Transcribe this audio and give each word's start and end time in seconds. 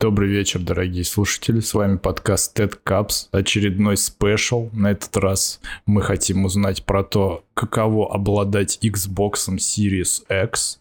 Добрый 0.00 0.30
вечер, 0.30 0.60
дорогие 0.60 1.04
слушатели. 1.04 1.60
С 1.60 1.74
вами 1.74 1.98
подкаст 1.98 2.58
TED 2.58 2.78
Caps, 2.86 3.28
очередной 3.32 3.98
спешл. 3.98 4.70
На 4.72 4.92
этот 4.92 5.14
раз 5.18 5.60
мы 5.84 6.00
хотим 6.00 6.46
узнать 6.46 6.86
про 6.86 7.04
то, 7.04 7.44
каково 7.52 8.10
обладать 8.10 8.78
Xbox 8.82 9.50
Series 9.58 10.22
X. 10.44 10.80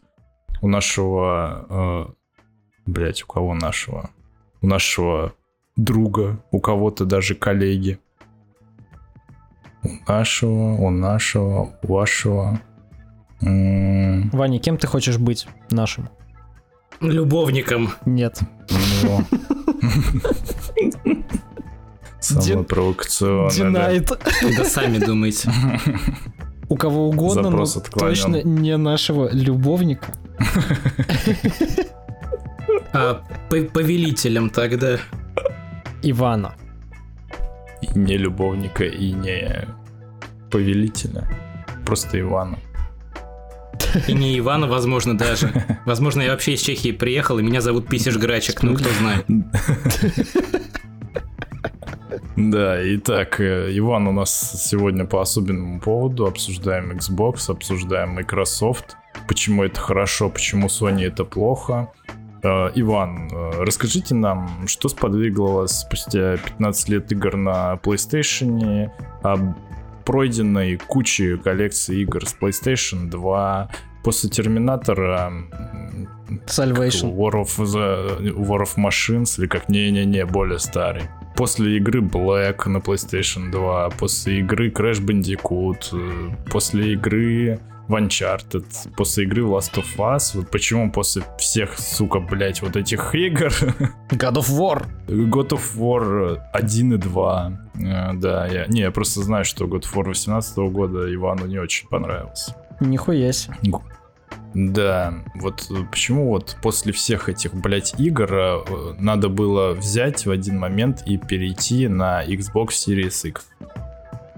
У 0.61 0.69
нашего... 0.69 1.65
Э, 1.69 2.05
блять, 2.85 3.23
у 3.23 3.27
кого 3.27 3.53
нашего? 3.55 4.09
У 4.61 4.67
нашего 4.67 5.33
друга, 5.75 6.41
у 6.51 6.61
кого-то 6.61 7.03
даже 7.03 7.35
коллеги. 7.35 7.99
У 9.83 9.89
нашего, 10.07 10.75
у 10.75 10.89
нашего, 10.91 11.77
у 11.83 11.93
вашего. 11.93 12.61
М-м. 13.41 14.29
Ваня, 14.29 14.59
кем 14.59 14.77
ты 14.77 14.87
хочешь 14.87 15.17
быть 15.17 15.45
нашим? 15.71 16.07
Любовником. 17.01 17.91
Нет. 18.05 18.39
Ну. 19.03 19.23
Самое 22.19 22.63
провокационное. 22.63 23.51
Динайт. 23.51 24.11
Да 24.57 24.65
сами 24.65 24.97
думаете. 24.99 25.51
У 26.67 26.75
кого 26.75 27.09
угодно, 27.09 27.49
но 27.49 27.65
Запрос 27.65 27.91
точно 27.91 28.43
не 28.43 28.77
нашего 28.77 29.29
любовника. 29.31 30.13
А 32.93 33.23
по- 33.49 33.63
повелителем 33.63 34.49
тогда. 34.49 34.97
Ивана. 36.03 36.53
И 37.81 37.87
не 37.97 38.17
любовника, 38.17 38.83
и 38.83 39.11
не 39.13 39.67
повелителя. 40.51 41.27
Просто 41.85 42.19
Ивана. 42.19 42.57
И 44.07 44.13
не 44.13 44.37
Ивана, 44.37 44.67
возможно, 44.67 45.17
даже. 45.17 45.51
Возможно, 45.85 46.21
я 46.21 46.31
вообще 46.31 46.53
из 46.53 46.61
Чехии 46.61 46.91
приехал, 46.91 47.39
и 47.39 47.43
меня 47.43 47.61
зовут 47.61 47.87
Писиш 47.87 48.17
Грачек, 48.17 48.63
ну 48.63 48.75
кто 48.75 48.89
знает. 48.99 49.25
Да, 52.35 52.77
итак, 52.95 53.41
э, 53.41 53.69
Иван 53.77 54.07
у 54.07 54.13
нас 54.13 54.63
сегодня 54.63 55.05
по 55.05 55.21
особенному 55.21 55.81
поводу. 55.81 56.25
Обсуждаем 56.25 56.91
Xbox, 56.91 57.51
обсуждаем 57.51 58.11
Microsoft. 58.11 58.95
Почему 59.27 59.65
это 59.65 59.79
хорошо, 59.79 60.29
почему 60.29 60.67
Sony 60.67 61.05
это 61.05 61.25
плохо. 61.25 61.91
Э, 62.41 62.71
Иван, 62.75 63.29
э, 63.29 63.63
расскажите 63.63 64.15
нам, 64.15 64.67
что 64.67 64.87
сподвигло 64.87 65.49
вас 65.49 65.81
спустя 65.81 66.37
15 66.37 66.89
лет 66.89 67.11
игр 67.11 67.35
на 67.35 67.73
PlayStation, 67.83 68.89
пройденной 70.09 70.75
куче 70.77 71.37
коллекции 71.37 72.01
игр 72.01 72.25
с 72.27 72.35
PlayStation 72.41 73.11
2, 73.11 73.69
после 74.03 74.27
Терминатора 74.31 75.31
Salvation. 76.47 77.15
War 77.15 77.33
of, 77.33 77.59
the- 77.59 78.33
War 78.35 78.63
of 78.63 78.75
Machines, 78.77 79.39
или 79.39 79.45
как 79.45 79.69
не-не-не, 79.69 80.25
более 80.25 80.57
старый. 80.57 81.03
После 81.35 81.77
игры 81.77 82.01
Black 82.01 82.67
на 82.67 82.77
PlayStation 82.77 83.51
2, 83.51 83.89
после 83.91 84.39
игры 84.39 84.69
Crash 84.69 84.99
Bandicoot, 84.99 85.89
э, 85.93 86.35
после 86.51 86.93
игры 86.93 87.59
в 87.87 87.95
Uncharted, 87.95 88.65
после 88.95 89.23
игры 89.23 89.43
Last 89.43 89.73
of 89.75 89.97
Us, 89.97 90.31
вот 90.35 90.51
почему 90.51 90.91
после 90.91 91.23
всех, 91.37 91.79
сука, 91.79 92.19
блять, 92.19 92.61
вот 92.61 92.75
этих 92.75 93.15
игр 93.15 93.47
God 94.09 94.35
of 94.35 94.49
War. 94.49 94.85
God 95.07 95.49
of 95.49 95.75
War 95.75 96.39
1 96.53 96.93
и 96.93 96.97
2, 96.97 97.51
э, 97.75 98.13
да, 98.13 98.47
я, 98.47 98.65
не, 98.67 98.81
я 98.81 98.91
просто 98.91 99.21
знаю, 99.21 99.45
что 99.45 99.65
God 99.65 99.81
of 99.81 99.93
War 99.95 100.07
18 100.07 100.57
года 100.57 101.13
Ивану 101.13 101.47
не 101.47 101.57
очень 101.57 101.87
понравился. 101.87 102.55
Нихуя 102.79 103.31
себе. 103.31 103.55
Да, 104.53 105.13
вот 105.35 105.67
э, 105.69 105.83
почему 105.91 106.29
вот 106.29 106.57
после 106.61 106.91
всех 106.91 107.29
этих, 107.29 107.53
блядь, 107.53 107.99
игр 107.99 108.33
э, 108.33 108.59
надо 108.99 109.29
было 109.29 109.73
взять 109.73 110.25
в 110.25 110.31
один 110.31 110.57
момент 110.57 111.03
и 111.05 111.17
перейти 111.17 111.87
на 111.87 112.25
Xbox 112.25 112.69
Series 112.69 113.27
X? 113.27 113.47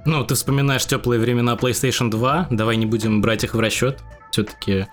Ну, 0.05 0.23
ты 0.25 0.35
вспоминаешь 0.35 0.85
теплые 0.85 1.21
времена 1.21 1.55
PlayStation 1.55 2.09
2, 2.09 2.47
давай 2.49 2.75
не 2.75 2.85
будем 2.85 3.21
брать 3.21 3.43
их 3.43 3.53
в 3.53 3.59
расчет. 3.59 3.99
Все-таки 4.31 4.87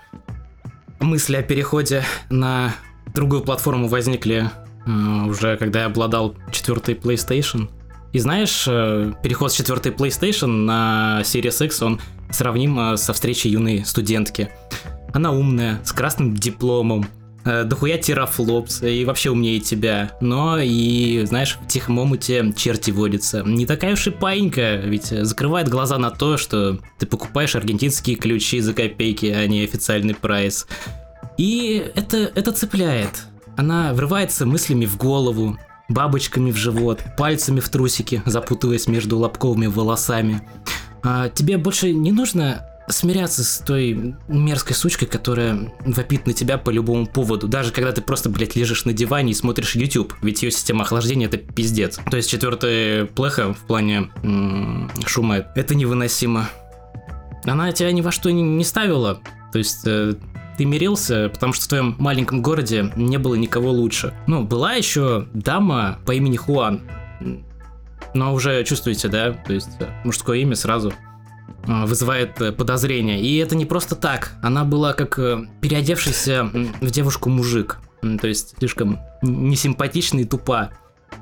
мысли 0.99 1.35
о 1.35 1.43
переходе 1.43 2.03
на 2.29 2.75
другую 3.13 3.41
платформу 3.41 3.87
возникли 3.87 4.49
э, 4.85 5.29
уже 5.29 5.57
когда 5.57 5.81
я 5.81 5.85
обладал 5.87 6.35
четвертой 6.51 6.95
PlayStation. 6.95 7.69
И 8.11 8.19
знаешь, 8.19 8.65
э, 8.67 9.13
переход 9.23 9.51
с 9.51 9.55
четвертой 9.55 9.91
PlayStation 9.91 10.47
на 10.47 11.21
Series 11.23 11.65
X, 11.65 11.81
он 11.81 11.99
сравним 12.31 12.79
э, 12.79 12.97
со 12.97 13.13
встречей 13.13 13.51
юной 13.51 13.85
студентки. 13.85 14.49
Она 15.13 15.31
умная, 15.31 15.81
с 15.83 15.91
красным 15.91 16.35
дипломом, 16.35 17.07
э, 17.45 17.63
дохуя 17.63 17.97
терафлопс 17.97 18.83
и 18.83 19.05
вообще 19.05 19.31
умнее 19.31 19.59
тебя. 19.59 20.17
Но 20.21 20.59
и, 20.59 21.25
знаешь, 21.25 21.57
в 21.61 21.67
тихом 21.67 21.99
омуте 21.99 22.53
черти 22.55 22.91
водятся. 22.91 23.43
Не 23.43 23.65
такая 23.65 23.93
уж 23.93 24.07
и 24.07 24.11
паинька, 24.11 24.75
ведь 24.77 25.11
э, 25.11 25.25
закрывает 25.25 25.69
глаза 25.69 25.97
на 25.97 26.11
то, 26.11 26.37
что 26.37 26.79
ты 26.97 27.05
покупаешь 27.05 27.55
аргентинские 27.55 28.15
ключи 28.15 28.59
за 28.59 28.73
копейки, 28.73 29.27
а 29.27 29.47
не 29.47 29.63
официальный 29.63 30.15
прайс. 30.15 30.67
И 31.37 31.91
это, 31.95 32.17
это 32.17 32.51
цепляет. 32.51 33.23
Она 33.57 33.93
врывается 33.93 34.45
мыслями 34.45 34.85
в 34.85 34.97
голову, 34.97 35.57
бабочками 35.89 36.51
в 36.51 36.57
живот, 36.57 37.03
пальцами 37.17 37.59
в 37.59 37.69
трусики, 37.69 38.21
запутываясь 38.25 38.87
между 38.87 39.17
лобковыми 39.17 39.67
волосами. 39.67 40.41
А 41.03 41.29
тебе 41.29 41.57
больше 41.57 41.93
не 41.93 42.11
нужно 42.11 42.68
смиряться 42.89 43.43
с 43.43 43.59
той 43.59 44.15
мерзкой 44.27 44.75
сучкой, 44.75 45.07
которая 45.07 45.71
вопит 45.85 46.27
на 46.27 46.33
тебя 46.33 46.57
по 46.57 46.69
любому 46.69 47.05
поводу, 47.05 47.47
даже 47.47 47.71
когда 47.71 47.91
ты 47.91 48.01
просто, 48.01 48.29
блядь, 48.29 48.55
лежишь 48.55 48.85
на 48.85 48.93
диване 48.93 49.31
и 49.31 49.35
смотришь 49.35 49.75
YouTube, 49.75 50.13
ведь 50.21 50.43
ее 50.43 50.51
система 50.51 50.83
охлаждения 50.83 51.27
это 51.27 51.37
пиздец. 51.37 51.99
То 52.09 52.17
есть 52.17 52.29
четвертая 52.29 53.05
плеха 53.05 53.53
в 53.53 53.59
плане 53.67 54.09
м, 54.23 54.91
шума, 55.05 55.37
это 55.55 55.75
невыносимо. 55.75 56.49
Она 57.45 57.71
тебя 57.71 57.91
ни 57.91 58.01
во 58.01 58.11
что 58.11 58.31
не, 58.31 58.41
не 58.41 58.63
ставила, 58.63 59.21
то 59.51 59.57
есть 59.59 59.85
э, 59.85 60.15
ты 60.57 60.65
мирился, 60.65 61.29
потому 61.29 61.53
что 61.53 61.65
в 61.65 61.67
твоем 61.69 61.95
маленьком 61.99 62.41
городе 62.41 62.91
не 62.95 63.17
было 63.17 63.35
никого 63.35 63.71
лучше. 63.71 64.13
Ну, 64.27 64.43
была 64.43 64.73
еще 64.73 65.27
дама 65.33 65.99
по 66.05 66.11
имени 66.11 66.37
Хуан, 66.37 66.81
но 68.13 68.33
уже 68.33 68.63
чувствуете, 68.63 69.07
да, 69.07 69.31
то 69.31 69.53
есть 69.53 69.69
э, 69.79 69.87
мужское 70.03 70.39
имя 70.39 70.55
сразу 70.55 70.93
вызывает 71.65 72.39
э, 72.41 72.51
подозрение. 72.51 73.21
И 73.21 73.37
это 73.37 73.55
не 73.55 73.65
просто 73.65 73.95
так. 73.95 74.33
Она 74.41 74.63
была 74.63 74.93
как 74.93 75.19
э, 75.19 75.45
переодевшийся 75.61 76.49
в 76.81 76.89
девушку 76.89 77.29
мужик. 77.29 77.79
То 78.21 78.27
есть 78.27 78.55
слишком 78.57 78.99
несимпатична 79.21 80.19
и 80.19 80.25
тупа. 80.25 80.71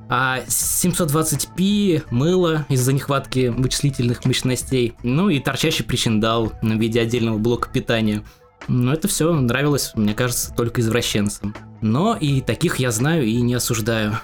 А 0.10 0.40
720p 0.48 2.04
мыло 2.12 2.66
из-за 2.70 2.94
нехватки 2.94 3.48
вычислительных 3.48 4.26
мощностей. 4.26 4.94
Ну 5.04 5.30
и 5.30 5.40
торчащий 5.40 5.84
причиндал 5.84 6.54
в 6.62 6.66
виде 6.66 7.02
отдельного 7.02 7.38
блока 7.38 7.70
питания. 7.70 8.24
Но 8.68 8.94
это 8.94 9.08
все 9.08 9.34
нравилось, 9.34 9.92
мне 9.96 10.14
кажется, 10.14 10.54
только 10.54 10.82
извращенцам. 10.82 11.56
Но 11.82 12.16
и 12.16 12.42
таких 12.42 12.78
я 12.78 12.92
знаю 12.92 13.26
и 13.26 13.42
не 13.42 13.54
осуждаю. 13.54 14.20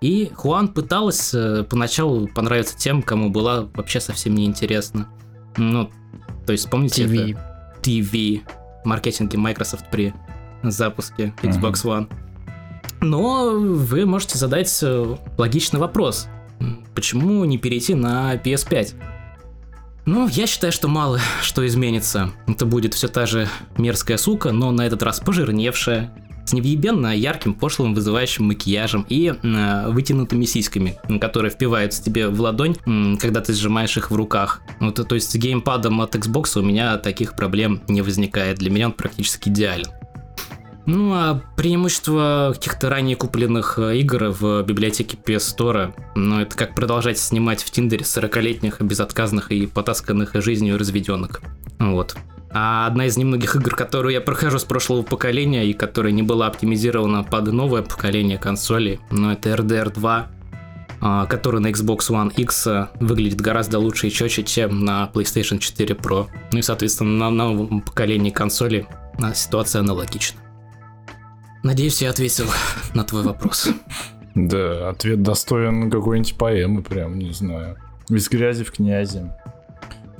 И 0.00 0.30
Хуан 0.34 0.68
пыталась 0.68 1.32
э, 1.32 1.64
поначалу 1.64 2.28
понравиться 2.28 2.76
тем, 2.76 3.02
кому 3.02 3.30
была 3.30 3.62
вообще 3.74 4.00
совсем 4.00 4.34
неинтересна. 4.34 5.08
Ну, 5.56 5.90
то 6.46 6.52
есть, 6.52 6.70
помните 6.70 7.04
TV. 7.04 7.32
это? 7.32 7.80
TV. 7.82 8.42
Маркетинге 8.84 9.38
Microsoft 9.38 9.86
при 9.90 10.14
запуске 10.62 11.34
Xbox 11.42 11.84
One. 11.84 12.08
Но 13.00 13.50
вы 13.58 14.06
можете 14.06 14.38
задать 14.38 14.78
э, 14.82 15.16
логичный 15.36 15.80
вопрос. 15.80 16.28
Почему 16.94 17.44
не 17.44 17.58
перейти 17.58 17.94
на 17.94 18.36
PS5? 18.36 18.94
Ну, 20.06 20.28
я 20.28 20.46
считаю, 20.46 20.72
что 20.72 20.88
мало 20.88 21.20
что 21.42 21.66
изменится. 21.66 22.30
Это 22.46 22.64
будет 22.64 22.94
все 22.94 23.08
та 23.08 23.26
же 23.26 23.48
мерзкая 23.76 24.16
сука, 24.16 24.52
но 24.52 24.70
на 24.70 24.82
этот 24.86 25.02
раз 25.02 25.20
пожирневшая, 25.20 26.12
с 26.46 26.52
невъебенно 26.52 27.14
ярким, 27.14 27.54
пошлым, 27.54 27.94
вызывающим 27.94 28.46
макияжем 28.46 29.04
и 29.08 29.34
э, 29.42 29.90
вытянутыми 29.90 30.44
сиськами, 30.44 30.98
которые 31.20 31.50
впиваются 31.50 32.02
тебе 32.02 32.28
в 32.28 32.40
ладонь, 32.40 32.76
м, 32.86 33.18
когда 33.18 33.40
ты 33.40 33.52
сжимаешь 33.52 33.96
их 33.96 34.10
в 34.10 34.14
руках. 34.14 34.62
Вот, 34.80 35.06
то 35.06 35.14
есть 35.14 35.30
с 35.30 35.34
геймпадом 35.34 36.00
от 36.00 36.14
Xbox 36.14 36.58
у 36.58 36.62
меня 36.62 36.96
таких 36.98 37.34
проблем 37.36 37.82
не 37.88 38.02
возникает. 38.02 38.58
Для 38.58 38.70
меня 38.70 38.86
он 38.86 38.92
практически 38.92 39.48
идеален. 39.48 39.88
Ну 40.86 41.12
а 41.12 41.42
преимущество 41.56 42.52
каких-то 42.54 42.88
ранее 42.88 43.16
купленных 43.16 43.76
э, 43.78 43.98
игр 43.98 44.26
в 44.28 44.62
библиотеке 44.62 45.18
PS 45.22 45.56
Store, 45.56 45.94
ну 46.14 46.40
это 46.40 46.56
как 46.56 46.76
продолжать 46.76 47.18
снимать 47.18 47.60
в 47.64 47.70
Тиндере 47.72 48.04
40-летних, 48.04 48.80
безотказных 48.80 49.50
и 49.50 49.66
потасканных 49.66 50.30
жизнью 50.34 50.78
разведенок. 50.78 51.42
Вот. 51.80 52.16
А 52.58 52.86
одна 52.86 53.04
из 53.04 53.18
немногих 53.18 53.54
игр, 53.54 53.76
которую 53.76 54.14
я 54.14 54.22
прохожу 54.22 54.58
с 54.58 54.64
прошлого 54.64 55.02
поколения 55.02 55.66
и 55.66 55.74
которая 55.74 56.10
не 56.10 56.22
была 56.22 56.46
оптимизирована 56.46 57.22
под 57.22 57.52
новое 57.52 57.82
поколение 57.82 58.38
консолей, 58.38 58.98
ну 59.10 59.30
это 59.30 59.50
RDR 59.50 59.92
2, 59.92 60.28
а, 61.02 61.26
который 61.26 61.60
на 61.60 61.66
Xbox 61.66 62.08
One 62.08 62.32
X 62.34 62.66
а, 62.66 62.88
выглядит 62.98 63.42
гораздо 63.42 63.78
лучше 63.78 64.06
и 64.06 64.10
четче, 64.10 64.42
чем 64.42 64.86
на 64.86 65.10
PlayStation 65.12 65.58
4 65.58 65.96
Pro. 65.96 66.28
Ну 66.50 66.58
и, 66.58 66.62
соответственно, 66.62 67.28
на 67.28 67.30
новом 67.30 67.82
поколении 67.82 68.30
консолей 68.30 68.86
а, 69.20 69.34
ситуация 69.34 69.80
аналогична. 69.80 70.40
Надеюсь, 71.62 72.00
я 72.00 72.08
ответил 72.08 72.46
на 72.94 73.04
твой 73.04 73.22
вопрос. 73.22 73.68
Да, 74.34 74.88
ответ 74.88 75.22
достоин 75.22 75.90
какой-нибудь 75.90 76.38
поэмы, 76.38 76.82
прям, 76.82 77.18
не 77.18 77.34
знаю. 77.34 77.76
Без 78.08 78.30
грязи 78.30 78.64
в 78.64 78.72
князи. 78.72 79.30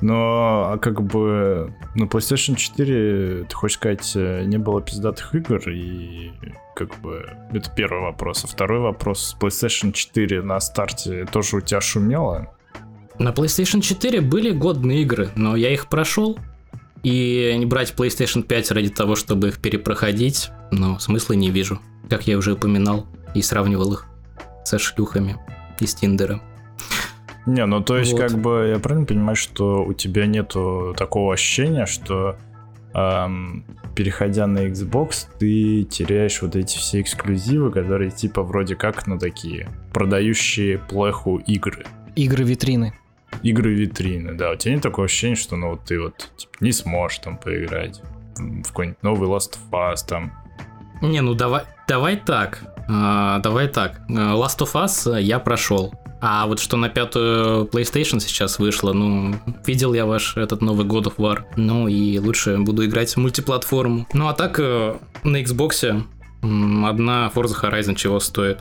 Но, 0.01 0.73
а 0.73 0.79
как 0.79 1.03
бы, 1.03 1.73
на 1.95 2.05
PlayStation 2.05 2.55
4, 2.55 3.45
ты 3.45 3.55
хочешь 3.55 3.79
сказать, 3.79 4.13
э, 4.15 4.45
не 4.45 4.59
было 4.59 4.83
пиздатых 4.83 5.35
игр, 5.35 5.69
и 5.71 6.33
как 6.75 7.01
бы, 7.01 7.27
это 7.53 7.71
первый 7.75 8.03
вопрос. 8.03 8.45
А 8.45 8.47
второй 8.47 8.81
вопрос, 8.81 9.37
PlayStation 9.41 9.93
4 9.93 10.43
на 10.43 10.61
старте 10.61 11.25
тоже 11.25 11.57
у 11.57 11.61
тебя 11.61 11.81
шумело? 11.81 12.53
На 13.19 13.31
PlayStation 13.31 13.81
4 13.81 14.21
были 14.21 14.51
годные 14.51 15.03
игры, 15.03 15.31
но 15.35 15.57
я 15.57 15.73
их 15.73 15.89
прошел. 15.89 16.39
И 17.03 17.55
не 17.57 17.67
брать 17.67 17.95
PlayStation 17.97 18.43
5 18.43 18.73
ради 18.73 18.91
того, 18.91 19.17
чтобы 19.17 19.49
их 19.49 19.61
перепроходить, 19.61 20.51
но 20.71 20.99
смысла 20.99 21.35
не 21.35 21.51
вижу. 21.51 21.81
Как 22.11 22.27
я 22.27 22.37
уже 22.37 22.55
упоминал 22.55 23.07
и 23.35 23.43
сравнивал 23.43 23.93
их 23.93 24.07
со 24.65 24.79
шлюхами 24.79 25.37
из 25.79 25.95
Тиндера. 25.95 26.41
Не, 27.47 27.65
ну 27.67 27.81
то 27.81 27.97
есть, 27.97 28.13
вот. 28.13 28.21
как 28.21 28.39
бы, 28.39 28.71
я 28.75 28.79
правильно 28.81 29.07
понимаю, 29.07 29.37
что 29.37 29.85
у 29.85 29.93
тебя 29.93 30.27
нету 30.27 30.95
такого 30.97 31.35
ощущения, 31.35 31.87
что 31.87 32.37
эм, 32.93 33.65
переходя 33.95 34.47
на 34.49 34.67
Xbox, 34.67 35.29
ты 35.39 35.85
теряешь 35.85 36.43
вот 36.43 36.57
эти 36.57 36.77
все 36.77 37.01
эксклюзивы, 37.01 37.71
которые 37.71 38.11
типа 38.11 38.43
вроде 38.43 38.75
как, 38.75 39.07
ну 39.07 39.19
такие, 39.19 39.69
продающие 39.93 40.79
плеху 40.79 41.37
игры. 41.39 41.87
Игры-витрины. 42.17 42.95
Игры-витрины, 43.43 44.35
да. 44.35 44.53
У 44.53 44.57
тебя 44.57 44.75
нет 44.75 44.83
такого 44.83 45.05
ощущения, 45.05 45.37
что 45.37 45.57
ну 45.57 45.71
вот 45.71 45.85
ты 45.85 46.01
вот 46.01 46.31
типа, 46.37 46.53
не 46.61 46.73
сможешь 46.73 47.19
там 47.19 47.37
поиграть 47.37 48.03
в 48.37 48.69
какой-нибудь 48.69 49.03
новый 49.03 49.29
Last 49.29 49.57
of 49.71 49.93
Us 49.93 50.07
там. 50.07 50.33
Не, 51.03 51.21
ну 51.21 51.35
давай, 51.35 51.63
давай 51.87 52.17
так. 52.17 52.75
А, 52.89 53.39
давай 53.41 53.69
так. 53.69 54.01
Last 54.09 54.59
of 54.61 54.73
Us 54.75 55.21
я 55.21 55.39
прошел. 55.39 55.95
А 56.21 56.47
вот 56.47 56.61
что 56.61 56.77
на 56.77 56.89
пятую 56.89 57.67
PlayStation 57.67 58.21
сейчас 58.21 58.59
вышло, 58.59 58.93
ну, 58.93 59.35
видел 59.67 59.93
я 59.93 60.07
ваш 60.07 60.37
этот 60.37 60.63
новый 60.63 60.87
God 60.87 61.05
of 61.05 61.17
War. 61.17 61.45
Ну 61.57 61.89
и 61.89 62.19
лучше 62.19 62.59
буду 62.59 62.85
играть 62.87 63.13
в 63.13 63.17
мультиплатформу. 63.19 64.07
Ну 64.15 64.29
а 64.29 64.33
так 64.33 64.59
э, 64.59 64.97
на 65.25 65.43
Xbox 65.43 66.03
одна 66.43 67.31
Forza 67.35 67.61
Horizon 67.61 67.95
чего 67.95 68.21
стоит. 68.21 68.61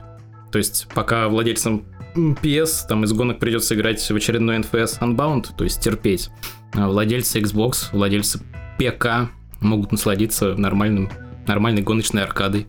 То 0.51 0.57
есть 0.57 0.87
пока 0.93 1.27
владельцам 1.27 1.85
PS, 2.15 2.87
там 2.87 3.03
из 3.03 3.13
гонок 3.13 3.39
придется 3.39 3.75
играть 3.75 4.01
в 4.01 4.15
очередной 4.15 4.57
NFS 4.59 4.99
Unbound, 4.99 5.47
то 5.57 5.63
есть 5.63 5.81
терпеть. 5.81 6.29
А 6.73 6.87
владельцы 6.87 7.39
Xbox, 7.39 7.89
владельцы 7.91 8.39
ПК 8.77 9.29
могут 9.59 9.91
насладиться 9.91 10.55
нормальным, 10.55 11.09
нормальной 11.47 11.81
гоночной 11.81 12.23
аркадой. 12.23 12.67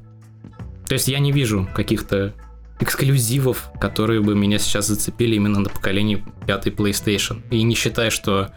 То 0.87 0.95
есть 0.95 1.09
я 1.09 1.19
не 1.19 1.33
вижу 1.33 1.69
каких-то 1.75 2.35
эксклюзивов, 2.81 3.71
которые 3.81 4.21
бы 4.21 4.35
меня 4.35 4.59
сейчас 4.59 4.89
зацепили 4.89 5.37
именно 5.37 5.61
на 5.61 5.69
поколении 5.69 6.25
пятой 6.47 6.73
PlayStation. 6.73 7.43
И 7.51 7.63
не 7.63 7.75
считая, 7.75 8.11
что 8.11 8.51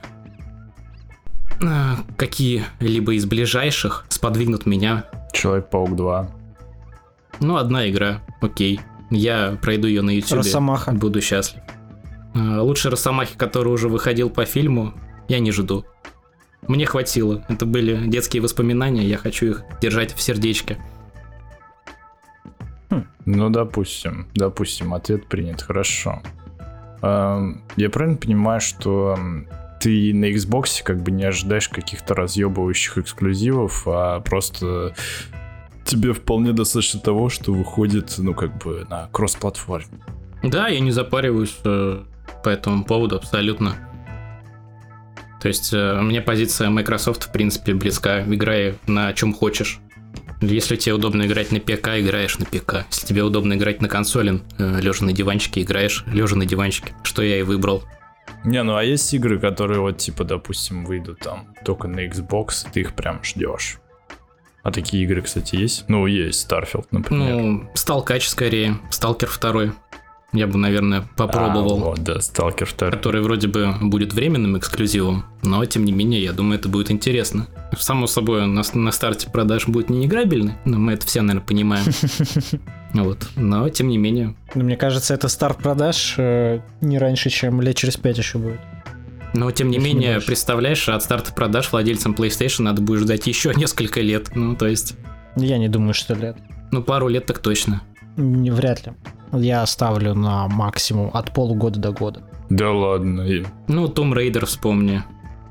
э, 1.61 1.95
какие-либо 2.17 3.13
из 3.13 3.25
ближайших 3.25 4.05
сподвигнут 4.09 4.65
меня. 4.65 5.05
Человек-паук 5.33 5.95
2. 5.95 6.31
Ну, 7.39 7.55
одна 7.55 7.89
игра, 7.89 8.21
окей. 8.41 8.81
Я 9.09 9.57
пройду 9.61 9.87
ее 9.87 10.01
на 10.01 10.11
YouTube. 10.11 10.39
Росомаха. 10.39 10.91
Буду 10.91 11.21
счастлив. 11.21 11.61
Э, 12.35 12.59
лучше 12.59 12.89
Росомахи, 12.89 13.35
который 13.37 13.69
уже 13.73 13.87
выходил 13.87 14.29
по 14.29 14.45
фильму, 14.45 14.93
я 15.27 15.39
не 15.39 15.51
жду. 15.51 15.85
Мне 16.67 16.85
хватило. 16.85 17.43
Это 17.47 17.65
были 17.65 18.07
детские 18.07 18.41
воспоминания, 18.41 19.05
я 19.05 19.17
хочу 19.17 19.47
их 19.47 19.63
держать 19.81 20.13
в 20.13 20.21
сердечке. 20.21 20.77
Ну, 23.25 23.49
допустим, 23.49 24.27
допустим, 24.33 24.93
ответ 24.93 25.27
принят, 25.27 25.61
хорошо. 25.61 26.21
Я 27.01 27.89
правильно 27.91 28.17
понимаю, 28.17 28.59
что 28.59 29.17
ты 29.79 30.13
на 30.13 30.31
Xbox 30.31 30.83
как 30.83 31.01
бы 31.01 31.11
не 31.11 31.23
ожидаешь 31.23 31.69
каких-то 31.69 32.15
разъебывающих 32.15 32.97
эксклюзивов, 32.97 33.83
а 33.87 34.19
просто 34.19 34.93
тебе 35.85 36.13
вполне 36.13 36.53
достаточно 36.53 36.99
того, 36.99 37.29
что 37.29 37.53
выходит, 37.53 38.15
ну, 38.17 38.33
как 38.33 38.57
бы 38.57 38.85
на 38.89 39.07
кросс-платформе. 39.11 39.99
Да, 40.43 40.67
я 40.67 40.79
не 40.79 40.91
запариваюсь 40.91 41.57
э, 41.65 42.03
по 42.43 42.49
этому 42.49 42.83
поводу 42.83 43.15
абсолютно. 43.15 43.75
То 45.41 45.47
есть 45.47 45.73
э, 45.73 45.99
мне 46.01 46.21
позиция 46.21 46.69
Microsoft, 46.69 47.23
в 47.23 47.31
принципе, 47.31 47.73
близка. 47.73 48.21
Играй 48.23 48.75
на 48.87 49.13
чем 49.13 49.33
хочешь. 49.33 49.79
Если 50.41 50.77
тебе 50.77 50.93
удобно 50.93 51.25
играть 51.25 51.51
на 51.51 51.59
ПК, 51.59 51.99
играешь 51.99 52.37
на 52.39 52.45
ПК. 52.45 52.85
Если 52.89 53.07
тебе 53.07 53.23
удобно 53.23 53.53
играть 53.53 53.81
на 53.81 53.89
консоли, 53.89 54.41
э, 54.57 54.79
лежа 54.79 55.05
на 55.05 55.11
диванчике, 55.11 55.61
играешь 55.61 56.05
лежа 56.07 56.35
на 56.35 56.45
диванчике. 56.45 56.93
Что 57.03 57.21
я 57.21 57.39
и 57.39 57.43
выбрал. 57.43 57.83
Не, 58.45 58.63
ну 58.63 58.75
а 58.75 58.83
есть 58.83 59.13
игры, 59.13 59.37
которые 59.37 59.81
вот 59.81 59.97
типа, 59.97 60.23
допустим, 60.23 60.85
выйдут 60.85 61.19
там 61.19 61.53
только 61.65 61.87
на 61.87 62.05
Xbox, 62.07 62.67
ты 62.71 62.81
их 62.81 62.93
прям 62.93 63.21
ждешь. 63.23 63.79
А 64.63 64.71
такие 64.71 65.03
игры, 65.03 65.21
кстати, 65.21 65.55
есть? 65.55 65.85
Ну, 65.87 66.05
есть 66.05 66.49
Starfield, 66.49 66.87
например. 66.91 67.35
Ну, 67.35 67.71
Сталкач 67.73 68.27
скорее, 68.27 68.77
Сталкер 68.91 69.29
2 69.29 69.73
я 70.31 70.45
бы, 70.47 70.57
наверное, 70.57 71.03
попробовал. 71.15 71.81
А, 71.81 71.85
вот, 71.89 72.03
да, 72.03 72.21
Сталкер 72.21 72.71
2. 72.77 72.91
Который 72.91 73.21
вроде 73.21 73.47
бы 73.47 73.73
будет 73.81 74.13
временным 74.13 74.57
эксклюзивом, 74.57 75.25
но 75.41 75.63
тем 75.65 75.85
не 75.85 75.91
менее, 75.91 76.21
я 76.21 76.33
думаю, 76.33 76.59
это 76.59 76.69
будет 76.69 76.91
интересно. 76.91 77.47
Само 77.77 78.05
собой, 78.05 78.45
на, 78.45 78.61
на 78.73 78.91
старте 78.91 79.29
продаж 79.29 79.67
будет 79.67 79.89
не 79.89 80.05
играбельный, 80.05 80.53
но 80.65 80.77
мы 80.77 80.93
это 80.93 81.07
все, 81.07 81.21
наверное, 81.21 81.45
понимаем. 81.45 81.85
Вот, 82.91 83.27
но 83.35 83.69
тем 83.69 83.87
не 83.87 83.99
менее. 83.99 84.33
Но 84.55 84.63
мне 84.63 84.75
кажется, 84.75 85.13
это 85.13 85.27
старт 85.27 85.59
продаж 85.59 86.15
э, 86.17 86.61
не 86.81 86.97
раньше, 86.97 87.29
чем 87.29 87.61
лет 87.61 87.75
через 87.75 87.97
пять 87.97 88.17
еще 88.17 88.39
будет. 88.39 88.59
Но 89.35 89.51
тем 89.51 89.69
не 89.69 89.75
Если 89.75 89.89
менее, 89.89 90.15
не 90.15 90.21
представляешь, 90.21 90.89
от 90.89 91.03
старта 91.03 91.31
продаж 91.31 91.71
владельцам 91.71 92.13
PlayStation 92.13 92.63
надо 92.63 92.81
будет 92.81 93.01
ждать 93.01 93.27
еще 93.27 93.53
несколько 93.55 94.01
лет. 94.01 94.35
Ну, 94.35 94.55
то 94.55 94.65
есть. 94.65 94.95
Я 95.35 95.59
не 95.59 95.69
думаю, 95.69 95.93
что 95.93 96.15
лет. 96.15 96.37
Ну, 96.71 96.81
пару 96.81 97.07
лет 97.09 97.27
так 97.27 97.37
точно. 97.37 97.83
Не, 98.17 98.49
вряд 98.49 98.87
ли 98.87 98.93
я 99.33 99.65
ставлю 99.65 100.13
на 100.15 100.47
максимум 100.47 101.11
от 101.13 101.33
полугода 101.33 101.79
до 101.79 101.91
года. 101.91 102.21
Да 102.49 102.71
ладно. 102.71 103.25
Ну, 103.67 103.87
Tomb 103.87 104.13
Raider 104.13 104.45
вспомни. 104.45 105.03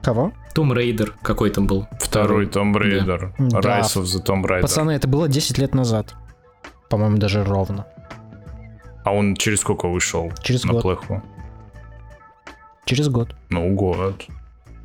Кого? 0.03 0.33
Tomb 0.55 0.73
Raider 0.73 1.15
какой 1.23 1.51
там 1.51 1.67
был. 1.67 1.87
Второй 2.01 2.47
Tomb 2.47 2.77
Raider. 2.77 3.35
Да. 3.39 3.59
Rise 3.61 3.97
of 3.97 4.05
the 4.05 4.25
Tomb 4.25 4.43
Raider. 4.45 4.63
Пацаны, 4.63 4.93
это 4.93 5.07
было 5.07 5.29
10 5.29 5.59
лет 5.59 5.75
назад. 5.75 6.15
По-моему, 6.89 7.19
даже 7.19 7.45
ровно. 7.45 7.87
А 9.05 9.13
он 9.13 9.37
через 9.37 9.61
сколько 9.61 9.89
вышел? 9.89 10.33
Через 10.43 10.65
на 10.65 10.73
год. 10.73 10.83
Плеху? 10.83 11.23
Через 12.85 13.09
год. 13.09 13.35
Ну, 13.51 13.75
год. 13.75 14.27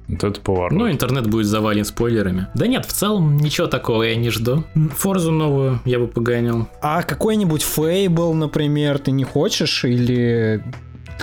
Вот 0.08 0.24
это 0.24 0.42
поворот. 0.42 0.72
Ну, 0.72 0.92
интернет 0.92 1.28
будет 1.28 1.46
завален 1.46 1.86
спойлерами. 1.86 2.48
Да 2.54 2.68
нет, 2.68 2.86
в 2.86 2.92
целом 2.92 3.38
ничего 3.38 3.68
такого 3.68 4.04
я 4.04 4.16
не 4.16 4.30
жду. 4.30 4.64
Форзу 4.96 5.32
новую 5.32 5.80
я 5.86 6.00
бы 6.00 6.08
погонял. 6.08 6.68
А 6.82 7.04
какой-нибудь 7.04 7.64
Фейбл, 7.64 8.34
например, 8.34 9.00
ты 9.00 9.12
не 9.12 9.24
хочешь? 9.24 9.86
Или... 9.86 10.64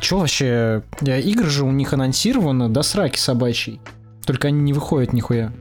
Че 0.00 0.18
вообще? 0.18 0.82
Игры 1.02 1.50
же 1.50 1.64
у 1.64 1.70
них 1.70 1.92
анонсированы 1.92 2.68
до 2.68 2.82
сраки 2.82 3.18
собачьей. 3.18 3.80
Только 4.24 4.48
они 4.48 4.60
не 4.60 4.72
выходят 4.72 5.12
нихуя. 5.12 5.52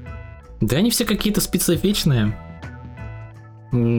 Да 0.61 0.77
они 0.77 0.91
все 0.91 1.05
какие-то 1.05 1.41
специфичные. 1.41 2.37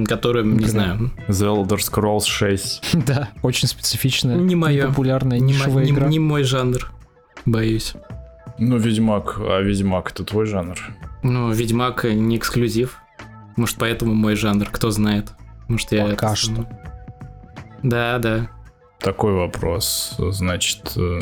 Которые, 0.06 0.44
не 0.44 0.66
знаю. 0.66 1.12
The 1.28 1.66
Elder 1.66 1.78
Scrolls 1.78 2.26
6. 2.26 2.96
да, 3.06 3.28
очень 3.42 3.68
специфичная. 3.68 4.36
Не 4.36 4.56
моя. 4.56 4.88
Популярная, 4.88 5.38
нишевая 5.38 5.84
не, 5.84 5.90
игра. 5.92 6.08
Не 6.08 6.18
мой 6.18 6.42
жанр, 6.42 6.90
боюсь. 7.46 7.94
Ну, 8.60 8.76
Ведьмак, 8.76 9.38
а 9.40 9.62
Ведьмак 9.62 10.10
это 10.10 10.22
твой 10.22 10.44
жанр? 10.44 10.78
Ну, 11.22 11.50
Ведьмак 11.50 12.04
не 12.04 12.36
эксклюзив. 12.36 12.98
Может, 13.56 13.78
поэтому 13.78 14.12
мой 14.12 14.36
жанр, 14.36 14.68
кто 14.70 14.90
знает. 14.90 15.32
Может, 15.66 15.92
я... 15.92 16.06
Пока 16.06 16.26
это... 16.28 16.36
что. 16.36 16.68
Да, 17.82 18.18
да. 18.18 18.50
Такой 18.98 19.32
вопрос, 19.32 20.14
значит, 20.18 20.92
э, 20.96 21.20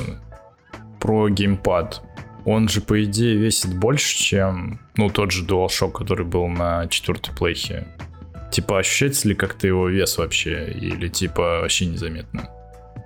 про 0.98 1.28
геймпад. 1.28 2.02
Он 2.44 2.68
же, 2.68 2.80
по 2.80 3.04
идее, 3.04 3.36
весит 3.36 3.72
больше, 3.72 4.16
чем, 4.16 4.80
ну, 4.96 5.08
тот 5.08 5.30
же 5.30 5.44
DualShock, 5.44 5.92
который 5.92 6.26
был 6.26 6.48
на 6.48 6.88
четвертой 6.88 7.36
плейхе. 7.36 7.86
Типа, 8.50 8.80
ощущается 8.80 9.28
ли 9.28 9.36
как-то 9.36 9.68
его 9.68 9.88
вес 9.88 10.18
вообще? 10.18 10.72
Или, 10.72 11.06
типа, 11.06 11.60
вообще 11.60 11.86
незаметно? 11.86 12.48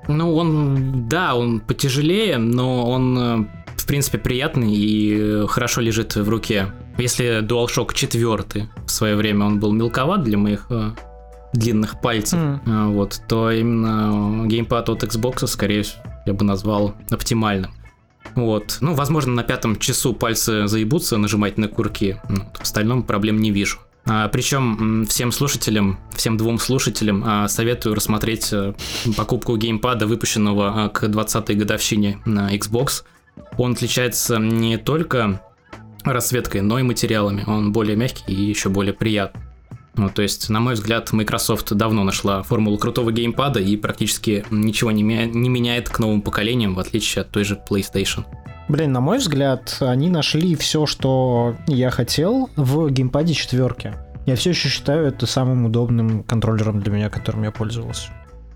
Ну, 0.08 0.34
он, 0.34 1.06
да, 1.08 1.34
он 1.34 1.60
потяжелее, 1.60 2.38
но 2.38 2.88
он 2.90 3.18
э, 3.18 3.61
в 3.82 3.86
принципе, 3.86 4.16
приятный 4.18 4.72
и 4.72 5.44
хорошо 5.48 5.80
лежит 5.80 6.14
в 6.14 6.28
руке. 6.28 6.72
Если 6.98 7.42
DualShock 7.42 7.92
4 7.94 8.68
в 8.86 8.90
свое 8.90 9.16
время 9.16 9.46
он 9.46 9.58
был 9.58 9.72
мелковат 9.72 10.22
для 10.22 10.38
моих 10.38 10.66
э, 10.70 10.92
длинных 11.52 12.00
пальцев, 12.00 12.38
mm. 12.38 12.92
вот, 12.92 13.20
то 13.28 13.50
именно 13.50 14.46
геймпад 14.46 14.88
от 14.88 15.02
Xbox, 15.02 15.46
скорее 15.48 15.82
всего, 15.82 16.00
я 16.26 16.32
бы 16.32 16.44
назвал 16.44 16.94
оптимальным. 17.10 17.72
Вот. 18.36 18.78
Ну, 18.80 18.94
возможно, 18.94 19.32
на 19.32 19.42
пятом 19.42 19.76
часу 19.76 20.14
пальцы 20.14 20.68
заебутся 20.68 21.18
нажимать 21.18 21.58
на 21.58 21.66
курки. 21.66 22.20
Ну, 22.28 22.44
в 22.54 22.62
остальном 22.62 23.02
проблем 23.02 23.40
не 23.40 23.50
вижу. 23.50 23.78
А, 24.04 24.28
причем 24.28 25.06
всем 25.08 25.32
слушателям, 25.32 25.98
всем 26.12 26.36
двум 26.36 26.58
слушателям 26.58 27.22
а, 27.26 27.48
советую 27.48 27.94
рассмотреть 27.94 28.52
а, 28.52 28.74
покупку 29.16 29.56
геймпада, 29.56 30.06
выпущенного 30.06 30.84
а, 30.84 30.88
к 30.88 31.04
20-й 31.04 31.54
годовщине 31.54 32.20
на 32.24 32.54
Xbox. 32.54 33.04
Он 33.58 33.72
отличается 33.72 34.38
не 34.38 34.76
только 34.78 35.40
расцветкой, 36.04 36.62
но 36.62 36.78
и 36.78 36.82
материалами. 36.82 37.44
Он 37.46 37.72
более 37.72 37.96
мягкий 37.96 38.32
и 38.32 38.34
еще 38.34 38.68
более 38.68 38.94
приятный. 38.94 39.42
Ну, 39.94 40.08
то 40.08 40.22
есть, 40.22 40.48
на 40.48 40.58
мой 40.58 40.74
взгляд, 40.74 41.12
Microsoft 41.12 41.72
давно 41.74 42.02
нашла 42.02 42.42
формулу 42.42 42.78
крутого 42.78 43.12
геймпада 43.12 43.60
и 43.60 43.76
практически 43.76 44.44
ничего 44.50 44.90
не, 44.90 45.02
не 45.02 45.48
меняет 45.50 45.90
к 45.90 45.98
новым 45.98 46.22
поколениям, 46.22 46.74
в 46.74 46.78
отличие 46.78 47.22
от 47.22 47.30
той 47.30 47.44
же 47.44 47.60
PlayStation. 47.68 48.24
Блин, 48.68 48.92
на 48.92 49.00
мой 49.00 49.18
взгляд, 49.18 49.76
они 49.80 50.08
нашли 50.08 50.54
все, 50.54 50.86
что 50.86 51.56
я 51.66 51.90
хотел 51.90 52.48
в 52.56 52.88
геймпаде 52.90 53.34
четверки. 53.34 53.92
Я 54.24 54.36
все 54.36 54.50
еще 54.50 54.68
считаю 54.68 55.06
это 55.06 55.26
самым 55.26 55.66
удобным 55.66 56.22
контроллером 56.22 56.80
для 56.80 56.92
меня, 56.92 57.10
которым 57.10 57.42
я 57.42 57.50
пользовался. 57.50 58.10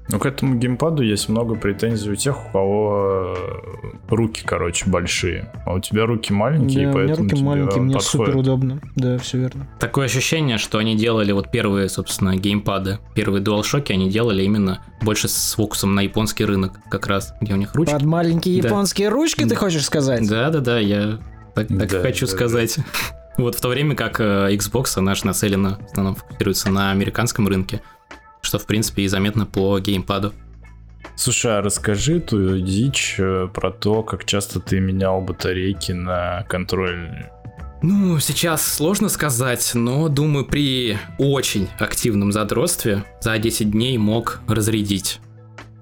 Ну, 0.08 0.20
к 0.20 0.26
этому 0.26 0.54
геймпаду 0.54 1.02
есть 1.02 1.28
много 1.28 1.56
претензий 1.56 2.10
у 2.10 2.14
тех, 2.14 2.36
у 2.48 2.52
кого 2.52 3.34
э, 3.36 4.14
руки, 4.14 4.42
короче, 4.44 4.88
большие. 4.88 5.52
А 5.64 5.74
у 5.74 5.80
тебя 5.80 6.06
руки 6.06 6.32
маленькие, 6.32 6.86
да, 6.86 6.92
поэтому 6.92 7.02
у 7.02 7.10
меня 7.10 7.16
руки 7.16 7.34
тебе 7.36 7.44
маленькие, 7.44 7.82
мне 7.82 8.00
супер 8.00 8.36
удобно. 8.36 8.80
Да, 8.94 9.18
все 9.18 9.38
верно. 9.38 9.66
Такое 9.80 10.06
ощущение, 10.06 10.58
что 10.58 10.78
они 10.78 10.96
делали 10.96 11.32
вот 11.32 11.50
первые, 11.50 11.88
собственно, 11.88 12.36
геймпады, 12.36 12.98
первые 13.14 13.42
DualShock 13.42 13.90
они 13.90 14.08
делали 14.08 14.44
именно 14.44 14.80
больше 15.02 15.26
с 15.26 15.54
фокусом 15.54 15.94
на 15.96 16.00
японский 16.02 16.44
рынок, 16.44 16.74
как 16.88 17.08
раз, 17.08 17.34
где 17.40 17.54
у 17.54 17.56
них 17.56 17.74
ручки. 17.74 17.92
Под 17.92 18.02
маленькие 18.04 18.62
Да. 18.62 18.68
японские 18.68 19.08
ручки, 19.08 19.44
ты 19.44 19.56
хочешь 19.56 19.84
сказать? 19.84 20.28
Да-да-да, 20.28 20.78
я 20.78 21.18
так, 21.54 21.66
так 21.66 21.88
Да, 21.90 21.98
и 22.00 22.02
хочу 22.02 22.26
да, 22.26 22.32
сказать. 22.32 22.76
Вот 23.38 23.54
в 23.54 23.60
то 23.60 23.68
время 23.68 23.94
как 23.94 24.18
э, 24.18 24.48
Xbox, 24.54 24.96
она 24.96 25.14
же 25.14 25.26
нацелена, 25.26 25.78
в 25.88 25.92
основном 25.92 26.14
фокусируется 26.14 26.70
на 26.70 26.90
американском 26.90 27.46
рынке, 27.46 27.82
что, 28.46 28.58
в 28.58 28.66
принципе, 28.66 29.02
и 29.02 29.08
заметно 29.08 29.44
по 29.44 29.78
геймпаду. 29.78 30.32
Слушай, 31.16 31.58
а 31.58 31.62
расскажи 31.62 32.20
ту 32.20 32.58
дичь 32.58 33.16
э, 33.18 33.48
про 33.52 33.70
то, 33.70 34.02
как 34.02 34.24
часто 34.24 34.60
ты 34.60 34.80
менял 34.80 35.20
батарейки 35.20 35.92
на 35.92 36.44
контроль. 36.48 37.26
Ну, 37.82 38.18
сейчас 38.18 38.66
сложно 38.66 39.08
сказать, 39.08 39.72
но 39.74 40.08
думаю, 40.08 40.44
при 40.44 40.98
очень 41.18 41.68
активном 41.78 42.32
задротстве 42.32 43.04
за 43.20 43.38
10 43.38 43.70
дней 43.70 43.98
мог 43.98 44.40
разрядить. 44.48 45.20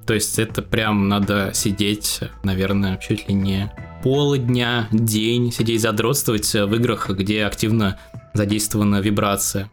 То 0.06 0.14
есть 0.14 0.38
это 0.38 0.60
прям 0.60 1.08
надо 1.08 1.52
сидеть, 1.54 2.20
наверное, 2.42 2.98
чуть 2.98 3.28
ли 3.28 3.34
не 3.34 3.72
полдня, 4.02 4.88
день, 4.92 5.50
сидеть 5.50 5.80
задротствовать 5.80 6.52
в 6.52 6.74
играх, 6.74 7.08
где 7.10 7.44
активно 7.44 7.98
задействована 8.34 9.00
вибрация. 9.00 9.70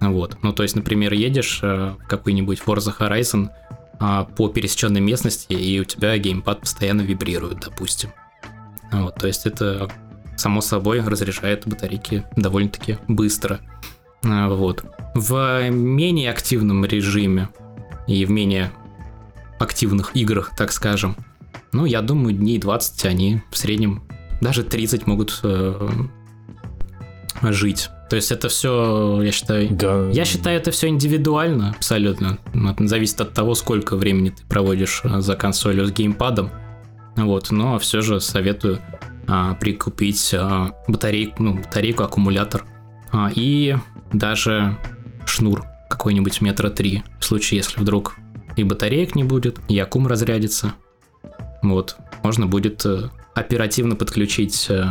Вот. 0.00 0.38
Ну, 0.42 0.52
то 0.52 0.62
есть, 0.62 0.76
например, 0.76 1.12
едешь 1.12 1.60
э, 1.62 1.94
в 1.98 2.06
какой-нибудь 2.06 2.62
Forza 2.64 2.94
Horizon 2.96 3.50
а, 4.00 4.24
по 4.24 4.48
пересеченной 4.48 5.00
местности, 5.00 5.52
и 5.52 5.80
у 5.80 5.84
тебя 5.84 6.16
геймпад 6.18 6.60
постоянно 6.60 7.02
вибрирует, 7.02 7.60
допустим. 7.60 8.10
Вот, 8.92 9.16
то 9.16 9.26
есть 9.26 9.44
это 9.44 9.90
само 10.36 10.60
собой 10.60 11.00
разряжает 11.00 11.66
батарейки 11.66 12.24
довольно-таки 12.36 12.98
быстро. 13.08 13.60
А, 14.24 14.48
Вот. 14.48 14.84
В 15.14 15.68
менее 15.70 16.30
активном 16.30 16.84
режиме 16.84 17.48
и 18.06 18.24
в 18.24 18.30
менее 18.30 18.70
активных 19.58 20.14
играх, 20.14 20.52
так 20.56 20.70
скажем, 20.70 21.16
ну, 21.72 21.84
я 21.84 22.02
думаю, 22.02 22.34
дней 22.34 22.58
20 22.58 23.04
они 23.06 23.42
в 23.50 23.58
среднем, 23.58 24.04
даже 24.40 24.62
30 24.62 25.06
могут 25.06 25.40
э, 25.42 25.88
жить. 27.42 27.90
То 28.08 28.16
есть 28.16 28.32
это 28.32 28.48
все, 28.48 29.20
я 29.22 29.32
считаю, 29.32 29.68
Да. 29.70 30.08
я 30.10 30.24
считаю, 30.24 30.56
это 30.58 30.70
все 30.70 30.88
индивидуально 30.88 31.74
абсолютно. 31.76 32.38
Это 32.54 32.86
зависит 32.88 33.20
от 33.20 33.34
того, 33.34 33.54
сколько 33.54 33.96
времени 33.96 34.30
ты 34.30 34.42
проводишь 34.48 35.02
а, 35.04 35.20
за 35.20 35.36
консолью 35.36 35.86
с 35.86 35.92
геймпадом. 35.92 36.50
Вот, 37.16 37.50
но 37.50 37.78
все 37.78 38.00
же 38.00 38.20
советую 38.20 38.80
а, 39.26 39.54
прикупить 39.54 40.32
а, 40.34 40.70
батарейку, 40.88 41.42
ну, 41.42 41.54
батарейку, 41.58 42.02
аккумулятор 42.02 42.64
а, 43.12 43.30
и 43.34 43.76
даже 44.12 44.78
шнур 45.26 45.64
какой-нибудь 45.90 46.40
метра 46.40 46.70
три. 46.70 47.02
В 47.18 47.24
случае, 47.24 47.58
если 47.58 47.80
вдруг 47.80 48.16
и 48.56 48.64
батареек 48.64 49.14
не 49.14 49.24
будет, 49.24 49.58
и 49.68 49.78
аккум 49.78 50.06
разрядится. 50.06 50.72
Вот, 51.62 51.96
можно 52.22 52.46
будет 52.46 52.84
э, 52.86 53.10
оперативно 53.34 53.96
подключить 53.96 54.66
э, 54.68 54.84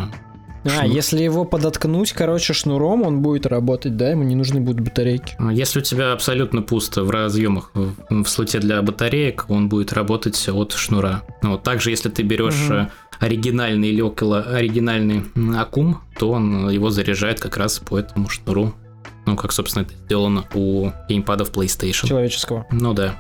А, 0.68 0.82
Шнур. 0.84 0.96
если 0.96 1.24
его 1.24 1.46
подоткнуть, 1.46 2.12
короче, 2.14 2.54
шнуром, 2.54 3.04
он 3.04 3.22
будет 3.22 3.46
работать, 3.46 3.96
да? 3.98 4.10
Ему 4.12 4.24
не 4.24 4.36
нужны 4.36 4.60
будут 4.60 4.82
батарейки. 4.82 5.36
А 5.40 5.52
Если 5.52 5.80
у 5.80 5.82
тебя 5.82 6.12
абсолютно 6.14 6.62
пусто 6.62 7.04
в 7.04 7.10
разъемах 7.12 7.72
в 7.74 7.94
в 8.10 8.26
слоте 8.28 8.60
для 8.60 8.82
батареек, 8.82 9.46
он 9.50 9.70
будет 9.70 9.94
работать 9.94 10.48
от 10.50 10.74
шнура. 10.74 11.24
Ну, 11.42 11.52
Вот 11.52 11.64
также, 11.64 11.90
если 11.92 12.10
ты 12.10 12.24
берешь 12.24 12.68
Мгм. 12.70 12.74
э, 12.74 12.88
оригинальный 13.20 13.90
или 13.90 14.02
около 14.02 14.42
оригинальный 14.42 15.24
аккум, 15.58 16.02
то 16.20 16.32
он 16.32 16.70
его 16.70 16.90
заряжает 16.90 17.40
как 17.40 17.58
раз 17.58 17.80
по 17.80 17.98
этому 17.98 18.30
шнуру. 18.30 18.74
Ну, 19.26 19.36
как, 19.36 19.52
собственно, 19.52 19.84
это 19.84 19.94
сделано 19.96 20.46
у 20.54 20.92
геймпадов 21.10 21.52
PlayStation. 21.52 22.08
Человеческого. 22.08 22.66
Ну 22.72 22.94
да. 22.94 23.16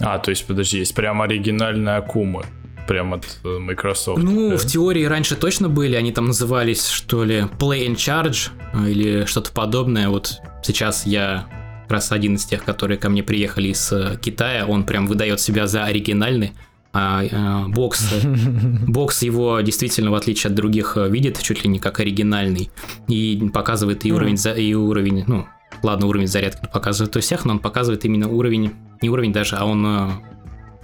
А, 0.00 0.18
то 0.18 0.30
есть, 0.30 0.46
подожди, 0.46 0.78
есть 0.78 0.94
прям 0.94 1.20
оригинальные 1.22 1.96
акумы. 1.96 2.44
Прям 2.86 3.14
от 3.14 3.24
э, 3.44 3.58
Microsoft. 3.58 4.22
Ну, 4.22 4.50
да? 4.50 4.56
в 4.56 4.64
теории 4.66 5.04
раньше 5.04 5.34
точно 5.36 5.68
были, 5.68 5.96
они 5.96 6.12
там 6.12 6.26
назывались, 6.26 6.86
что 6.88 7.24
ли, 7.24 7.46
Play 7.58 7.88
and 7.88 7.96
Charge 7.96 8.50
э, 8.74 8.90
или 8.90 9.24
что-то 9.24 9.50
подобное. 9.52 10.08
Вот 10.08 10.40
сейчас 10.62 11.06
я 11.06 11.46
как 11.82 11.92
раз 11.92 12.12
один 12.12 12.34
из 12.36 12.44
тех, 12.44 12.64
которые 12.64 12.98
ко 12.98 13.08
мне 13.08 13.22
приехали 13.22 13.68
из 13.68 13.90
э, 13.92 14.16
Китая, 14.20 14.66
он 14.66 14.84
прям 14.84 15.06
выдает 15.06 15.40
себя 15.40 15.66
за 15.66 15.84
оригинальный, 15.84 16.52
а 16.92 17.66
бокс, 17.68 18.08
бокс 18.86 19.22
его 19.22 19.60
действительно, 19.60 20.10
в 20.10 20.14
отличие 20.14 20.48
от 20.50 20.54
других, 20.54 20.96
видит 20.96 21.40
чуть 21.42 21.62
ли 21.64 21.68
не 21.68 21.78
как 21.78 22.00
оригинальный 22.00 22.70
и 23.08 23.50
показывает 23.52 24.04
и 24.04 24.08
Мгм. 24.10 24.16
уровень, 24.16 24.36
за- 24.36 24.52
и 24.54 24.72
уровень, 24.74 25.24
ну, 25.26 25.46
ладно, 25.82 26.06
уровень 26.06 26.26
зарядки 26.28 26.68
показывает 26.72 27.14
у 27.16 27.20
всех, 27.20 27.44
но 27.44 27.52
он 27.54 27.58
показывает 27.58 28.04
именно 28.04 28.28
уровень, 28.28 28.72
не 29.02 29.10
уровень 29.10 29.32
даже, 29.32 29.56
а 29.56 29.64
он 29.66 29.84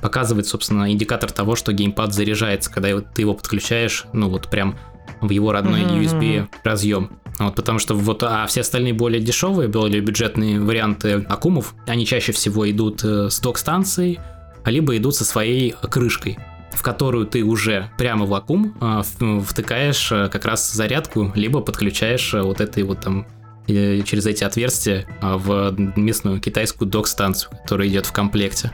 показывает, 0.03 0.47
собственно, 0.47 0.91
индикатор 0.91 1.31
того, 1.31 1.57
что 1.57 1.73
геймпад 1.73 2.13
заряжается, 2.13 2.71
когда 2.71 3.01
ты 3.01 3.23
его 3.23 3.35
подключаешь, 3.35 4.05
ну 4.13 4.29
вот 4.29 4.51
прям 4.51 4.77
в 5.21 5.31
его 5.31 5.53
родной 5.53 5.85
Мгм, 5.85 6.01
USB 6.01 6.49
разъем. 6.65 7.11
Вот 7.39 7.55
потому 7.55 7.79
что 7.79 7.95
вот, 7.95 8.23
а 8.23 8.47
все 8.47 8.61
остальные 8.61 8.93
более 8.95 9.21
дешевые, 9.21 9.69
более 9.69 10.01
бюджетные 10.01 10.61
варианты 10.61 11.25
аккумов, 11.29 11.75
они 11.87 12.05
чаще 12.05 12.33
всего 12.33 12.71
идут 12.71 13.03
э, 13.05 13.31
с 13.31 13.41
док-станцией, 13.41 14.21
а 14.65 14.71
либо 14.71 14.97
идут 14.97 15.15
со 15.17 15.25
своей 15.25 15.75
крышкой, 15.81 16.39
в 16.73 16.83
которую 16.83 17.27
ты 17.27 17.43
уже 17.43 17.91
прямо 17.99 18.27
в 18.27 18.35
аккум 18.35 18.77
а, 18.81 19.03
в- 19.03 19.41
втыкаешь 19.43 20.13
э, 20.13 20.29
как 20.29 20.45
раз 20.45 20.73
зарядку, 20.73 21.33
либо 21.35 21.61
подключаешь 21.61 22.35
э, 22.35 22.43
вот 22.43 22.61
этой 22.61 22.83
вот 22.83 23.01
там 23.01 23.27
через 23.67 24.27
эти 24.27 24.43
отверстия 24.43 25.07
а, 25.21 25.39
в 25.39 25.73
местную 25.97 26.41
китайскую 26.41 26.89
док-станцию, 26.91 27.53
которая 27.63 27.89
идет 27.89 28.07
в 28.07 28.13
комплекте. 28.13 28.73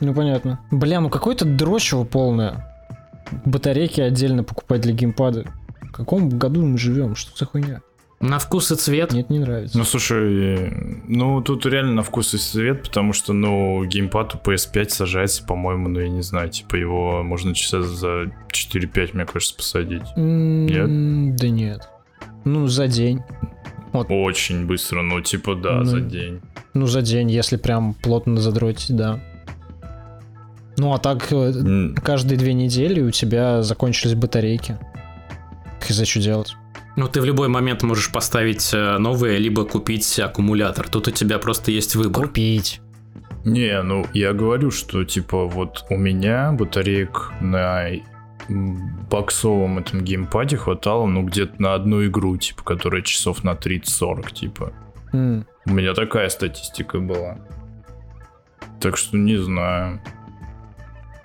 Ну, 0.00 0.14
понятно. 0.14 0.60
Бля, 0.70 1.00
ну 1.00 1.08
какое-то 1.10 1.44
дрочево 1.44 2.04
полное. 2.04 2.70
Батарейки 3.44 4.00
отдельно 4.00 4.44
покупать 4.44 4.82
для 4.82 4.92
геймпада. 4.92 5.44
В 5.82 5.92
каком 5.92 6.28
году 6.28 6.64
мы 6.64 6.76
живем? 6.78 7.14
Что 7.14 7.36
за 7.36 7.46
хуйня? 7.46 7.80
На 8.20 8.38
вкус 8.38 8.70
и 8.72 8.76
цвет. 8.76 9.12
Нет, 9.12 9.28
не 9.28 9.38
нравится. 9.38 9.76
Ну, 9.76 9.84
слушай, 9.84 10.70
ну, 11.06 11.42
тут 11.42 11.66
реально 11.66 11.92
на 11.94 12.02
вкус 12.02 12.32
и 12.34 12.38
цвет, 12.38 12.82
потому 12.84 13.12
что, 13.12 13.32
ну, 13.32 13.84
геймпад 13.84 14.34
у 14.34 14.38
PS5 14.38 14.88
сажается, 14.88 15.44
по-моему, 15.44 15.88
ну, 15.88 16.00
я 16.00 16.08
не 16.08 16.22
знаю, 16.22 16.48
типа 16.48 16.76
его 16.76 17.22
можно 17.22 17.54
часа 17.54 17.82
за 17.82 18.30
4-5, 18.50 19.10
мне 19.14 19.26
кажется, 19.26 19.54
посадить. 19.56 20.02
М, 20.16 21.36
Да 21.36 21.48
нет. 21.48 21.88
Ну, 22.44 22.66
за 22.66 22.88
день. 22.88 23.20
Очень 23.92 24.66
быстро, 24.66 25.02
ну, 25.02 25.20
типа, 25.20 25.54
да, 25.54 25.78
Ну, 25.78 25.84
за 25.84 26.00
день. 26.00 26.40
Ну, 26.72 26.86
за 26.86 27.02
день, 27.02 27.30
если 27.30 27.56
прям 27.56 27.94
плотно 27.94 28.40
задротить, 28.40 28.96
да. 28.96 29.20
Ну, 30.76 30.92
а 30.92 30.98
так 30.98 31.30
М, 31.32 31.94
каждые 31.96 32.38
две 32.38 32.52
недели 32.54 33.00
у 33.00 33.10
тебя 33.10 33.62
закончились 33.62 34.14
батарейки. 34.14 34.78
Хз, 35.80 36.04
что 36.06 36.20
делать? 36.20 36.56
Ну, 36.96 37.08
ты 37.08 37.20
в 37.20 37.24
любой 37.24 37.48
момент 37.48 37.82
можешь 37.82 38.10
поставить 38.12 38.70
э, 38.72 38.98
новые, 38.98 39.38
либо 39.38 39.64
купить 39.64 40.18
аккумулятор. 40.20 40.88
Тут 40.88 41.08
у 41.08 41.10
тебя 41.10 41.38
просто 41.38 41.70
есть 41.72 41.94
выбор. 41.96 42.26
Купить. 42.28 42.80
Не, 43.44 43.82
ну, 43.82 44.06
я 44.14 44.32
говорю, 44.32 44.70
что, 44.70 45.04
типа, 45.04 45.44
вот 45.46 45.84
у 45.90 45.96
меня 45.96 46.52
батареек 46.52 47.32
на 47.40 47.88
боксовом 49.10 49.78
этом 49.78 50.02
геймпаде 50.02 50.56
хватало, 50.56 51.06
ну, 51.06 51.22
где-то 51.24 51.60
на 51.60 51.74
одну 51.74 52.04
игру, 52.06 52.36
типа, 52.36 52.62
которая 52.62 53.02
часов 53.02 53.44
на 53.44 53.54
30-40, 53.54 54.32
типа. 54.32 54.72
М, 55.12 55.46
У 55.66 55.70
меня 55.70 55.94
такая 55.94 56.28
статистика 56.28 56.98
была. 57.00 57.38
Так 58.80 58.96
что 58.96 59.16
не 59.16 59.36
знаю. 59.36 60.00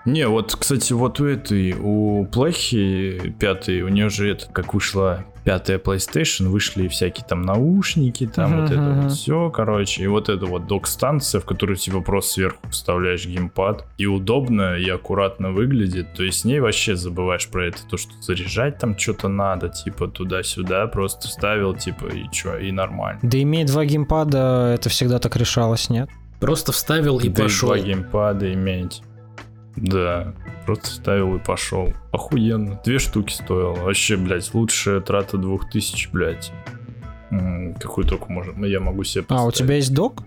Не, 0.09 0.27
вот, 0.27 0.55
кстати, 0.55 0.93
вот 0.93 1.19
у 1.19 1.25
этой, 1.25 1.75
у 1.79 2.25
Плехи 2.25 3.33
пятой, 3.39 3.81
у 3.81 3.89
нее 3.89 4.09
же 4.09 4.29
это, 4.29 4.47
как 4.51 4.73
вышла 4.73 5.25
пятая 5.43 5.79
PlayStation, 5.79 6.47
вышли 6.49 6.87
всякие 6.87 7.25
там 7.27 7.41
наушники, 7.43 8.27
там 8.27 8.51
Мгм, 8.51 8.61
вот 8.61 8.71
это 8.71 8.89
вот 9.01 9.11
все, 9.11 9.49
короче, 9.49 10.03
и 10.03 10.07
вот 10.07 10.29
это 10.29 10.45
вот 10.45 10.67
док-станция, 10.67 11.41
в 11.41 11.45
которую 11.45 11.75
типа 11.77 12.01
просто 12.01 12.33
сверху 12.33 12.69
вставляешь 12.69 13.25
геймпад, 13.25 13.85
и 13.97 14.05
удобно, 14.05 14.75
и 14.75 14.87
аккуратно 14.89 15.51
выглядит, 15.51 16.13
то 16.13 16.23
есть 16.23 16.41
с 16.41 16.45
ней 16.45 16.59
вообще 16.59 16.95
забываешь 16.95 17.47
про 17.47 17.67
это, 17.67 17.79
то, 17.89 17.97
что 17.97 18.11
заряжать 18.21 18.77
там 18.77 18.97
что-то 18.97 19.27
надо, 19.27 19.69
типа 19.69 20.07
туда-сюда, 20.07 20.87
просто 20.87 21.27
вставил, 21.27 21.73
типа, 21.75 22.07
и 22.07 22.29
чё, 22.31 22.57
и 22.57 22.71
нормально. 22.71 23.19
Да 23.23 23.41
иметь 23.41 23.67
два 23.67 23.85
геймпада, 23.85 24.73
это 24.75 24.89
всегда 24.89 25.19
так 25.19 25.35
решалось, 25.35 25.89
нет? 25.89 26.09
Просто 26.39 26.71
вставил 26.71 27.19
и 27.19 27.27
Да 27.27 27.43
пошел. 27.43 27.69
два 27.69 27.79
геймпада 27.79 28.53
иметь. 28.53 29.01
Да, 29.81 30.33
просто 30.65 30.85
вставил 30.87 31.35
и 31.35 31.39
пошел. 31.39 31.93
Охуенно. 32.11 32.79
Две 32.83 32.99
штуки 32.99 33.31
стоило. 33.33 33.73
Вообще, 33.75 34.17
блядь, 34.17 34.53
лучшая 34.53 34.99
трата 35.01 35.37
двух 35.37 35.69
тысяч, 35.69 36.09
блядь. 36.11 36.51
М, 37.31 37.73
Какую 37.75 38.05
только 38.07 38.31
можно. 38.31 38.53
Ну, 38.55 38.65
я 38.65 38.79
могу 38.79 39.03
себе 39.03 39.23
А, 39.29 39.45
у 39.45 39.51
тебя 39.51 39.75
есть 39.75 39.93
док 39.93 40.23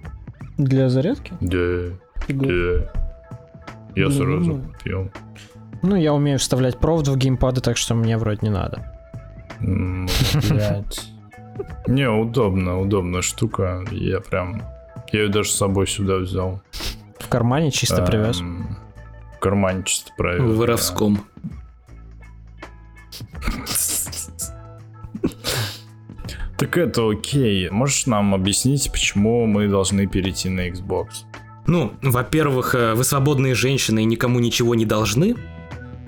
для 0.56 0.88
зарядки? 0.88 1.32
Да, 1.40 1.94
Фига. 2.26 2.46
да. 2.46 2.92
Я 3.94 4.06
Блин, 4.06 4.12
сразу 4.12 4.50
ну, 4.52 4.62
купил. 4.72 5.10
Ну, 5.82 5.96
я 5.96 6.14
умею 6.14 6.38
вставлять 6.38 6.78
провод 6.78 7.08
в 7.08 7.16
геймпады, 7.16 7.60
так 7.60 7.76
что 7.76 7.94
мне 7.94 8.16
вроде 8.16 8.38
не 8.42 8.50
надо. 8.50 8.88
М, 9.60 10.08
Блядь. 10.48 11.08
Не, 11.86 12.08
удобно, 12.08 12.80
удобная 12.80 13.20
штука. 13.22 13.84
Я 13.90 14.20
прям... 14.20 14.62
Я 15.12 15.22
ее 15.24 15.28
даже 15.28 15.50
с 15.50 15.54
собой 15.56 15.86
сюда 15.86 16.16
взял. 16.16 16.62
В 17.18 17.28
кармане 17.28 17.70
чисто 17.70 18.02
привез. 18.02 18.40
Эм, 18.40 18.76
В 18.80 18.81
В 20.38 20.48
да. 20.48 20.54
воровском. 20.54 21.24
Так 26.56 26.76
это 26.76 27.10
окей. 27.10 27.68
Можешь 27.70 28.06
нам 28.06 28.34
объяснить, 28.34 28.90
почему 28.92 29.46
мы 29.46 29.66
должны 29.66 30.06
перейти 30.06 30.48
на 30.48 30.68
Xbox? 30.68 31.08
Ну, 31.66 31.92
во-первых, 32.02 32.74
э, 32.74 32.94
вы 32.94 33.02
свободные 33.02 33.54
женщины 33.54 34.02
и 34.02 34.04
никому 34.04 34.38
ничего 34.38 34.76
не 34.76 34.84
должны. 34.84 35.34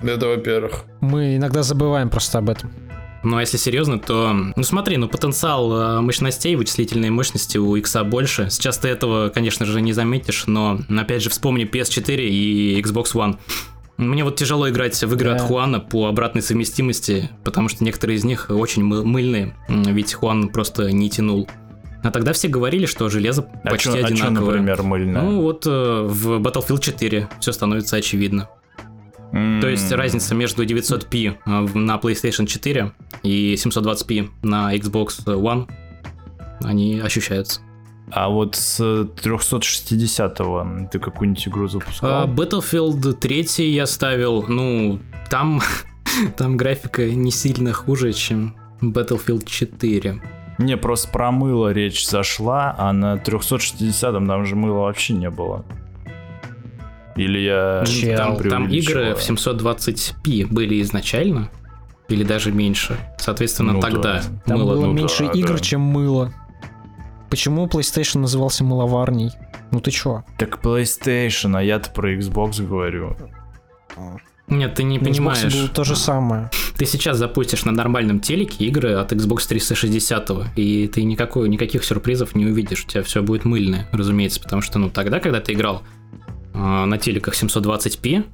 Это 0.01 0.27
во-первых. 0.27 0.85
Мы 1.01 1.35
иногда 1.35 1.61
забываем 1.63 2.09
просто 2.09 2.37
об 2.37 2.49
этом. 2.49 2.71
Ну, 3.25 3.37
а 3.37 3.41
если 3.41 3.57
серьезно, 3.57 3.97
то... 3.99 4.33
Ну, 4.55 4.63
смотри, 4.63 4.97
ну, 4.97 5.07
потенциал 5.09 5.73
э, 5.73 6.01
мощностей, 6.01 6.55
вычислительной 6.55 7.09
мощности 7.09 7.57
у 7.57 7.75
X 7.75 7.95
больше. 8.05 8.49
Сейчас 8.51 8.77
ты 8.77 8.87
этого, 8.87 9.29
конечно 9.29 9.65
же, 9.65 9.81
не 9.81 9.93
заметишь, 9.93 10.43
но, 10.47 10.79
опять 10.95 11.23
же, 11.23 11.29
вспомни 11.31 11.65
PS4 11.65 12.17
и 12.23 12.79
Xbox 12.81 13.13
One. 13.15 13.37
Мне 13.97 14.23
вот 14.23 14.35
тяжело 14.35 14.69
играть 14.69 15.01
в 15.01 15.13
игры 15.13 15.29
Да. 15.31 15.35
от 15.37 15.41
Хуана 15.41 15.79
по 15.79 16.07
обратной 16.07 16.41
совместимости, 16.41 17.29
потому 17.43 17.67
что 17.69 17.83
некоторые 17.83 18.17
из 18.17 18.23
них 18.25 18.47
очень 18.49 18.83
мы- 18.83 19.03
мыльные, 19.05 19.55
ведь 19.69 20.13
Хуан 20.13 20.49
просто 20.49 20.91
не 20.91 21.09
тянул. 21.09 21.47
А 22.03 22.11
тогда 22.11 22.33
все 22.33 22.47
говорили, 22.47 22.85
что 22.85 23.09
железо 23.09 23.47
А 23.63 23.69
почти 23.69 23.89
чё- 23.89 23.95
а 23.95 23.99
чё, 24.01 24.05
одинаковое. 24.07 24.51
например, 24.57 24.83
мыльная? 24.83 25.21
Ну 25.23 25.41
вот 25.41 25.65
э, 25.65 25.69
в 26.07 26.39
Battlefield 26.41 26.81
4 26.81 27.27
все 27.39 27.51
становится 27.51 27.95
очевидно. 27.95 28.49
М, 29.35 29.59
То 29.61 29.67
есть 29.67 29.91
разница 29.91 30.33
между 30.33 30.65
900p 30.65 31.35
э, 31.45 31.77
на 31.77 31.97
PlayStation 31.97 32.45
4 32.45 32.91
и 33.23 33.55
720p 33.55 34.29
на 34.43 34.73
Xbox 34.75 35.25
One, 35.25 35.67
они 36.63 37.01
ощущаются. 37.01 37.59
А 38.11 38.29
вот 38.29 38.55
с 38.55 38.79
360-го 38.79 40.87
ты 40.91 40.99
какую-нибудь 40.99 41.47
игру 41.47 41.65
А 41.65 41.67
запускал? 41.67 42.27
Battlefield 42.27 43.13
3 43.13 43.71
я 43.71 43.85
ставил, 43.85 44.45
ну, 44.47 44.99
там, 45.29 45.61
там 46.37 46.55
графика 46.55 47.05
не 47.09 47.31
сильно 47.31 47.73
хуже, 47.73 48.13
чем 48.13 48.55
Battlefield 48.81 49.45
4. 49.45 50.21
Не, 50.59 50.77
просто 50.77 51.11
про 51.11 51.31
мыло 51.31 51.73
речь 51.73 52.07
зашла, 52.07 52.73
а 52.77 52.93
на 52.93 53.15
360-м 53.15 54.27
там 54.27 54.45
же 54.45 54.55
мыла 54.55 54.81
вообще 54.81 55.13
не 55.13 55.29
было. 55.29 55.65
Или 57.15 57.39
я 57.39 57.83
Чел. 57.85 58.17
там 58.17 58.37
Там, 58.37 58.49
там 58.49 58.67
игры 58.69 59.15
в 59.15 59.19
720p 59.19 60.47
были 60.47 60.81
изначально, 60.81 61.49
или 62.09 62.23
даже 62.23 62.51
меньше. 62.51 62.97
Соответственно, 63.17 63.73
Ну 63.73 63.79
тогда 63.79 64.01
да. 64.15 64.23
Там 64.45 64.59
мыло 64.59 64.73
было 64.73 64.85
ну 64.87 64.93
меньше 64.93 65.25
да, 65.25 65.31
игр, 65.31 65.53
да. 65.53 65.59
чем 65.59 65.81
мыло. 65.81 66.33
Почему 67.29 67.67
PlayStation 67.67 68.19
назывался 68.19 68.63
мыловарней? 68.63 69.31
Ну 69.71 69.79
ты 69.79 69.91
чё? 69.91 70.23
Так 70.37 70.59
PlayStation, 70.63 71.57
а 71.57 71.63
я-то 71.63 71.89
про 71.91 72.13
Xbox 72.13 72.65
говорю. 72.65 73.15
Нет, 74.47 74.75
ты 74.75 74.83
не 74.83 74.97
Xbox 74.99 75.03
понимаешь. 75.03 75.55
было 75.55 75.67
то 75.69 75.83
же 75.83 75.95
самое. 75.95 76.51
Ты 76.77 76.85
сейчас 76.85 77.17
запустишь 77.17 77.65
на 77.65 77.71
нормальном 77.71 78.19
телеке 78.19 78.65
игры 78.65 78.93
от 78.93 79.11
Xbox 79.11 79.47
360, 79.47 80.31
и 80.55 80.87
ты 80.87 81.03
никакой, 81.03 81.49
никаких 81.49 81.83
сюрпризов 81.83 82.35
не 82.35 82.45
увидишь. 82.45 82.83
У 82.85 82.87
тебя 82.87 83.01
все 83.01 83.23
будет 83.23 83.43
мыльное, 83.45 83.89
разумеется, 83.91 84.39
потому 84.39 84.61
что, 84.61 84.77
ну, 84.77 84.89
тогда, 84.91 85.19
когда 85.19 85.39
ты 85.41 85.53
играл 85.53 85.81
на 86.55 86.97
телеках 86.97 87.41
720p 87.41 88.25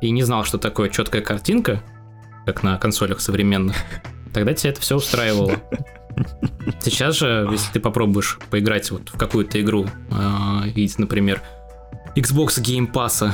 и 0.00 0.10
не 0.10 0.22
знал, 0.22 0.44
что 0.44 0.58
такое 0.58 0.88
четкая 0.88 1.22
картинка, 1.22 1.82
как 2.44 2.62
на 2.62 2.78
консолях 2.78 3.20
современных, 3.20 3.76
тогда 4.32 4.54
тебя 4.54 4.70
это 4.70 4.80
все 4.80 4.96
устраивало. 4.96 5.52
Сейчас 6.80 7.18
же, 7.18 7.48
если 7.50 7.72
ты 7.72 7.80
попробуешь 7.80 8.38
поиграть 8.50 8.90
вот 8.90 9.10
в 9.10 9.18
какую-то 9.18 9.60
игру, 9.60 9.86
э, 10.10 10.86
например, 10.98 11.42
Xbox 12.14 12.60
Game 12.60 12.90
Pass, 12.90 13.30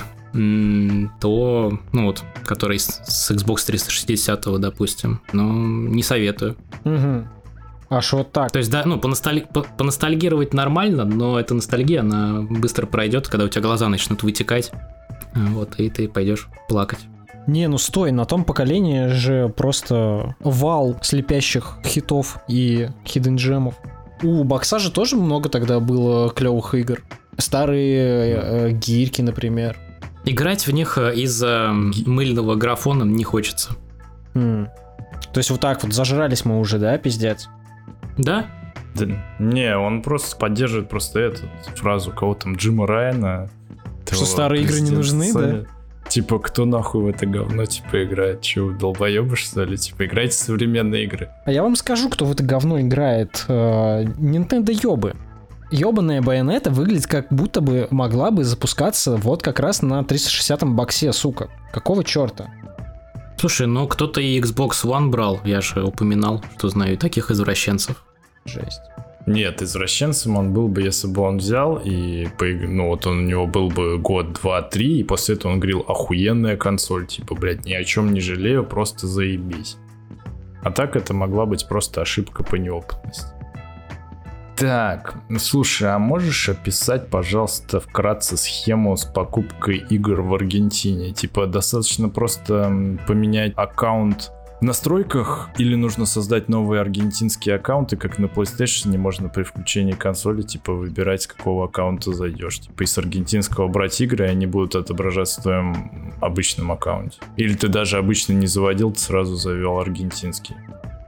то, 1.20 1.78
ну 1.92 2.07
вот, 2.07 2.24
который 2.44 2.78
с, 2.78 3.31
Xbox 3.31 3.66
360, 3.66 4.59
допустим, 4.59 5.20
ну, 5.33 5.52
не 5.88 6.02
советую. 6.02 6.57
Аж 7.92 8.14
вот 8.14 8.33
так. 8.33 8.50
То 8.50 8.59
есть, 8.59 8.70
да, 8.70 8.85
ну, 8.87 8.96
поносталь- 8.96 9.46
по- 9.46 9.66
поностальгировать 9.76 10.55
нормально, 10.55 11.05
но 11.05 11.38
эта 11.38 11.52
ностальгия, 11.52 12.00
она 12.00 12.40
быстро 12.40 12.87
пройдет, 12.87 13.28
когда 13.28 13.44
у 13.44 13.48
тебя 13.48 13.61
глаза 13.61 13.87
начнут 13.90 14.22
вытекать, 14.22 14.72
а, 15.35 15.38
вот, 15.50 15.78
и 15.78 15.90
ты 15.90 16.09
пойдешь 16.09 16.48
плакать. 16.70 17.00
Не, 17.46 17.68
ну 17.68 17.76
стой, 17.76 18.11
на 18.11 18.24
том 18.24 18.44
поколении 18.44 19.09
же 19.09 19.52
просто 19.55 20.37
вал 20.40 20.96
слепящих 21.02 21.74
хитов 21.85 22.38
и 22.48 22.88
хидden 23.05 23.37
джемов. 23.37 23.74
У 24.22 24.42
бокса 24.42 24.78
же 24.78 24.90
тоже 24.90 25.16
много 25.16 25.50
тогда 25.50 25.78
было 25.78 26.31
клевых 26.31 26.74
игр. 26.74 27.02
Старые 27.37 27.96
э, 27.96 28.68
э, 28.68 28.70
гирьки, 28.70 29.20
например. 29.20 29.76
Играть 30.24 30.66
в 30.66 30.72
них 30.72 30.96
э, 30.96 31.14
из-за 31.16 31.72
мыльного 32.07 32.55
графона 32.55 33.02
не 33.02 33.24
хочется. 33.24 33.72
М. 34.35 34.68
То 35.35 35.38
есть 35.38 35.50
вот 35.50 35.61
так 35.61 35.83
вот 35.83 35.92
зажрались 35.92 36.46
мы 36.46 36.59
уже, 36.59 36.78
да, 36.78 36.96
пиздец? 36.96 37.48
Да, 38.18 38.46
Да, 38.94 39.07
не, 39.38 39.77
он 39.77 40.03
просто 40.03 40.37
поддерживает 40.37 40.88
просто 40.88 41.20
эту 41.20 41.42
фразу 41.77 42.11
кого 42.11 42.35
там 42.35 42.57
Джима 42.57 42.87
Райана. 42.87 43.48
Что 44.11 44.27
старые 44.27 44.62
игры 44.62 44.81
не 44.81 44.90
нужны, 44.90 45.33
Sony. 45.33 45.66
Типа, 46.09 46.38
кто 46.38 46.66
нахуй 46.66 47.05
в 47.05 47.07
это 47.07 47.25
говно, 47.25 47.64
типа, 47.64 48.05
играет? 48.05 48.42
Че, 48.42 48.66
вы 48.66 48.75
долбоебы, 48.75 49.37
что 49.37 49.64
ли? 49.64 49.79
Типа, 49.79 50.05
играйте 50.05 50.33
в 50.33 50.40
современные 50.40 51.05
игры. 51.05 51.31
А 51.46 51.53
я 51.53 51.62
вам 51.62 51.75
скажу, 51.75 52.11
кто 52.11 52.27
в 52.27 52.33
это 52.33 52.42
говно 52.42 52.79
играет. 52.81 53.46
Э, 53.48 54.05
Nintendo 54.05 54.72
ёбы. 54.72 55.14
Ёбаная 55.70 56.20
байонета 56.20 56.70
выглядит 56.70 57.07
как 57.07 57.29
будто 57.31 57.62
бы 57.62 57.88
могла 57.90 58.31
бы 58.31 58.44
запускаться 58.44 59.16
вот 59.16 59.42
как 59.42 59.59
раз 59.59 59.81
на 59.81 60.01
360-м 60.01 60.77
боксе, 60.77 61.12
сука. 61.14 61.48
Какого 61.72 62.05
черта? 62.05 62.51
Слушай, 63.42 63.66
ну 63.66 63.88
кто-то 63.88 64.20
и 64.20 64.40
Xbox 64.40 64.85
One 64.85 65.09
брал, 65.09 65.40
я 65.44 65.61
же 65.61 65.83
упоминал, 65.83 66.44
что 66.57 66.68
знаю 66.68 66.96
таких 66.96 67.33
извращенцев. 67.33 67.96
Жесть. 68.44 68.81
Нет, 69.26 69.62
извращенцем 69.62 70.37
он 70.37 70.52
был 70.52 70.68
бы, 70.68 70.83
если 70.83 71.09
бы 71.09 71.22
он 71.22 71.38
взял 71.38 71.83
и, 71.85 72.28
ну 72.40 72.87
вот 72.87 73.05
он, 73.05 73.18
у 73.18 73.22
него 73.22 73.48
был 73.48 73.68
бы 73.68 73.98
год, 73.98 74.35
два, 74.35 74.62
три, 74.62 75.00
и 75.00 75.02
после 75.02 75.35
этого 75.35 75.50
он 75.50 75.59
говорил, 75.59 75.85
охуенная 75.88 76.57
консоль, 76.57 77.09
типа, 77.09 77.35
блядь, 77.35 77.64
ни 77.64 77.72
о 77.72 77.83
чем 77.83 78.12
не 78.12 78.20
жалею, 78.20 78.62
просто 78.64 79.09
заебись. 79.09 79.76
А 80.62 80.70
так 80.70 80.94
это 80.94 81.12
могла 81.12 81.44
быть 81.44 81.66
просто 81.66 82.00
ошибка 82.00 82.44
по 82.44 82.55
неопытности. 82.55 83.26
Так, 84.56 85.14
слушай, 85.38 85.92
а 85.92 85.98
можешь 85.98 86.48
описать, 86.48 87.08
пожалуйста, 87.08 87.80
вкратце 87.80 88.36
схему 88.36 88.96
с 88.96 89.04
покупкой 89.04 89.78
игр 89.90 90.20
в 90.20 90.34
Аргентине? 90.34 91.12
Типа, 91.12 91.46
достаточно 91.46 92.08
просто 92.08 92.98
поменять 93.06 93.54
аккаунт 93.56 94.30
в 94.62 94.64
настройках 94.64 95.50
или 95.58 95.74
нужно 95.74 96.06
создать 96.06 96.48
новые 96.48 96.80
аргентинские 96.80 97.56
аккаунты, 97.56 97.96
как 97.96 98.20
на 98.20 98.26
PlayStation 98.26 98.96
можно 98.96 99.28
при 99.28 99.42
включении 99.42 99.90
консоли, 99.90 100.42
типа, 100.42 100.72
выбирать, 100.72 101.22
с 101.22 101.26
какого 101.26 101.64
аккаунта 101.64 102.12
зайдешь. 102.12 102.60
Типа, 102.60 102.84
из 102.84 102.96
аргентинского 102.96 103.66
брать 103.66 104.00
игры, 104.00 104.26
и 104.26 104.30
они 104.30 104.46
будут 104.46 104.76
отображаться 104.76 105.40
в 105.40 105.42
твоем 105.42 106.14
обычном 106.20 106.70
аккаунте. 106.70 107.18
Или 107.36 107.54
ты 107.54 107.66
даже 107.66 107.98
обычно 107.98 108.34
не 108.34 108.46
заводил, 108.46 108.92
ты 108.92 109.00
сразу 109.00 109.34
завел 109.34 109.80
аргентинский. 109.80 110.54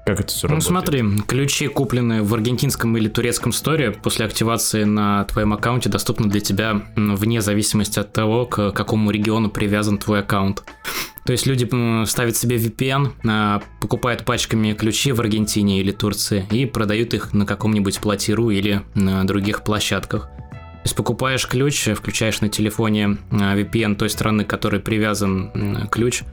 Как 0.05 0.21
это 0.21 0.29
все 0.29 0.49
Ну 0.49 0.57
работает? 0.57 0.69
смотри, 0.69 1.05
ключи, 1.27 1.67
купленные 1.67 2.23
в 2.23 2.35
аргентинском 2.35 2.97
или 2.97 3.09
турецком 3.09 3.53
сторе, 3.53 3.90
после 3.90 4.27
активации 4.27 4.85
на 4.85 5.25
твоем 5.25 5.55
аккаунте 5.55 5.88
доступны 5.88 6.29
для 6.29 6.40
тебя 6.40 6.83
вне 6.95 7.40
зависимости 7.40 7.99
от 7.99 8.12
того, 8.12 8.45
к 8.45 8.73
какому 8.73 9.11
региону 9.11 9.49
привязан 9.49 9.97
твой 9.99 10.21
аккаунт. 10.21 10.62
То 11.25 11.33
есть 11.33 11.47
люди 11.47 11.67
ставят 12.05 12.37
себе 12.37 12.59
VPN, 12.59 13.12
а, 13.27 13.62
покупают 13.81 14.27
пачками 14.27 14.75
ключи 14.75 15.11
в 15.12 15.21
Аргентине 15.21 15.81
или 15.81 15.90
Турции 15.90 16.47
и 16.51 16.67
продают 16.67 17.14
их 17.14 17.33
на 17.33 17.47
каком-нибудь 17.47 17.99
платиру 18.01 18.51
или 18.51 18.83
на 18.95 19.27
других 19.27 19.64
площадках. 19.64 20.25
То 20.29 20.87
есть 20.87 20.97
покупаешь 20.97 21.49
ключ, 21.49 21.88
включаешь 21.95 22.43
на 22.43 22.51
телефоне 22.51 23.17
а, 23.31 23.57
VPN 23.57 23.95
той 23.95 24.11
страны, 24.11 24.45
к 24.45 24.49
которой 24.51 24.83
привязан 24.83 25.88
ключ, 25.90 26.25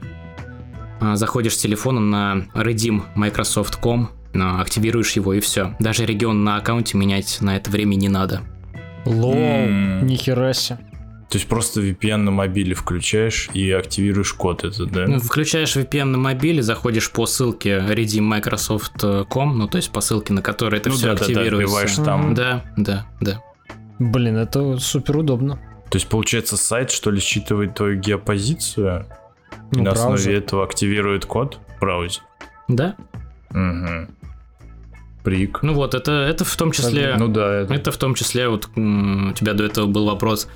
заходишь 1.14 1.54
с 1.54 1.58
телефона 1.58 2.00
на 2.00 2.46
redeem 2.54 3.02
Microsoft.com, 3.14 4.10
а, 4.34 4.60
активируешь 4.60 5.12
его 5.12 5.34
и 5.34 5.40
все. 5.40 5.74
Даже 5.78 6.06
регион 6.06 6.44
на 6.44 6.56
аккаунте 6.56 6.96
менять 6.96 7.38
на 7.40 7.56
это 7.56 7.70
время 7.70 7.94
не 7.96 8.08
надо. 8.08 8.42
Лол, 9.04 9.34
М. 9.34 10.06
нихера 10.06 10.52
себе. 10.52 10.78
То 11.28 11.38
есть 11.38 11.48
просто 11.48 11.80
VPN 11.80 12.18
на 12.18 12.30
мобиле 12.30 12.74
включаешь 12.74 13.48
и 13.54 13.70
активируешь 13.70 14.34
код 14.34 14.64
это, 14.64 14.84
да? 14.84 15.06
Ну, 15.06 15.18
Включаешь 15.18 15.74
VPN 15.76 16.04
на 16.04 16.18
мобиле, 16.18 16.62
заходишь 16.62 17.10
по 17.10 17.24
ссылке 17.24 17.78
redeem 17.78 18.20
Microsoft.com, 18.20 19.56
ну 19.58 19.66
то 19.66 19.76
есть 19.78 19.90
по 19.90 20.00
ссылке, 20.02 20.34
на 20.34 20.42
которой 20.42 20.78
это 20.78 20.90
ну 20.90 20.94
все 20.94 21.06
да, 21.06 21.12
да, 21.14 21.18
да, 21.18 21.24
активируется. 21.24 21.66
вбиваешь 21.66 21.94
там. 21.96 22.34
Да, 22.34 22.64
да, 22.76 23.06
да. 23.20 23.42
Блин, 23.98 24.36
это 24.36 24.78
супер 24.78 25.16
удобно. 25.16 25.58
То 25.90 25.96
есть, 25.96 26.08
получается, 26.08 26.56
сайт, 26.56 26.90
что 26.90 27.10
ли, 27.10 27.20
считывает 27.20 27.74
твою 27.74 27.98
геопозицию 28.00 29.06
и 29.72 29.76
Ну, 29.76 29.84
на 29.84 29.92
основе 29.92 30.14
браузер. 30.14 30.32
этого 30.32 30.64
активирует 30.64 31.24
код 31.26 31.58
в 31.76 31.80
браузере? 31.80 32.24
Да. 32.68 32.96
Угу. 33.50 34.08
Прик. 35.24 35.60
Ну 35.62 35.74
вот, 35.74 35.94
это, 35.94 36.12
это 36.12 36.44
в 36.44 36.56
том 36.56 36.72
числе... 36.72 37.14
Ну 37.16 37.28
да, 37.28 37.60
это... 37.60 37.74
Это 37.74 37.92
в 37.92 37.96
том 37.96 38.14
числе, 38.14 38.48
вот 38.48 38.66
у 38.76 39.32
тебя 39.32 39.52
до 39.54 39.64
этого 39.64 39.86
был 39.86 40.06
вопрос, 40.06 40.48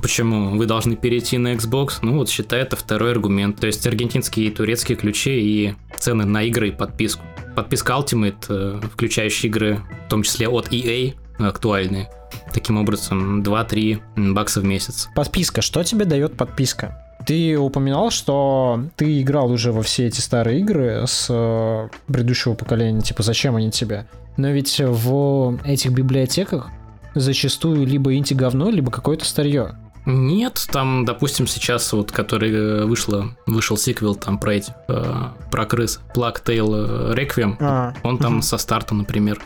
почему 0.00 0.56
вы 0.56 0.66
должны 0.66 0.96
перейти 0.96 1.36
на 1.38 1.54
Xbox. 1.54 1.98
Ну 2.02 2.16
вот, 2.18 2.28
считай, 2.30 2.60
это 2.60 2.76
второй 2.76 3.12
аргумент. 3.12 3.60
То 3.60 3.66
есть 3.66 3.86
аргентинские 3.86 4.46
и 4.46 4.50
турецкие 4.50 4.96
ключи 4.96 5.30
и 5.38 5.74
цены 5.98 6.24
на 6.24 6.42
игры 6.44 6.68
и 6.68 6.72
подписку. 6.72 7.22
Подписка 7.54 7.92
Ultimate, 7.94 8.46
э, 8.48 8.80
включающая 8.92 9.48
игры, 9.50 9.80
в 10.06 10.10
том 10.10 10.22
числе 10.22 10.48
от 10.48 10.68
EA, 10.72 11.14
актуальные. 11.38 12.08
Таким 12.52 12.78
образом, 12.78 13.42
2-3 13.42 14.00
бакса 14.32 14.60
в 14.60 14.64
месяц. 14.64 15.08
Подписка. 15.14 15.62
Что 15.62 15.82
тебе 15.82 16.04
дает 16.04 16.36
подписка? 16.36 17.02
Ты 17.26 17.58
упоминал, 17.58 18.10
что 18.10 18.84
ты 18.94 19.20
играл 19.20 19.50
уже 19.50 19.72
во 19.72 19.82
все 19.82 20.06
эти 20.06 20.20
старые 20.20 20.60
игры 20.60 21.02
с 21.06 21.26
э, 21.28 21.88
предыдущего 22.06 22.54
поколения, 22.54 23.00
типа 23.00 23.24
зачем 23.24 23.56
они 23.56 23.72
тебе? 23.72 24.06
Но 24.36 24.48
ведь 24.48 24.80
в 24.80 25.58
этих 25.64 25.90
библиотеках 25.90 26.68
зачастую 27.14 27.84
либо 27.84 28.14
инти-говно, 28.14 28.70
либо 28.70 28.92
какое-то 28.92 29.24
старье. 29.24 29.76
Нет, 30.04 30.68
там, 30.70 31.04
допустим, 31.04 31.48
сейчас 31.48 31.92
вот, 31.92 32.12
который 32.12 32.52
э, 32.52 32.84
вышло, 32.84 33.36
вышел 33.46 33.76
сиквел 33.76 34.14
там 34.14 34.38
про 34.38 34.54
эти, 34.54 34.72
э, 34.86 35.24
про 35.50 35.66
крыс, 35.66 36.00
Plague 36.14 36.44
Tale 36.44 37.12
э, 37.12 37.14
Requiem, 37.14 37.56
А, 37.58 37.92
он 38.04 38.18
там 38.18 38.40
со 38.40 38.56
старта, 38.56 38.94
например. 38.94 39.40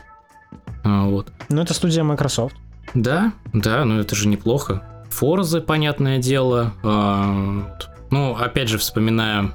А, 0.85 1.07
вот. 1.07 1.33
Ну, 1.49 1.63
это 1.63 1.73
студия 1.73 2.05
Microsoft. 2.05 2.55
Да, 2.93 3.33
да, 3.55 3.87
ну 3.87 4.01
это 4.01 4.15
же 4.15 4.29
неплохо. 4.29 4.83
Форзы, 5.11 5.61
понятное 5.61 6.19
дело. 6.19 6.73
а. 6.83 7.77
Ну, 8.11 8.35
опять 8.35 8.69
же, 8.69 8.79
вспоминая 8.79 9.53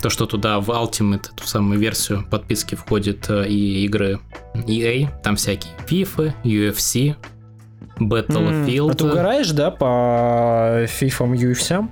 то, 0.00 0.08
что 0.10 0.26
туда 0.26 0.58
в 0.60 0.70
Ultimate, 0.70 1.26
эту 1.32 1.46
самую 1.46 1.78
версию 1.78 2.24
подписки 2.30 2.74
входят 2.74 3.28
э, 3.28 3.46
и 3.48 3.84
игры 3.84 4.18
EA, 4.54 5.08
там 5.22 5.36
всякие 5.36 5.72
FIFA, 5.86 6.32
UFC, 6.42 7.14
Battlefield. 8.00 8.90
А 8.90 8.94
ты 8.94 9.04
угораешь, 9.04 9.50
да, 9.50 9.70
по 9.70 10.84
FIFA, 10.84 11.34
UFC? 11.34 11.88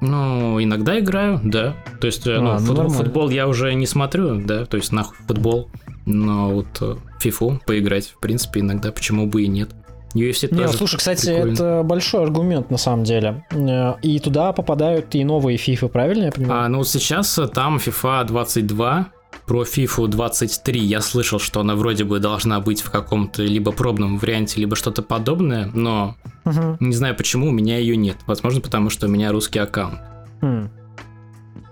Ну, 0.00 0.62
иногда 0.62 0.98
играю, 0.98 1.40
да. 1.42 1.74
То 2.00 2.06
есть, 2.06 2.26
э, 2.26 2.38
ну, 2.38 2.50
А, 2.52 2.60
ну, 2.60 2.66
фут- 2.66 2.76
нормально. 2.76 2.90
футбол 3.04 3.30
я 3.30 3.48
уже 3.48 3.74
не 3.74 3.86
смотрю, 3.86 4.40
да, 4.42 4.64
то 4.66 4.76
есть 4.76 4.92
нахуй 4.92 5.16
футбол. 5.26 5.70
Но 6.04 6.50
вот 6.50 6.66
э, 6.80 6.96
FIFA 7.22 7.60
поиграть, 7.66 8.06
в 8.16 8.20
принципе, 8.20 8.60
иногда 8.60 8.92
почему 8.92 9.26
бы 9.26 9.42
и 9.42 9.48
нет. 9.48 9.70
UFC 10.16 10.48
Не, 10.50 10.62
тоже 10.64 10.76
слушай, 10.78 10.96
кстати, 10.96 11.26
прикольно. 11.26 11.52
это 11.54 11.82
большой 11.84 12.22
аргумент 12.24 12.70
на 12.70 12.78
самом 12.78 13.04
деле. 13.04 13.44
Э, 13.52 13.94
И 14.02 14.18
туда 14.18 14.52
попадают 14.52 15.14
и 15.14 15.24
новые 15.24 15.56
FIFA, 15.58 15.88
правильно 15.88 16.24
я 16.26 16.32
понимаю? 16.32 16.64
А, 16.64 16.68
ну 16.68 16.78
вот 16.78 16.88
сейчас 16.88 17.38
э, 17.38 17.46
там 17.48 17.76
FIFA 17.76 18.24
22, 18.26 19.06
про 19.46 19.62
FIFA 19.62 20.08
23 20.08 20.80
я 20.80 21.00
слышал, 21.00 21.38
что 21.38 21.60
она 21.60 21.74
вроде 21.76 22.04
бы 22.04 22.18
должна 22.18 22.60
быть 22.60 22.80
в 22.80 22.90
каком-то 22.90 23.42
либо 23.42 23.70
пробном 23.72 24.18
варианте, 24.18 24.60
либо 24.60 24.74
что-то 24.76 25.02
подобное, 25.02 25.70
но 25.72 26.16
Мгм. 26.44 26.76
не 26.80 26.94
знаю 26.94 27.14
почему 27.16 27.48
у 27.48 27.52
меня 27.52 27.78
ее 27.78 27.96
нет. 27.96 28.16
Возможно, 28.26 28.60
потому 28.60 28.90
что 28.90 29.06
у 29.06 29.10
меня 29.10 29.30
русский 29.32 29.58
аккаунт. 29.60 30.00
Хм. 30.40 30.68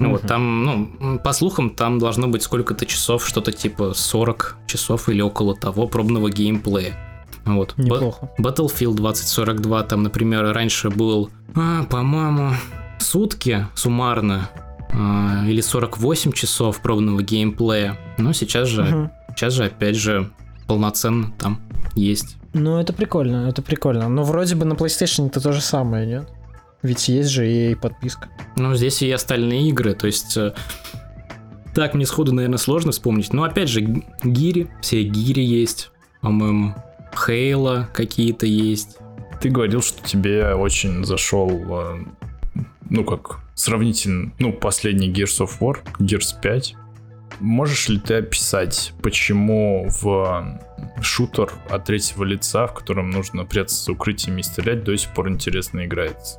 Ну 0.00 0.10
вот 0.10 0.20
Мгм. 0.22 0.28
там, 0.28 0.64
ну, 0.64 1.18
по 1.20 1.32
слухам, 1.32 1.70
там 1.70 1.98
должно 2.00 2.26
быть 2.26 2.42
сколько-то 2.42 2.84
часов, 2.86 3.26
что-то 3.26 3.52
типа 3.52 3.92
40 3.94 4.56
часов 4.66 5.08
или 5.08 5.20
около 5.22 5.54
того 5.56 5.86
пробного 5.86 6.30
геймплея. 6.30 6.96
Вот. 7.44 7.74
Б- 7.76 7.82
Неплохо. 7.84 8.30
Battlefield 8.38 8.94
2042, 8.94 9.82
там, 9.84 10.02
например, 10.02 10.44
раньше 10.52 10.90
был, 10.90 11.30
а, 11.54 11.84
по-моему, 11.84 12.50
сутки 12.98 13.66
суммарно, 13.74 14.48
а, 14.92 15.44
или 15.46 15.60
48 15.60 16.32
часов 16.32 16.80
пробного 16.80 17.22
геймплея. 17.22 17.98
Но 18.18 18.32
сейчас 18.32 18.68
же, 18.68 18.82
Мгм. 18.82 19.10
сейчас 19.30 19.52
же, 19.54 19.64
опять 19.66 19.96
же, 19.96 20.30
полноценно 20.66 21.32
там 21.38 21.60
есть. 21.94 22.36
Ну, 22.54 22.78
это 22.78 22.92
прикольно, 22.92 23.48
это 23.48 23.60
прикольно. 23.62 24.08
Но 24.08 24.22
вроде 24.22 24.54
бы 24.54 24.64
на 24.64 24.74
PlayStation 24.74 25.26
это 25.26 25.40
то 25.40 25.52
же 25.52 25.60
самое, 25.60 26.06
нет? 26.06 26.28
Ведь 26.82 27.08
есть 27.08 27.30
же 27.30 27.50
и 27.50 27.74
подписка. 27.74 28.28
Ну, 28.56 28.74
здесь 28.74 29.02
и 29.02 29.10
остальные 29.10 29.68
игры, 29.70 29.94
то 29.94 30.06
есть... 30.06 30.36
э, 30.36 30.52
Так, 31.74 31.94
мне 31.94 32.06
сходу, 32.06 32.32
наверное, 32.32 32.58
сложно 32.58 32.92
вспомнить. 32.92 33.32
Но, 33.32 33.42
опять 33.42 33.68
же, 33.68 33.80
гири, 34.22 34.68
все 34.80 35.02
гири 35.02 35.42
есть, 35.42 35.90
по-моему. 36.20 36.74
Хейла 37.16 37.88
какие-то 37.92 38.46
есть. 38.46 38.98
Ты 39.40 39.50
говорил, 39.50 39.82
что 39.82 40.02
тебе 40.02 40.54
очень 40.54 41.04
зашел, 41.04 41.50
э, 41.50 42.04
ну 42.88 43.04
как, 43.04 43.40
сравнительно, 43.54 44.32
ну, 44.38 44.52
последний 44.52 45.12
Gears 45.12 45.46
of 45.46 45.58
War, 45.60 45.78
Gears 45.98 46.40
5. 46.40 46.74
Можешь 47.40 47.88
ли 47.88 47.98
ты 47.98 48.14
описать, 48.14 48.92
почему 49.02 49.88
в 49.88 50.60
шутер 51.02 51.52
от 51.68 51.84
третьего 51.84 52.24
лица, 52.24 52.66
в 52.66 52.74
котором 52.74 53.10
нужно 53.10 53.44
прятаться 53.44 53.84
за 53.84 53.92
укрытиями 53.92 54.40
и 54.40 54.44
стрелять, 54.44 54.84
до 54.84 54.96
сих 54.96 55.12
пор 55.12 55.28
интересно 55.28 55.84
играется? 55.84 56.38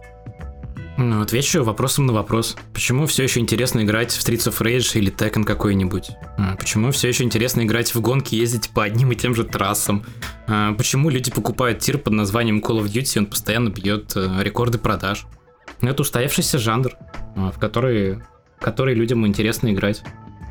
Ну, 0.98 1.22
отвечу 1.22 1.62
вопросом 1.64 2.06
на 2.06 2.14
вопрос. 2.14 2.56
Почему 2.74 3.06
все 3.06 3.24
еще 3.24 3.42
интересно 3.42 3.82
играть 3.82 4.14
в 4.14 4.20
Streets 4.26 4.50
of 4.50 4.62
Rage 4.62 4.98
или 4.98 5.12
Tekken 5.14 5.44
какой-нибудь? 5.44 6.12
Почему 6.58 6.92
все 6.92 7.10
еще 7.10 7.24
интересно 7.26 7.64
играть 7.64 7.94
в 7.94 8.00
гонки, 8.00 8.36
ездить 8.36 8.70
по 8.70 8.84
одним 8.84 9.12
и 9.12 9.16
тем 9.16 9.36
же 9.36 9.44
трассам? 9.44 10.06
А, 10.48 10.74
Почему 10.74 11.10
люди 11.10 11.32
покупают 11.32 11.80
тир 11.80 11.98
под 11.98 12.14
названием 12.14 12.60
Call 12.60 12.82
of 12.82 12.86
Duty, 12.86 13.16
и 13.16 13.20
он 13.20 13.26
постоянно 13.26 13.70
бьет 13.70 14.14
э, 14.16 14.42
рекорды 14.42 14.78
продаж? 14.78 15.26
Ну, 15.82 15.90
Это 15.90 16.02
устоявшийся 16.02 16.60
жанр, 16.60 16.94
а, 17.36 17.52
в 17.52 17.60
который, 17.60 18.22
в 18.58 18.62
который 18.62 18.96
людям 18.96 19.28
интересно 19.28 19.74
играть. 19.74 20.02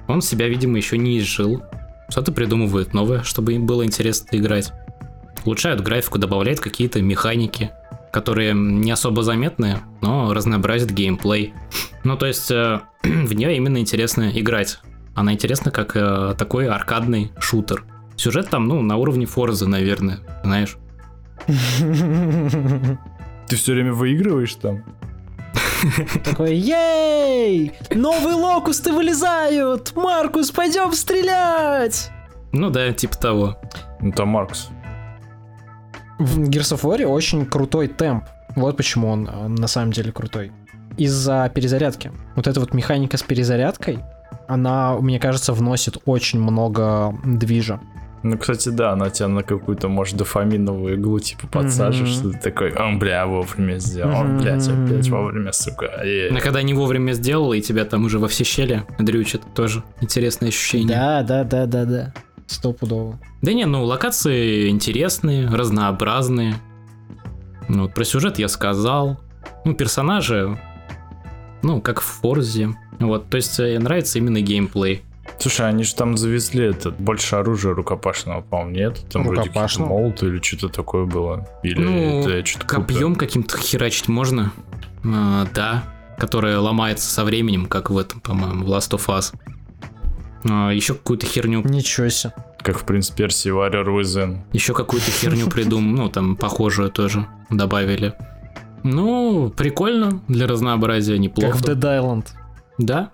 Он 0.08 0.20
себя, 0.20 0.46
видимо, 0.48 0.76
еще 0.76 0.98
не 0.98 1.18
изжил. 1.20 1.62
Что-то 2.10 2.32
придумывают 2.32 2.92
новое, 2.92 3.22
чтобы 3.22 3.54
им 3.54 3.64
было 3.64 3.82
интересно 3.82 4.36
играть. 4.36 4.72
Улучшают 5.46 5.80
графику, 5.80 6.18
добавляют 6.18 6.60
какие-то 6.60 7.00
механики, 7.00 7.70
которые 8.14 8.54
не 8.54 8.92
особо 8.92 9.24
заметные, 9.24 9.80
но 10.00 10.32
разнообразят 10.32 10.92
геймплей. 10.92 11.52
Ну, 12.04 12.16
то 12.16 12.26
есть, 12.26 12.48
э, 12.48 12.80
в 13.02 13.32
нее 13.32 13.56
именно 13.56 13.78
интересно 13.78 14.30
играть. 14.32 14.78
Она 15.16 15.32
интересна 15.32 15.72
как 15.72 15.96
э, 15.96 16.36
такой 16.38 16.68
аркадный 16.68 17.32
шутер. 17.40 17.82
Сюжет 18.14 18.50
там, 18.50 18.68
ну, 18.68 18.82
на 18.82 18.98
уровне 18.98 19.26
Форза, 19.26 19.68
наверное, 19.68 20.20
знаешь. 20.44 20.76
Ты 23.48 23.56
все 23.56 23.72
время 23.72 23.92
выигрываешь 23.92 24.54
там? 24.54 24.84
Такой, 26.22 26.54
ей! 26.54 27.72
Новые 27.90 28.36
локусты 28.36 28.92
вылезают! 28.92 29.92
Маркус, 29.96 30.52
пойдем 30.52 30.92
стрелять! 30.92 32.12
Ну 32.52 32.70
да, 32.70 32.92
типа 32.92 33.16
того. 33.18 33.56
Ну 34.00 34.12
там 34.12 34.28
Маркс. 34.28 34.68
В 36.18 36.38
Gears 36.48 36.76
of 36.76 36.82
War 36.82 37.04
очень 37.04 37.46
крутой 37.46 37.88
темп. 37.88 38.24
Вот 38.56 38.76
почему 38.76 39.08
он 39.08 39.28
э, 39.28 39.48
на 39.48 39.66
самом 39.66 39.92
деле 39.92 40.12
крутой. 40.12 40.52
Из-за 40.96 41.50
перезарядки. 41.54 42.12
Вот 42.36 42.46
эта 42.46 42.60
вот 42.60 42.72
механика 42.72 43.16
с 43.16 43.22
перезарядкой, 43.22 43.98
она, 44.46 44.96
мне 45.00 45.18
кажется, 45.18 45.52
вносит 45.52 45.98
очень 46.04 46.40
много 46.40 47.14
движа. 47.24 47.80
Ну, 48.22 48.38
кстати, 48.38 48.70
да, 48.70 48.92
она 48.92 49.10
тебя 49.10 49.28
на 49.28 49.42
какую-то, 49.42 49.88
может, 49.88 50.16
дофаминовую 50.16 50.94
иглу, 50.94 51.18
типа, 51.20 51.46
подсаживает, 51.46 52.10
Мгм. 52.16 52.20
что 52.20 52.30
ты 52.32 52.38
такой, 52.50 52.70
а, 52.70 52.96
бля, 52.96 53.26
вовремя 53.26 53.78
сделал, 53.78 54.24
Мгм. 54.24 54.38
блядь, 54.38 54.66
опять 54.66 55.08
вовремя, 55.10 55.52
сука. 55.52 55.90
А 56.00 56.40
когда 56.40 56.62
не 56.62 56.72
вовремя 56.72 57.12
сделал, 57.12 57.52
и 57.52 57.60
тебя 57.60 57.84
там 57.84 58.04
уже 58.06 58.18
во 58.18 58.28
все 58.28 58.44
щели 58.44 58.84
дрючат, 58.98 59.42
тоже 59.54 59.82
интересное 60.00 60.48
ощущение. 60.48 60.88
Да, 60.96 61.22
да, 61.22 61.44
да, 61.44 61.66
да, 61.66 61.84
да. 61.84 62.14
Стопудово. 62.46 63.18
Да 63.42 63.52
не, 63.52 63.64
ну 63.66 63.84
локации 63.84 64.68
интересные, 64.68 65.48
разнообразные. 65.48 66.56
Ну, 67.68 67.82
вот 67.82 67.94
про 67.94 68.04
сюжет 68.04 68.38
я 68.38 68.48
сказал. 68.48 69.20
Ну, 69.64 69.74
персонажи, 69.74 70.58
ну, 71.62 71.80
как 71.80 72.00
в 72.00 72.04
Форзе. 72.04 72.74
Вот, 73.00 73.30
то 73.30 73.36
есть 73.36 73.58
э, 73.58 73.78
нравится 73.78 74.18
именно 74.18 74.40
геймплей. 74.40 75.02
Слушай, 75.38 75.68
они 75.68 75.82
же 75.82 75.94
там 75.94 76.16
завезли 76.16 76.66
этот, 76.66 76.96
больше 77.00 77.36
оружия 77.36 77.74
рукопашного, 77.74 78.42
по-моему, 78.42 78.70
нет? 78.70 79.06
Там 79.10 79.24
вроде 79.24 79.48
Рукопашного? 79.48 79.88
молот 79.88 80.22
или 80.22 80.40
что-то 80.40 80.68
такое 80.68 81.06
было. 81.06 81.48
Или 81.62 81.80
Ну, 81.80 82.20
это 82.20 82.36
я 82.36 82.44
что-то 82.44 82.66
Копьем 82.66 83.14
каким-то 83.16 83.58
херачить 83.58 84.08
можно. 84.08 84.52
А, 85.04 85.46
да, 85.54 85.84
которое 86.18 86.58
ломается 86.58 87.10
со 87.10 87.24
временем, 87.24 87.66
как 87.66 87.90
в 87.90 87.98
этом, 87.98 88.20
по-моему, 88.20 88.64
в 88.64 88.68
Last 88.68 88.90
of 88.90 89.06
Us. 89.06 89.34
Еще 90.44 90.94
какую-то 90.94 91.26
херню, 91.26 91.62
Ничего 91.62 92.08
себе. 92.08 92.32
Как 92.62 92.78
в 92.80 92.84
Принц 92.84 93.10
Персии 93.10 93.50
Warrior 93.50 93.86
Within. 93.86 94.38
еще 94.52 94.72
какую-то 94.74 95.10
херню 95.10 95.48
придумал, 95.48 96.04
ну, 96.04 96.08
там, 96.08 96.36
похожую 96.36 96.90
тоже 96.90 97.26
добавили. 97.50 98.14
Ну, 98.82 99.52
прикольно, 99.56 100.22
для 100.28 100.46
разнообразия 100.46 101.18
неплохо. 101.18 101.52
Как 101.52 101.60
в 101.60 101.64
Dead 101.64 101.80
Island. 101.80 102.26
Да, 102.78 103.10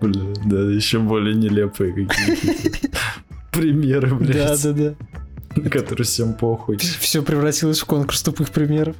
Бля, 0.00 0.22
да, 0.44 0.60
еще 0.70 0.98
более 0.98 1.34
нелепые 1.36 1.92
какие-то 1.92 2.88
примеры, 3.52 4.08
Да, 4.10 4.16
блядь, 4.16 4.62
да, 4.62 4.72
да. 4.72 4.94
на 5.56 5.70
которые 5.70 6.04
всем 6.04 6.34
похуй. 6.34 6.78
Все 6.78 7.22
превратилось 7.22 7.80
в 7.80 7.84
конкурс 7.84 8.22
тупых 8.22 8.50
примеров. 8.50 8.96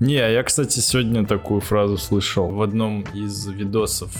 Не, 0.00 0.16
а 0.16 0.28
я, 0.28 0.42
кстати, 0.42 0.80
сегодня 0.80 1.26
такую 1.26 1.60
фразу 1.60 1.98
слышал 1.98 2.48
в 2.48 2.62
одном 2.62 3.02
из 3.14 3.46
видосов 3.46 4.10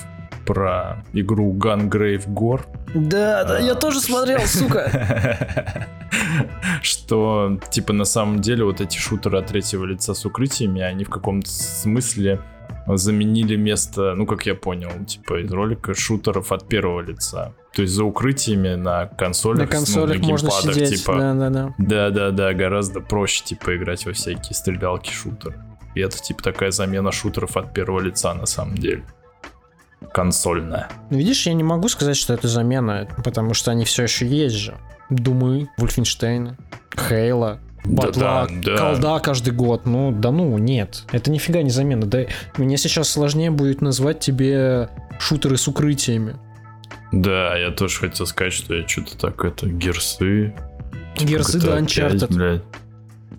про 0.46 1.02
игру 1.14 1.54
Gungrave 1.54 2.26
Gore. 2.28 2.62
Да, 2.94 3.44
да, 3.44 3.58
я 3.58 3.74
тоже 3.74 4.00
смотрел, 4.00 4.40
Что, 6.82 7.58
типа, 7.70 7.92
на 7.92 8.04
самом 8.04 8.40
деле 8.40 8.64
вот 8.64 8.80
эти 8.80 8.98
шутеры 8.98 9.38
от 9.38 9.46
третьего 9.46 9.84
лица 9.84 10.12
с 10.12 10.26
укрытиями, 10.26 10.82
они 10.82 11.04
в 11.04 11.10
каком-то 11.10 11.48
смысле 11.48 12.40
заменили 12.86 13.56
место, 13.56 14.14
ну, 14.16 14.26
как 14.26 14.46
я 14.46 14.54
понял, 14.54 14.90
типа, 15.06 15.42
из 15.42 15.52
ролика 15.52 15.94
шутеров 15.94 16.52
от 16.52 16.68
первого 16.68 17.00
лица. 17.00 17.52
То 17.72 17.82
есть 17.82 17.94
за 17.94 18.04
укрытиями 18.04 18.74
на 18.74 19.06
консолях, 19.06 19.58
На 19.58 19.64
ну, 19.64 19.70
консолях 19.70 20.20
на 20.20 20.28
можно 20.28 20.50
сидеть. 20.50 21.00
типа, 21.00 21.16
Да, 21.16 21.34
да, 21.34 21.50
да. 21.50 21.74
да-да-да, 21.78 22.54
гораздо 22.54 23.00
проще, 23.00 23.44
типа, 23.44 23.76
играть 23.76 24.04
во 24.04 24.12
всякие 24.12 24.54
стрелялки, 24.54 25.12
шутеры. 25.12 25.54
И 25.94 26.00
это, 26.00 26.18
типа, 26.18 26.42
такая 26.42 26.70
замена 26.70 27.12
шутеров 27.12 27.56
от 27.56 27.72
первого 27.72 28.00
лица, 28.00 28.34
на 28.34 28.46
самом 28.46 28.76
деле. 28.76 29.04
Консольная. 30.12 30.88
Ну, 31.10 31.18
видишь, 31.18 31.46
я 31.46 31.52
не 31.52 31.62
могу 31.62 31.88
сказать, 31.88 32.16
что 32.16 32.32
это 32.32 32.48
замена, 32.48 33.08
потому 33.24 33.54
что 33.54 33.70
они 33.70 33.84
все 33.84 34.04
еще 34.04 34.26
есть 34.26 34.56
же. 34.56 34.78
Думы, 35.10 35.68
Вульфенштейны, 35.76 36.56
Хейла, 36.96 37.58
Батла, 37.84 38.46
Да-да, 38.46 38.62
да. 38.62 38.76
колда 38.78 39.18
каждый 39.20 39.52
год. 39.52 39.86
Ну, 39.86 40.12
да 40.12 40.30
ну, 40.30 40.56
нет. 40.58 41.04
Это 41.12 41.30
нифига 41.30 41.62
не 41.62 41.70
замена. 41.70 42.06
Да, 42.06 42.24
мне 42.56 42.76
сейчас 42.76 43.08
сложнее 43.08 43.50
будет 43.50 43.80
назвать 43.80 44.20
тебе 44.20 44.88
шутеры 45.18 45.56
с 45.56 45.66
укрытиями. 45.66 46.36
Да, 47.12 47.56
я 47.56 47.70
тоже 47.70 47.98
хотел 47.98 48.26
сказать, 48.26 48.52
что 48.52 48.74
я 48.74 48.86
что-то 48.86 49.18
так, 49.18 49.44
это, 49.44 49.66
герсы. 49.66 50.54
Герсы 51.18 51.60
да 51.60 51.78
GTA 51.78 51.80
5, 51.80 51.82
Uncharted. 51.82 52.34
блядь. 52.34 52.62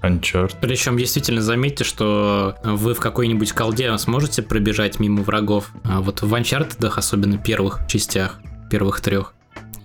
Uncharted. 0.01 0.55
Причем 0.61 0.97
действительно 0.97 1.41
заметьте, 1.41 1.83
что 1.83 2.55
вы 2.63 2.93
в 2.93 2.99
какой-нибудь 2.99 3.51
колде 3.53 3.95
сможете 3.97 4.41
пробежать 4.41 4.99
мимо 4.99 5.21
врагов. 5.21 5.71
А 5.83 6.01
вот 6.01 6.21
в 6.21 6.33
Uncharted, 6.33 6.85
особенно 6.87 7.37
первых 7.37 7.81
частях, 7.87 8.39
первых 8.69 9.01
трех. 9.01 9.33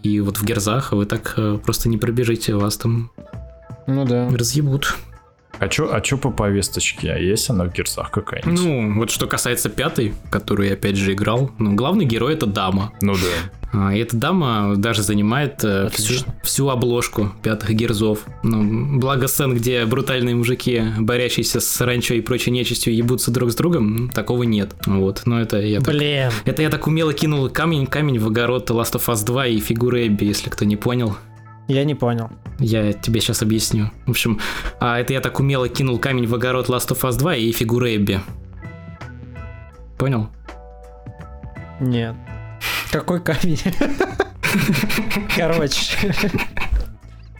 И 0.02 0.20
вот 0.20 0.38
в 0.38 0.44
Герзах 0.44 0.92
вы 0.92 1.04
так 1.04 1.34
э, 1.36 1.58
просто 1.62 1.88
не 1.88 1.98
пробежите, 1.98 2.54
вас 2.54 2.76
там 2.76 3.10
Ну 3.86 4.04
да. 4.04 4.28
разъебут. 4.30 4.96
А 5.58 5.68
чё, 5.68 5.92
а 5.92 6.00
чё 6.00 6.18
по 6.18 6.30
повесточке? 6.30 7.12
А 7.12 7.18
есть 7.18 7.48
она 7.50 7.64
в 7.64 7.72
герсах 7.72 8.10
какая-нибудь? 8.10 8.60
Ну, 8.60 8.94
вот 8.98 9.10
что 9.10 9.26
касается 9.26 9.68
пятой, 9.68 10.14
которую 10.30 10.68
я 10.68 10.74
опять 10.74 10.96
же 10.96 11.12
играл, 11.12 11.50
ну, 11.58 11.74
главный 11.74 12.04
герой 12.04 12.34
это 12.34 12.46
дама. 12.46 12.92
Ну 13.00 13.14
да. 13.14 13.50
А, 13.72 13.94
И 13.94 13.98
эта 13.98 14.16
дама 14.16 14.74
даже 14.76 15.02
занимает 15.02 15.62
э, 15.64 15.88
всю, 15.92 16.24
всю 16.42 16.68
обложку 16.68 17.32
пятых 17.42 17.70
герзов. 17.70 18.20
Ну, 18.42 18.98
благо 18.98 19.26
сцен, 19.26 19.54
где 19.54 19.84
брутальные 19.84 20.34
мужики, 20.34 20.82
борящиеся 20.98 21.60
с 21.60 21.80
ранчо 21.80 22.14
и 22.14 22.20
прочей 22.20 22.52
нечистью, 22.52 22.94
ебутся 22.94 23.30
друг 23.30 23.50
с 23.50 23.54
другом, 23.56 24.08
такого 24.10 24.44
нет. 24.44 24.74
Вот, 24.86 25.22
но 25.26 25.40
это 25.40 25.60
я 25.60 25.80
так... 25.80 25.94
Блин. 25.94 26.30
Это 26.44 26.62
я 26.62 26.70
так 26.70 26.86
умело 26.86 27.12
кинул 27.12 27.48
камень, 27.50 27.86
камень 27.86 28.18
в 28.18 28.26
огород 28.28 28.70
Last 28.70 28.92
of 28.94 29.06
Us 29.06 29.24
2 29.24 29.46
и 29.48 29.58
фигуры 29.58 30.06
Эбби, 30.06 30.24
если 30.26 30.48
кто 30.48 30.64
не 30.64 30.76
понял. 30.76 31.16
Я 31.68 31.84
не 31.84 31.94
понял. 31.94 32.30
Я 32.58 32.92
тебе 32.92 33.20
сейчас 33.20 33.42
объясню. 33.42 33.90
В 34.06 34.10
общем, 34.10 34.40
а, 34.80 35.00
это 35.00 35.12
я 35.12 35.20
так 35.20 35.40
умело 35.40 35.68
кинул 35.68 35.98
камень 35.98 36.26
в 36.26 36.34
огород 36.34 36.68
Last 36.68 36.88
of 36.88 37.00
Us 37.02 37.18
2 37.18 37.36
и 37.36 37.52
фигуры 37.52 37.96
Эбби. 37.96 38.20
Понял? 39.98 40.28
Нет. 41.80 42.14
Какой 42.92 43.20
камень? 43.20 43.60
Короче. 45.36 46.14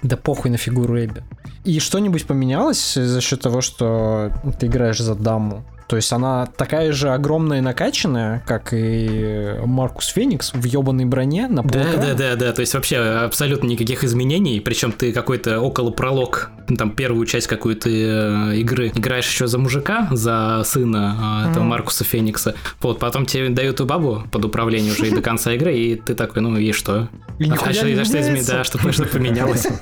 Да 0.03 0.17
похуй 0.17 0.51
на 0.51 0.57
фигуру 0.57 0.99
Эбби. 0.99 1.23
И 1.65 1.79
что-нибудь 1.81 2.27
поменялось 2.27 2.95
за 2.95 3.21
счет 3.21 3.41
того, 3.41 3.61
что 3.61 4.33
ты 4.59 4.67
играешь 4.67 4.99
за 4.99 5.15
даму? 5.15 5.65
То 5.89 5.95
есть 5.95 6.13
она 6.13 6.47
такая 6.47 6.91
же 6.91 7.11
огромная 7.11 7.59
и 7.59 7.61
накачанная, 7.61 8.43
как 8.45 8.73
и 8.73 9.55
Маркус 9.65 10.09
Феникс 10.09 10.53
в 10.53 10.65
ебаной 10.65 11.05
броне 11.05 11.47
на 11.47 11.63
Да, 11.63 11.85
да, 11.97 12.15
да, 12.15 12.35
да. 12.35 12.53
То 12.53 12.61
есть 12.61 12.75
вообще 12.75 12.97
абсолютно 12.99 13.69
никаких 13.69 14.03
изменений. 14.03 14.59
Причем 14.61 14.91
ты 14.91 15.13
какой-то 15.13 15.61
около 15.61 15.91
пролог, 15.93 16.51
там 16.77 16.91
первую 16.91 17.25
часть 17.27 17.47
какой-то 17.47 17.89
э, 17.89 18.57
игры 18.57 18.89
играешь 18.89 19.29
еще 19.29 19.47
за 19.47 19.59
мужика, 19.59 20.09
за 20.11 20.63
сына 20.65 21.45
э, 21.47 21.51
этого 21.51 21.63
Мгм. 21.63 21.71
Маркуса 21.71 22.03
Феникса. 22.03 22.57
Вот, 22.81 22.99
потом 22.99 23.25
тебе 23.25 23.49
дают 23.51 23.77
эту 23.77 23.87
бабу 23.87 24.25
под 24.33 24.45
управление 24.45 24.93
уже 24.93 25.07
и 25.07 25.11
до 25.15 25.23
конца 25.23 25.53
игры, 25.53 25.77
и 25.77 25.95
ты 25.95 26.15
такой, 26.15 26.43
ну 26.43 26.57
и 26.57 26.73
что? 26.73 27.09
И 27.39 27.49
А 27.49 27.57
что, 27.73 27.87
не 27.87 27.95
да, 27.95 28.05
что 28.05 28.19
изме- 28.19 28.31
меняется. 28.31 28.53
да, 28.53 28.65
что, 28.65 28.93
что 28.93 29.05
поменялось? 29.05 29.67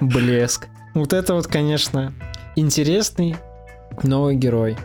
Блеск. 0.00 0.66
Вот 0.94 1.12
это 1.12 1.34
вот, 1.34 1.46
конечно, 1.46 2.12
интересный 2.56 3.36
новый 4.02 4.36
герой. 4.36 4.76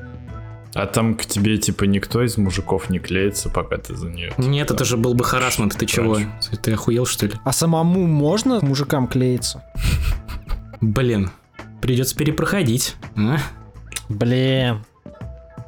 А 0.76 0.88
там 0.88 1.14
к 1.14 1.26
тебе, 1.28 1.58
типа, 1.60 1.84
никто 1.84 2.24
из 2.24 2.38
мужиков 2.38 2.90
не 2.90 2.98
клеится, 2.98 3.50
пока 3.50 3.78
ты 3.78 3.96
за 3.96 4.08
нее. 4.10 4.34
Нет, 4.38 4.72
это 4.72 4.86
же 4.86 4.98
был 4.98 5.14
бы 5.14 5.24
харасмент, 5.24 5.78
ты 5.78 5.86
чего? 5.86 6.18
Ты 6.64 6.74
охуел, 6.74 7.06
что 7.06 7.28
ли? 7.28 7.34
А 7.46 7.54
самому 7.54 8.08
можно 8.08 8.60
мужикам 8.62 9.08
клеиться? 9.08 9.64
Блин, 10.82 11.30
придется 11.82 12.16
перепроходить. 12.16 12.96
а? 13.16 13.38
Блин. 14.10 14.84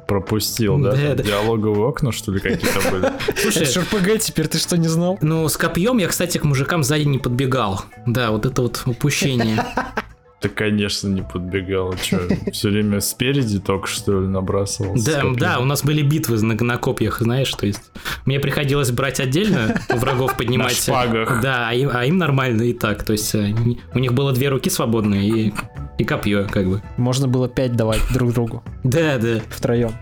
Пропустил, 0.08 0.78
да? 0.78 0.92
Да, 0.92 1.14
да. 1.14 1.22
Диалоговые 1.22 1.86
окна, 1.86 2.12
что 2.12 2.32
ли, 2.32 2.38
какие-то 2.40 2.90
были? 2.90 3.12
Слушай, 3.40 3.62
Это 3.62 3.72
ж 3.72 3.76
РПГ 3.84 4.18
теперь, 4.20 4.46
ты 4.48 4.58
что, 4.58 4.76
не 4.76 4.88
знал? 4.88 5.18
ну, 5.20 5.48
с 5.48 5.56
копьем 5.56 5.98
я, 5.98 6.06
кстати, 6.08 6.38
к 6.38 6.44
мужикам 6.44 6.82
сзади 6.84 7.04
не 7.04 7.18
подбегал. 7.18 7.82
Да, 8.06 8.30
вот 8.30 8.46
это 8.46 8.62
вот 8.62 8.82
упущение. 8.86 9.64
Да, 10.42 10.50
конечно, 10.50 11.08
не 11.08 11.22
подбегал. 11.22 11.94
Че, 11.94 12.20
все 12.52 12.68
время 12.68 13.00
спереди 13.00 13.58
только 13.58 13.86
что 13.86 14.20
ли 14.20 14.26
набрасывался? 14.26 15.12
Да, 15.12 15.22
да, 15.34 15.58
у 15.60 15.64
нас 15.64 15.82
были 15.82 16.02
битвы 16.02 16.40
на, 16.42 16.54
на 16.54 16.76
копьях, 16.76 17.20
знаешь, 17.20 17.50
то 17.52 17.66
есть 17.66 17.90
мне 18.26 18.38
приходилось 18.38 18.90
брать 18.90 19.18
отдельно, 19.18 19.80
врагов 19.88 20.36
поднимать. 20.36 20.72
На 20.86 20.94
шпагах. 20.94 21.40
Да, 21.42 21.68
а 21.68 21.74
им, 21.74 21.90
а 21.92 22.04
им 22.04 22.18
нормально 22.18 22.62
и 22.62 22.74
так, 22.74 23.02
то 23.02 23.12
есть 23.12 23.34
э, 23.34 23.54
у 23.94 23.98
них 23.98 24.12
было 24.12 24.32
две 24.32 24.48
руки 24.50 24.68
свободные 24.68 25.28
и, 25.28 25.54
и 25.98 26.04
копье, 26.04 26.46
как 26.50 26.68
бы. 26.68 26.82
Можно 26.98 27.28
было 27.28 27.48
5 27.48 27.74
давать 27.74 28.00
друг 28.12 28.32
другу 28.32 28.62
Да, 28.84 29.16
да. 29.18 29.40
втроем. 29.48 29.92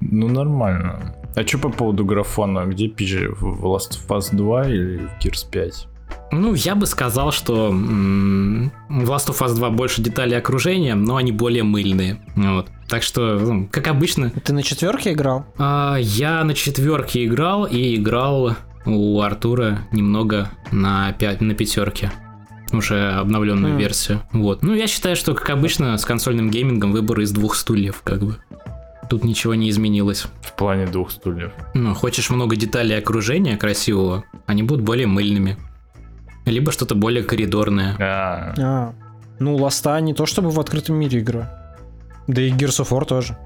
Ну, 0.00 0.28
нормально. 0.28 1.14
А 1.36 1.46
что 1.46 1.58
по 1.58 1.68
поводу 1.68 2.04
графона? 2.04 2.64
Где 2.66 2.88
пизже? 2.88 3.28
В 3.30 3.64
Last 3.64 3.92
of 3.92 4.08
Us 4.08 4.34
2 4.34 4.68
или 4.68 4.96
в 4.98 5.24
Gears 5.24 5.48
5? 5.50 5.86
Ну, 6.30 6.54
я 6.54 6.74
бы 6.74 6.86
сказал, 6.86 7.32
что 7.32 7.68
м, 7.68 8.70
в 8.88 9.10
Last 9.10 9.28
of 9.28 9.38
Us 9.40 9.54
2 9.54 9.70
больше 9.70 10.02
деталей 10.02 10.36
окружения, 10.36 10.94
но 10.94 11.16
они 11.16 11.32
более 11.32 11.62
мыльные. 11.62 12.20
Вот. 12.36 12.68
Так 12.88 13.02
что, 13.02 13.38
ну, 13.38 13.68
как 13.70 13.86
обычно, 13.88 14.30
Ты 14.30 14.52
на 14.52 14.62
четверке 14.62 15.12
играл? 15.12 15.46
А, 15.58 15.96
я 15.96 16.44
на 16.44 16.54
четверке 16.54 17.24
играл 17.24 17.64
и 17.64 17.96
играл 17.96 18.56
у 18.84 19.20
Артура 19.20 19.80
немного 19.92 20.50
на, 20.70 21.12
пя- 21.18 21.42
на 21.42 21.54
пятерке. 21.54 22.10
Уже 22.72 23.12
обновленную 23.12 23.74
Хм. 23.74 23.78
версию. 23.78 24.20
Вот. 24.32 24.62
Ну, 24.62 24.74
я 24.74 24.86
считаю, 24.86 25.16
что, 25.16 25.34
как 25.34 25.48
обычно, 25.48 25.96
с 25.96 26.04
консольным 26.04 26.50
геймингом 26.50 26.92
выбор 26.92 27.20
из 27.20 27.32
двух 27.32 27.54
стульев, 27.54 28.02
как 28.04 28.20
бы. 28.22 28.36
Тут 29.08 29.24
ничего 29.24 29.54
не 29.54 29.70
изменилось. 29.70 30.26
В 30.42 30.52
плане 30.54 30.86
двух 30.86 31.10
стульев. 31.10 31.52
Ну, 31.72 31.94
хочешь 31.94 32.28
много 32.28 32.56
деталей 32.56 32.98
окружения 32.98 33.56
красивого, 33.56 34.24
они 34.44 34.62
будут 34.62 34.84
более 34.84 35.06
мыльными. 35.06 35.56
Либо 36.50 36.72
что-то 36.72 36.94
более 36.94 37.22
коридорное. 37.22 37.96
А, 37.98 38.54
А, 38.58 38.92
ну, 39.38 39.56
Ласта 39.56 40.00
не 40.00 40.14
то 40.14 40.26
чтобы 40.26 40.50
в 40.50 40.58
открытом 40.58 40.96
мире 40.96 41.20
игра. 41.20 41.74
Да 42.26 42.42
и 42.42 42.50
Gears 42.50 42.82
of 42.82 42.90
War 42.90 43.04
тоже. 43.04 43.36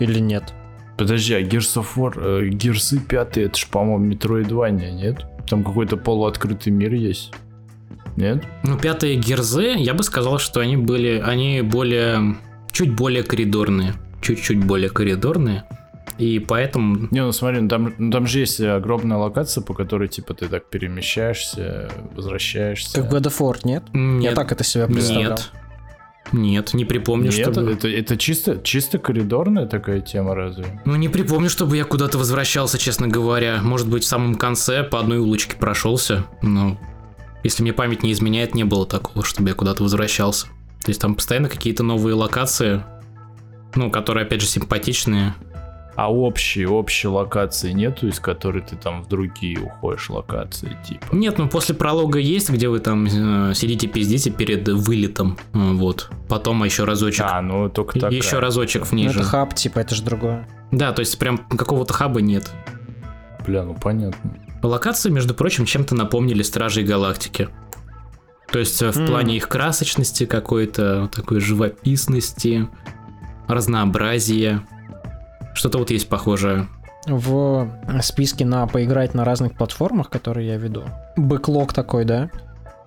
Или 0.00 0.20
нет? 0.20 0.54
подожди, 0.98 1.34
а 1.34 1.40
Gears 1.40 1.76
of 1.76 1.86
War, 1.96 2.12
э, 2.16 2.48
Gears 2.50 2.98
5, 3.08 3.38
это 3.38 3.56
ж, 3.56 3.66
по-моему, 3.70 4.12
Metroidvania, 4.12 4.90
нет? 4.90 5.24
Там 5.48 5.64
какой-то 5.64 5.96
полуоткрытый 5.96 6.72
мир 6.72 6.92
есть. 6.92 7.32
Нет? 8.16 8.44
Ну, 8.64 8.76
пятые 8.76 9.14
герзы, 9.14 9.74
я 9.76 9.94
бы 9.94 10.02
сказал, 10.02 10.38
что 10.38 10.60
они 10.60 10.76
были, 10.76 11.22
они 11.24 11.62
более, 11.62 12.36
чуть 12.72 12.94
более 12.94 13.22
коридорные. 13.22 13.94
Чуть-чуть 14.20 14.64
более 14.64 14.90
коридорные. 14.90 15.64
И 16.18 16.40
поэтому 16.40 17.08
Не, 17.10 17.22
ну 17.22 17.32
смотри, 17.32 17.60
ну 17.60 17.68
там, 17.68 17.94
ну 17.96 18.10
там 18.10 18.26
же 18.26 18.40
есть 18.40 18.60
огромная 18.60 19.16
локация, 19.16 19.62
по 19.62 19.72
которой, 19.72 20.08
типа, 20.08 20.34
ты 20.34 20.48
так 20.48 20.68
перемещаешься, 20.68 21.90
возвращаешься. 22.14 23.00
Как 23.00 23.10
в 23.10 23.14
God 23.14 23.22
of 23.22 23.38
War, 23.38 23.58
нет? 23.64 23.84
нет, 23.92 24.30
Я 24.30 24.34
так 24.34 24.50
это 24.50 24.64
себя 24.64 24.86
представлял. 24.86 25.30
нет, 25.32 25.50
нет, 26.32 26.74
не 26.74 26.84
припомню, 26.84 27.30
Нет, 27.30 27.52
чтобы... 27.52 27.72
это, 27.72 27.88
это 27.88 28.16
чисто, 28.16 28.60
чисто 28.62 28.98
коридорная 28.98 29.66
такая 29.66 30.00
тема, 30.00 30.34
разве? 30.34 30.82
Ну, 30.84 30.96
не 30.96 31.08
припомню, 31.08 31.48
чтобы 31.48 31.76
я 31.76 31.84
куда-то 31.84 32.18
возвращался, 32.18 32.78
честно 32.78 33.08
говоря. 33.08 33.60
Может 33.62 33.88
быть, 33.88 34.02
в 34.02 34.06
самом 34.06 34.34
конце 34.34 34.82
по 34.82 35.00
одной 35.00 35.18
улочке 35.18 35.56
прошелся, 35.56 36.26
но 36.42 36.78
если 37.44 37.62
мне 37.62 37.72
память 37.72 38.02
не 38.02 38.12
изменяет, 38.12 38.54
не 38.54 38.64
было 38.64 38.86
такого, 38.86 39.24
чтобы 39.24 39.50
я 39.50 39.54
куда-то 39.54 39.82
возвращался. 39.82 40.48
То 40.82 40.90
есть 40.90 41.00
там 41.00 41.14
постоянно 41.14 41.48
какие-то 41.48 41.82
новые 41.82 42.14
локации, 42.14 42.82
ну, 43.74 43.90
которые, 43.90 44.24
опять 44.26 44.40
же, 44.40 44.46
симпатичные. 44.46 45.34
А 46.00 46.12
общей, 46.12 46.64
общей 46.64 47.08
локации 47.08 47.72
нету, 47.72 48.06
из 48.06 48.20
которой 48.20 48.62
ты 48.62 48.76
там 48.76 49.02
в 49.02 49.08
другие 49.08 49.58
уходишь 49.58 50.08
локации, 50.10 50.76
типа? 50.86 51.06
Нет, 51.10 51.38
ну 51.38 51.48
после 51.48 51.74
пролога 51.74 52.20
есть, 52.20 52.50
где 52.50 52.68
вы 52.68 52.78
там 52.78 53.06
э, 53.06 53.52
сидите, 53.54 53.88
пиздите 53.88 54.30
перед 54.30 54.68
вылетом, 54.68 55.36
э, 55.54 55.58
вот. 55.72 56.08
Потом 56.28 56.62
еще 56.62 56.84
разочек. 56.84 57.26
А, 57.28 57.42
ну 57.42 57.68
только 57.68 57.98
так. 57.98 58.12
еще 58.12 58.38
разочек 58.38 58.82
Ну, 58.82 58.88
вниже. 58.90 59.18
это 59.18 59.28
хаб, 59.28 59.54
типа, 59.54 59.80
это 59.80 59.96
же 59.96 60.04
другое. 60.04 60.46
Да, 60.70 60.92
то 60.92 61.00
есть 61.00 61.18
прям 61.18 61.36
какого-то 61.38 61.92
хаба 61.92 62.20
нет. 62.20 62.48
Бля, 63.44 63.64
ну 63.64 63.74
понятно. 63.74 64.36
Локации, 64.62 65.10
между 65.10 65.34
прочим, 65.34 65.64
чем-то 65.64 65.96
напомнили 65.96 66.42
Стражей 66.42 66.84
Галактики. 66.84 67.48
То 68.52 68.60
есть 68.60 68.80
э, 68.82 68.92
в 68.92 68.96
М. 68.98 69.06
плане 69.08 69.36
их 69.36 69.48
красочности 69.48 70.26
какой-то, 70.26 71.10
такой 71.12 71.40
живописности, 71.40 72.68
разнообразия. 73.48 74.62
Что-то 75.58 75.78
вот 75.78 75.90
есть 75.90 76.08
похожее. 76.08 76.68
В 77.04 77.68
списке 78.00 78.44
на 78.44 78.68
поиграть 78.68 79.12
на 79.14 79.24
разных 79.24 79.54
платформах, 79.54 80.08
которые 80.08 80.46
я 80.46 80.56
веду. 80.56 80.84
Бэклог 81.16 81.72
такой, 81.72 82.04
да? 82.04 82.30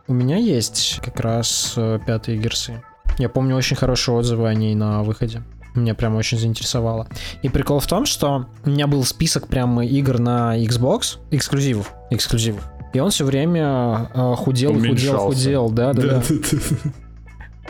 У 0.08 0.14
меня 0.14 0.38
есть 0.38 1.02
как 1.04 1.20
раз 1.20 1.74
э, 1.76 2.00
пятые 2.08 2.38
герсы. 2.38 2.82
Я 3.18 3.28
помню 3.28 3.58
очень 3.58 3.76
хорошие 3.76 4.16
отзывы 4.16 4.48
о 4.48 4.54
ней 4.54 4.74
на 4.74 5.04
выходе. 5.04 5.44
Меня 5.76 5.96
прям 5.96 6.16
очень 6.16 6.40
заинтересовало. 6.40 7.08
И 7.42 7.50
прикол 7.50 7.82
в 7.82 7.88
том, 7.88 8.06
что 8.06 8.46
у 8.64 8.70
меня 8.70 8.88
был 8.88 9.04
список 9.04 9.48
прям 9.48 9.82
игр 9.82 10.20
на 10.20 10.58
Xbox, 10.58 11.18
эксклюзивов, 11.30 11.94
эксклюзивов. 12.10 12.64
И 12.94 13.02
он 13.02 13.10
все 13.10 13.26
время 13.26 14.10
э, 14.14 14.36
худел, 14.38 14.76
худел, 14.76 15.18
худел, 15.18 15.70
да, 15.72 15.92
да, 15.92 16.02
да. 16.02 16.22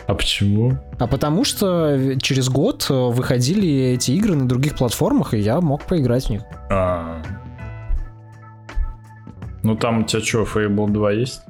А 0.07 0.13
почему? 0.15 0.77
А 0.99 1.07
потому 1.07 1.43
что 1.43 2.17
через 2.21 2.49
год 2.49 2.87
э, 2.89 2.93
выходили 2.93 3.93
эти 3.93 4.11
игры 4.11 4.35
на 4.35 4.47
других 4.47 4.75
платформах, 4.75 5.33
и 5.33 5.39
я 5.39 5.61
мог 5.61 5.83
поиграть 5.83 6.25
в 6.25 6.29
них. 6.29 6.41
А. 6.69 7.21
Ну 9.63 9.75
там 9.75 9.99
у 9.99 10.03
тебя 10.03 10.21
что, 10.21 10.43
Fable 10.43 10.89
2 10.89 11.11
есть? 11.11 11.41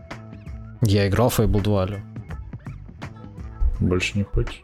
Я 0.82 1.08
играл 1.08 1.30
в 1.30 1.39
Fable 1.39 1.62
2, 1.62 1.84
алло. 1.84 1.95
Больше 3.80 4.17
не 4.17 4.23
хочешь? 4.23 4.63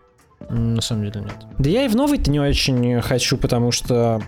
На 0.50 0.82
самом 0.82 1.04
деле 1.06 1.22
нет. 1.22 1.46
Да 1.58 1.70
я 1.70 1.86
и 1.86 1.88
в 1.88 1.96
новый-то 1.96 2.30
не 2.30 2.40
очень 2.40 3.02
хочу, 3.02 3.38
потому 3.38 3.72
что 3.72 4.22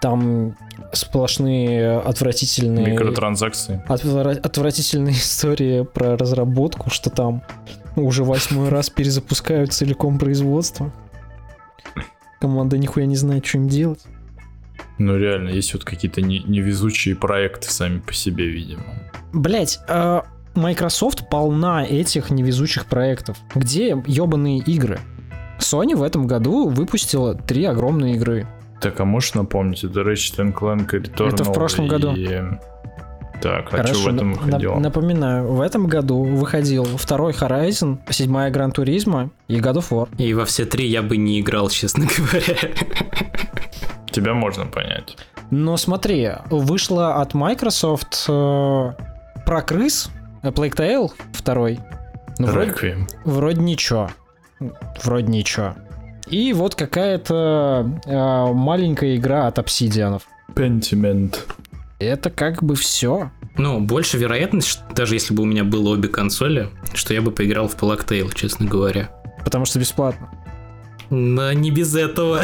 там 0.00 0.56
сплошные 0.92 1.98
отвратительные... 1.98 2.92
Микротранзакции. 2.92 3.82
отвра- 3.88 4.38
отвратительные 4.38 5.14
истории 5.16 5.84
про 5.84 6.16
разработку, 6.16 6.90
что 6.90 7.10
там 7.10 7.42
уже 7.96 8.24
восьмой 8.24 8.68
раз 8.68 8.90
перезапускают 8.90 9.72
целиком 9.72 10.18
производство. 10.18 10.92
Команда 12.40 12.78
нихуя 12.78 13.06
не 13.06 13.16
знает, 13.16 13.46
что 13.46 13.58
им 13.58 13.68
делать. 13.68 14.00
Ну 14.98 15.16
реально, 15.16 15.50
есть 15.50 15.72
вот 15.74 15.84
какие-то 15.84 16.22
не- 16.22 16.42
невезучие 16.46 17.14
проекты 17.16 17.70
сами 17.70 18.00
по 18.00 18.12
себе, 18.12 18.46
видимо. 18.48 18.82
Блять, 19.32 19.80
Microsoft 20.54 21.28
полна 21.30 21.84
этих 21.84 22.30
невезучих 22.30 22.86
проектов. 22.86 23.38
Где 23.54 24.02
ебаные 24.06 24.58
игры? 24.58 24.98
Sony 25.58 25.94
в 25.94 26.02
этом 26.02 26.26
году 26.26 26.68
выпустила 26.68 27.34
три 27.34 27.64
огромные 27.64 28.16
игры. 28.16 28.46
Так, 28.80 28.98
а 29.00 29.04
можешь 29.04 29.34
напомнить, 29.34 29.84
это 29.84 30.00
Ratchet 30.00 30.52
Clank 30.52 30.88
Returnal 30.90 31.28
Это 31.28 31.44
в 31.44 31.52
прошлом 31.52 31.86
году. 31.86 32.12
Так, 33.42 33.74
а 33.74 33.84
что 33.84 33.98
в 33.98 34.06
этом 34.06 34.34
выходило? 34.34 34.78
напоминаю, 34.78 35.52
в 35.52 35.60
этом 35.60 35.88
году 35.88 36.22
выходил 36.22 36.84
второй 36.84 37.32
Horizon, 37.32 37.98
седьмая 38.08 38.50
Гран 38.52 38.70
Туризма 38.70 39.30
и 39.48 39.58
God 39.58 39.78
of 39.78 39.88
War. 39.90 40.08
И 40.16 40.32
во 40.32 40.44
все 40.44 40.64
три 40.64 40.86
я 40.86 41.02
бы 41.02 41.16
не 41.16 41.40
играл, 41.40 41.68
честно 41.68 42.06
говоря. 42.16 42.70
Тебя 44.12 44.34
можно 44.34 44.66
понять. 44.66 45.16
Но 45.50 45.76
смотри, 45.76 46.30
вышла 46.50 47.16
от 47.20 47.34
Microsoft 47.34 48.26
э, 48.28 48.92
про 49.44 49.62
крыс, 49.62 50.08
э, 50.42 50.48
Plague 50.48 50.76
Tale 50.76 51.10
второй. 51.32 51.80
Ну, 52.38 52.46
вроде, 52.46 52.96
вроде 53.24 53.60
ничего. 53.60 54.08
Вроде 55.02 55.26
ничего. 55.26 55.74
И 56.28 56.52
вот 56.52 56.76
какая-то 56.76 57.90
э, 58.06 58.52
маленькая 58.52 59.16
игра 59.16 59.48
от 59.48 59.58
обсидианов. 59.58 60.22
Pentiment. 60.54 61.36
Это 62.04 62.30
как 62.30 62.62
бы 62.62 62.74
все. 62.74 63.30
Ну, 63.56 63.80
больше 63.80 64.18
вероятность, 64.18 64.80
даже 64.94 65.14
если 65.14 65.34
бы 65.34 65.42
у 65.42 65.46
меня 65.46 65.64
было 65.64 65.90
обе 65.90 66.08
консоли, 66.08 66.70
что 66.94 67.12
я 67.14 67.20
бы 67.22 67.30
поиграл 67.30 67.68
в 67.68 67.76
Tale, 67.76 68.34
честно 68.34 68.66
говоря. 68.66 69.10
Потому 69.44 69.64
что 69.64 69.78
бесплатно. 69.78 70.30
Но 71.10 71.52
не 71.52 71.70
без 71.70 71.94
этого. 71.94 72.42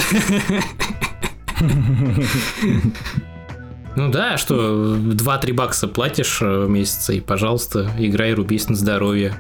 Ну 3.97 4.13
да, 4.13 4.37
что 4.37 4.95
2-3 4.95 5.53
бакса 5.55 5.89
платишь 5.89 6.41
э, 6.41 6.67
в 6.67 6.69
месяц, 6.69 7.11
и, 7.11 7.21
пожалуйста, 7.21 7.91
играй, 7.99 8.33
рубись 8.33 8.69
на 8.69 8.77
здоровье. 8.77 9.35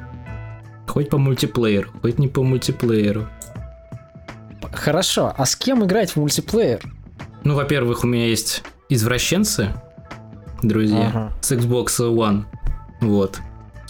Хоть 0.89 1.11
по 1.11 1.19
мультиплееру, 1.19 1.91
хоть 2.03 2.19
не 2.19 2.27
по 2.27 2.43
мультиплееру. 2.43 3.29
Хорошо, 4.73 5.33
а 5.37 5.47
с 5.47 5.55
кем 5.55 5.85
играть 5.85 6.11
в 6.11 6.17
мультиплеер? 6.17 6.81
Ну, 7.45 7.55
во-первых, 7.55 8.03
у 8.03 8.09
меня 8.09 8.27
есть 8.27 8.65
извращенцы, 8.89 9.71
друзья, 10.63 11.09
Ага. 11.09 11.33
с 11.41 11.53
Xbox 11.53 11.87
One, 11.99 12.45
вот, 13.01 13.41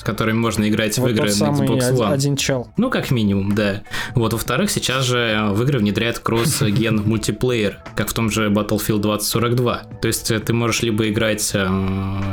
которыми 0.09 0.39
можно 0.39 0.67
играть 0.67 0.95
в 0.97 1.03
Вот 1.03 1.11
игры 1.11 1.31
тот 1.31 1.41
на 1.41 1.51
Xbox 1.51 1.93
One. 1.93 2.13
один 2.15 2.37
чел. 2.37 2.69
Ну, 2.79 2.89
как 2.89 3.11
минимум, 3.11 3.55
да. 3.55 3.83
Вот, 4.15 4.33
во-вторых, 4.33 4.71
сейчас 4.71 5.05
же 5.05 5.51
в 5.51 5.63
игры 5.63 5.81
внедряют 5.81 6.19
кросс-ген 6.19 7.03
мультиплеер, 7.05 7.79
как 7.95 8.09
в 8.09 8.15
том 8.15 8.31
же 8.31 8.49
Battlefield 8.49 9.01
2042. 9.01 9.83
То 10.01 10.09
есть 10.09 10.31
э, 10.31 10.41
ты 10.41 10.55
можешь 10.55 10.81
либо 10.81 11.07
играть, 11.11 11.51
э, 11.53 11.69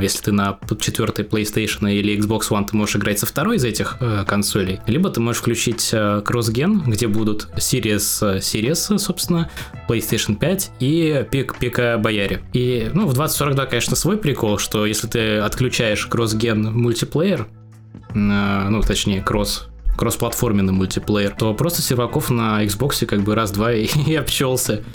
если 0.02 0.24
ты 0.24 0.32
на 0.32 0.58
четвертой 0.80 1.26
PlayStation 1.26 1.92
или 1.92 2.18
Xbox 2.18 2.44
One, 2.50 2.66
ты 2.66 2.78
можешь 2.78 2.96
играть 2.96 3.20
со 3.20 3.26
второй 3.26 3.58
из 3.58 3.66
этих 3.66 3.98
э, 4.00 4.24
консолей, 4.26 4.80
либо 4.88 5.10
ты 5.10 5.20
можешь 5.20 5.42
включить 5.42 5.90
э, 5.92 6.22
кросс-ген, 6.24 6.84
где 6.88 7.08
будут 7.10 7.50
Series, 7.58 8.38
э, 8.38 8.38
Series, 8.38 8.98
собственно, 8.98 9.50
PlayStation 9.90 10.38
5 10.38 10.72
и 10.80 11.26
пик 11.30 11.58
пика 11.60 12.00
Бояре. 12.02 12.42
И, 12.54 12.90
ну, 12.94 13.06
в 13.06 13.14
2042, 13.14 13.66
конечно, 13.66 13.98
свой 13.98 14.18
прикол, 14.18 14.60
что 14.60 14.86
если 14.86 15.08
ты 15.08 15.38
отключаешь 15.40 16.06
кросс-ген 16.06 16.72
мультиплеер, 16.72 17.48
э, 17.52 17.65
ну, 18.14 18.82
точнее, 18.82 19.22
кросс 19.22 19.68
кроссплатформенный 19.98 20.74
мультиплеер, 20.74 21.34
то 21.36 21.54
просто 21.54 21.82
серваков 21.82 22.30
на 22.30 22.64
Xbox 22.66 23.06
как 23.06 23.22
бы 23.22 23.34
раз-два 23.36 23.74
и, 23.74 23.86
и 24.08 24.16
обчелся. 24.16 24.84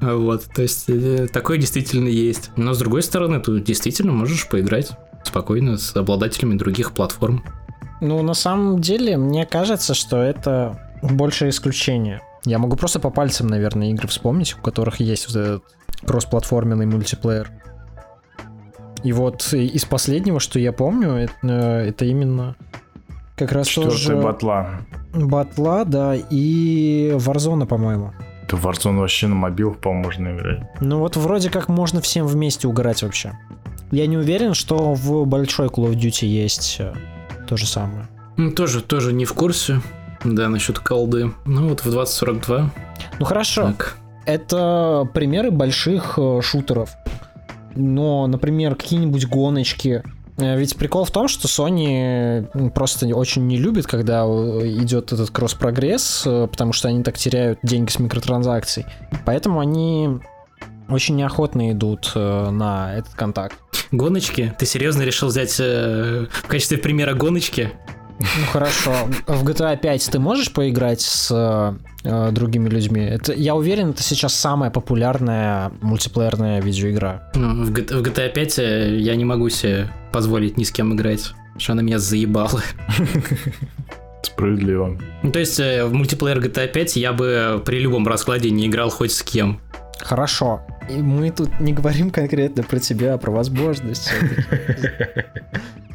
Вот, 0.00 0.44
то 0.54 0.62
есть 0.62 0.88
э, 0.88 1.26
такое 1.26 1.58
действительно 1.58 2.06
есть. 2.06 2.52
Но 2.54 2.72
с 2.72 2.78
другой 2.78 3.02
стороны, 3.02 3.40
ты 3.40 3.58
действительно 3.60 4.12
можешь 4.12 4.48
поиграть 4.48 4.92
спокойно 5.24 5.76
с 5.76 5.94
обладателями 5.96 6.56
других 6.56 6.92
платформ. 6.92 7.44
Ну, 8.00 8.22
на 8.22 8.34
самом 8.34 8.80
деле, 8.80 9.16
мне 9.16 9.44
кажется, 9.44 9.94
что 9.94 10.18
это 10.22 10.92
больше 11.02 11.48
исключение. 11.48 12.22
Я 12.44 12.60
могу 12.60 12.76
просто 12.76 13.00
по 13.00 13.10
пальцам, 13.10 13.48
наверное, 13.48 13.90
игры 13.90 14.06
вспомнить, 14.06 14.54
у 14.56 14.62
которых 14.62 15.00
есть 15.00 15.26
вот 15.26 15.36
этот 15.36 15.64
кроссплатформенный 16.06 16.86
мультиплеер. 16.86 17.50
И 19.04 19.12
вот 19.12 19.52
из 19.52 19.84
последнего, 19.84 20.40
что 20.40 20.58
я 20.58 20.72
помню, 20.72 21.10
это, 21.12 21.46
это 21.86 22.04
именно 22.04 22.56
как 23.36 23.52
раз 23.52 23.68
Четвертая 23.68 23.98
тоже... 23.98 24.16
батла. 24.16 24.70
Батла, 25.14 25.84
да, 25.84 26.14
и 26.16 27.12
Warzone, 27.16 27.66
по-моему. 27.66 28.12
Да 28.50 28.56
Warzone 28.56 28.98
вообще 28.98 29.26
на 29.28 29.34
мобилах, 29.34 29.78
по-моему, 29.78 30.04
можно 30.04 30.28
играть. 30.36 30.62
Ну 30.80 30.98
вот 30.98 31.16
вроде 31.16 31.50
как 31.50 31.68
можно 31.68 32.00
всем 32.00 32.26
вместе 32.26 32.66
угорать 32.66 33.02
вообще. 33.02 33.38
Я 33.90 34.06
не 34.06 34.16
уверен, 34.16 34.54
что 34.54 34.94
в 34.94 35.26
большой 35.26 35.68
Call 35.68 35.90
of 35.90 35.94
Duty 35.94 36.26
есть 36.26 36.76
э, 36.78 36.92
то 37.46 37.56
же 37.56 37.66
самое. 37.66 38.06
Ну, 38.36 38.50
тоже, 38.50 38.82
тоже 38.82 39.12
не 39.12 39.24
в 39.24 39.32
курсе. 39.32 39.80
Да, 40.24 40.48
насчет 40.48 40.78
колды. 40.78 41.30
Ну 41.44 41.68
вот 41.68 41.80
в 41.80 41.90
2042. 41.90 42.70
Ну 43.18 43.24
хорошо, 43.24 43.68
Так. 43.68 43.96
это 44.26 45.08
примеры 45.14 45.50
больших 45.50 46.18
э, 46.18 46.40
шутеров. 46.42 46.90
Но, 47.74 48.26
например, 48.26 48.74
какие-нибудь 48.74 49.26
гоночки. 49.26 50.02
Э, 50.38 50.58
Ведь 50.58 50.76
прикол 50.76 51.04
в 51.04 51.10
том, 51.10 51.28
что 51.28 51.48
Sony 51.48 52.70
просто 52.70 53.06
очень 53.14 53.46
не 53.46 53.58
любит, 53.58 53.86
когда 53.86 54.24
э, 54.24 54.68
идет 54.82 55.12
этот 55.12 55.30
кросс-прогресс, 55.30 56.22
э, 56.26 56.48
потому 56.50 56.72
что 56.72 56.88
они 56.88 57.02
так 57.02 57.18
теряют 57.18 57.58
деньги 57.62 57.90
с 57.90 57.98
микротранзакций. 57.98 58.86
Поэтому 59.24 59.60
они 59.60 60.20
очень 60.88 61.16
неохотно 61.16 61.70
идут 61.72 62.12
на 62.14 62.94
этот 62.96 63.12
контакт. 63.14 63.56
Гоночки? 63.90 64.54
Ты 64.58 64.64
серьезно 64.64 65.02
решил 65.02 65.28
взять 65.28 65.58
в 65.58 66.28
качестве 66.46 66.78
примера 66.78 67.12
гоночки? 67.12 67.72
Ну 68.20 68.46
хорошо. 68.52 68.92
В 69.26 69.44
GTA 69.44 69.76
5 69.76 70.10
ты 70.10 70.18
можешь 70.18 70.52
поиграть 70.52 71.00
с 71.00 71.30
э, 72.04 72.30
другими 72.32 72.68
людьми? 72.68 73.00
Это, 73.00 73.32
я 73.32 73.54
уверен, 73.54 73.90
это 73.90 74.02
сейчас 74.02 74.34
самая 74.34 74.70
популярная 74.70 75.70
мультиплеерная 75.80 76.60
видеоигра. 76.60 77.30
Ну, 77.34 77.64
в, 77.64 77.70
в 77.70 78.02
GTA 78.02 78.32
5 78.32 78.58
э, 78.58 78.96
я 78.98 79.14
не 79.14 79.24
могу 79.24 79.48
себе 79.48 79.88
позволить 80.12 80.56
ни 80.56 80.64
с 80.64 80.72
кем 80.72 80.94
играть. 80.94 81.28
потому 81.28 81.60
Что 81.60 81.72
она 81.72 81.82
меня 81.82 81.98
заебала. 81.98 82.60
Справедливо. 84.22 84.98
Ну, 85.22 85.30
то 85.30 85.38
есть 85.38 85.60
э, 85.60 85.84
в 85.84 85.92
мультиплеер 85.92 86.38
GTA 86.40 86.66
5 86.66 86.96
я 86.96 87.12
бы 87.12 87.62
при 87.64 87.78
любом 87.78 88.08
раскладе 88.08 88.50
не 88.50 88.66
играл 88.66 88.90
хоть 88.90 89.12
с 89.12 89.22
кем. 89.22 89.60
Хорошо. 90.00 90.60
И 90.90 90.94
мы 90.94 91.30
тут 91.30 91.60
не 91.60 91.72
говорим 91.72 92.10
конкретно 92.10 92.62
про 92.62 92.78
тебя, 92.78 93.14
а 93.14 93.18
про 93.18 93.30
возможность. 93.30 94.10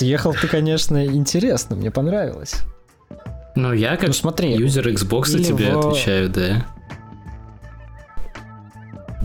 Съехал 0.00 0.32
ты, 0.32 0.48
конечно, 0.48 1.04
интересно, 1.04 1.76
мне 1.76 1.90
понравилось. 1.90 2.54
Ну, 3.54 3.74
я 3.74 3.96
как 3.96 4.06
Ну 4.06 4.12
смотри, 4.14 4.54
юзер 4.54 4.88
Xbox 4.88 5.34
или 5.34 5.42
тебе 5.42 5.74
в- 5.74 5.78
отвечаю, 5.78 6.30
да. 6.30 6.64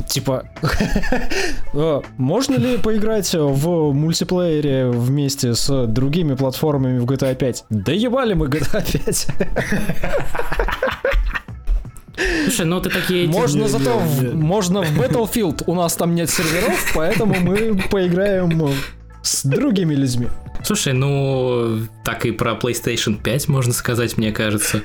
типа, 0.06 0.44
э, 1.74 2.02
можно 2.18 2.56
ли 2.58 2.78
поиграть 2.78 3.34
в 3.34 3.94
мультиплеере 3.94 4.90
вместе 4.90 5.56
с 5.56 5.88
другими 5.88 6.36
платформами 6.36 7.00
в 7.00 7.06
GTA 7.06 7.36
5? 7.36 7.66
Да 7.70 7.94
ебали 7.94 8.34
мы 8.34 8.48
GTA 8.48 8.84
5. 8.92 9.28
Слушай, 12.44 12.66
ну 12.66 12.82
ты 12.82 12.90
такие... 12.90 13.30
Можно 13.30 13.70
зато 13.70 13.98
в, 13.98 14.36
можно 14.36 14.82
в 14.82 15.00
Battlefield. 15.00 15.64
У 15.68 15.74
нас 15.74 15.96
там 15.96 16.16
нет 16.16 16.30
серверов, 16.30 16.92
поэтому 16.94 17.34
мы 17.40 17.82
поиграем 17.90 18.76
с 19.26 19.44
другими 19.46 19.94
людьми. 19.96 20.28
Слушай, 20.64 20.94
ну 20.94 21.80
так 22.04 22.26
и 22.26 22.32
про 22.32 22.54
PlayStation 22.54 23.22
5 23.22 23.48
можно 23.48 23.74
сказать, 23.74 24.18
мне 24.18 24.32
кажется. 24.32 24.82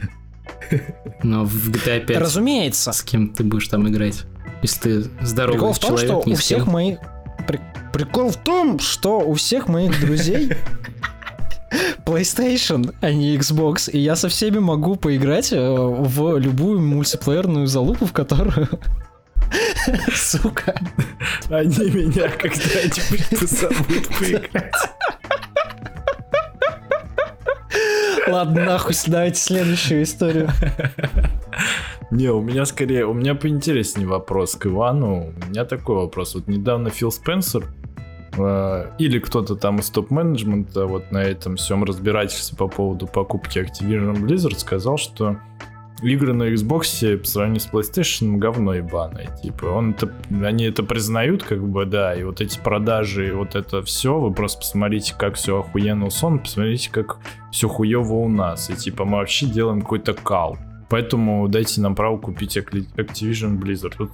Но 1.23 1.45
в 1.45 1.71
GTA 1.71 2.05
5 2.05 2.19
Разумеется. 2.19 2.93
с 2.93 3.03
кем 3.03 3.29
ты 3.29 3.45
будешь 3.45 3.69
там 3.69 3.89
играть? 3.89 4.25
Если 4.63 4.81
ты 5.03 5.11
здоровый 5.25 5.59
Прикол 5.59 5.73
в 5.73 5.79
том, 5.79 5.91
человек, 5.97 6.09
что 6.23 6.31
у 6.31 6.35
всех 6.35 6.65
кем. 6.65 6.73
моих... 6.73 6.99
при- 7.47 7.61
Прикол 7.93 8.31
в 8.31 8.37
том, 8.37 8.79
что 8.79 9.21
у 9.21 9.35
всех 9.35 9.69
моих 9.69 9.99
друзей 10.01 10.53
PlayStation, 12.07 12.95
а 13.01 13.11
не 13.13 13.37
Xbox, 13.37 13.91
и 13.91 13.99
я 13.99 14.17
со 14.17 14.29
всеми 14.29 14.59
могу 14.59 14.97
поиграть 14.97 15.53
э, 15.53 15.59
в 15.61 16.37
любую 16.39 16.81
мультиплеерную 16.81 17.67
залупу, 17.67 18.07
в 18.07 18.13
которую... 18.13 18.69
Сука. 20.15 20.75
Они 21.49 21.91
меня 21.91 22.29
когда-нибудь 22.31 23.41
позовут 23.41 24.09
поиграть. 24.19 24.75
Ладно, 28.29 28.65
нахуй, 28.65 28.95
давайте 29.07 29.41
следующую 29.41 30.03
историю. 30.03 30.51
Не, 32.11 32.29
у 32.29 32.41
меня 32.41 32.65
скорее, 32.65 33.07
у 33.07 33.15
меня 33.15 33.35
поинтереснее 33.35 34.07
вопрос 34.07 34.57
к 34.57 34.67
Ивану. 34.67 35.33
У 35.33 35.49
меня 35.49 35.65
такой 35.65 35.97
вопрос. 35.97 36.35
Вот 36.35 36.49
недавно 36.49 36.91
Фил 36.91 37.13
Спенсер 37.13 37.67
э, 38.37 38.91
или 38.99 39.21
кто-то 39.21 39.55
там 39.55 39.79
из 39.79 39.91
топ-менеджмента 39.91 40.87
вот 40.87 41.13
на 41.13 41.19
этом 41.19 41.57
всем 41.57 41.85
разбирательстве 41.85 42.59
по 42.59 42.67
поводу 42.67 43.07
покупки 43.07 43.59
Activision 43.59 44.17
Blizzard 44.17 44.59
сказал, 44.59 44.97
что 44.99 45.37
игры 46.03 46.33
на 46.33 46.53
Xbox 46.53 47.17
по 47.19 47.27
сравнению 47.27 47.61
с 47.61 47.69
PlayStation 47.69 48.37
говно 48.37 48.75
ебаное. 48.75 49.37
Типа, 49.43 49.67
он 49.67 49.91
это, 49.91 50.13
они 50.43 50.65
это 50.65 50.83
признают, 50.83 51.43
как 51.43 51.67
бы, 51.67 51.85
да, 51.85 52.15
и 52.15 52.23
вот 52.23 52.41
эти 52.41 52.59
продажи, 52.59 53.29
и 53.29 53.33
вот 53.33 53.55
это 53.55 53.83
все, 53.83 54.19
вы 54.19 54.33
просто 54.33 54.61
посмотрите, 54.61 55.15
как 55.19 55.35
все 55.35 55.61
охуенно 55.61 56.07
у 56.07 56.09
Sony, 56.09 56.39
посмотрите, 56.39 56.91
как 56.91 57.19
все 57.53 57.69
хуево 57.69 58.15
у 58.15 58.29
нас. 58.29 58.71
И 58.71 58.75
типа 58.75 59.05
мы 59.05 59.19
вообще 59.19 59.47
делаем 59.47 59.83
какой-то 59.83 60.15
кал. 60.15 60.59
Поэтому 60.89 61.47
дайте 61.49 61.81
нам 61.81 61.95
право 61.95 62.19
купить 62.19 62.57
Activision 62.57 63.59
Blizzard. 63.59 63.95
Вот 63.99 64.11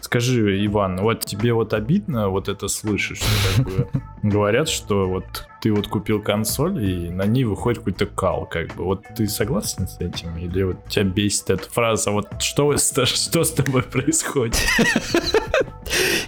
скажи, 0.00 0.64
Иван, 0.64 0.98
вот 0.98 1.24
тебе 1.24 1.52
вот 1.52 1.74
обидно 1.74 2.28
вот 2.28 2.48
это 2.48 2.68
слышать, 2.68 3.18
что 3.18 3.64
такое? 3.64 3.88
Говорят, 4.22 4.68
что 4.68 5.08
вот 5.08 5.48
ты 5.60 5.72
вот 5.72 5.88
купил 5.88 6.22
консоль, 6.22 6.82
и 6.84 7.10
на 7.10 7.26
ней 7.26 7.44
выходит 7.44 7.78
какой-то 7.80 8.06
кал, 8.06 8.46
как 8.46 8.74
бы. 8.76 8.84
Вот 8.84 9.04
ты 9.16 9.28
согласен 9.28 9.86
с 9.86 9.98
этим? 10.00 10.36
Или 10.38 10.62
вот 10.62 10.86
тебя 10.88 11.04
бесит 11.04 11.50
эта 11.50 11.68
фраза? 11.70 12.10
Вот 12.12 12.28
что, 12.40 12.76
с- 12.76 13.04
что 13.06 13.44
с 13.44 13.50
тобой 13.52 13.82
происходит? 13.82 14.56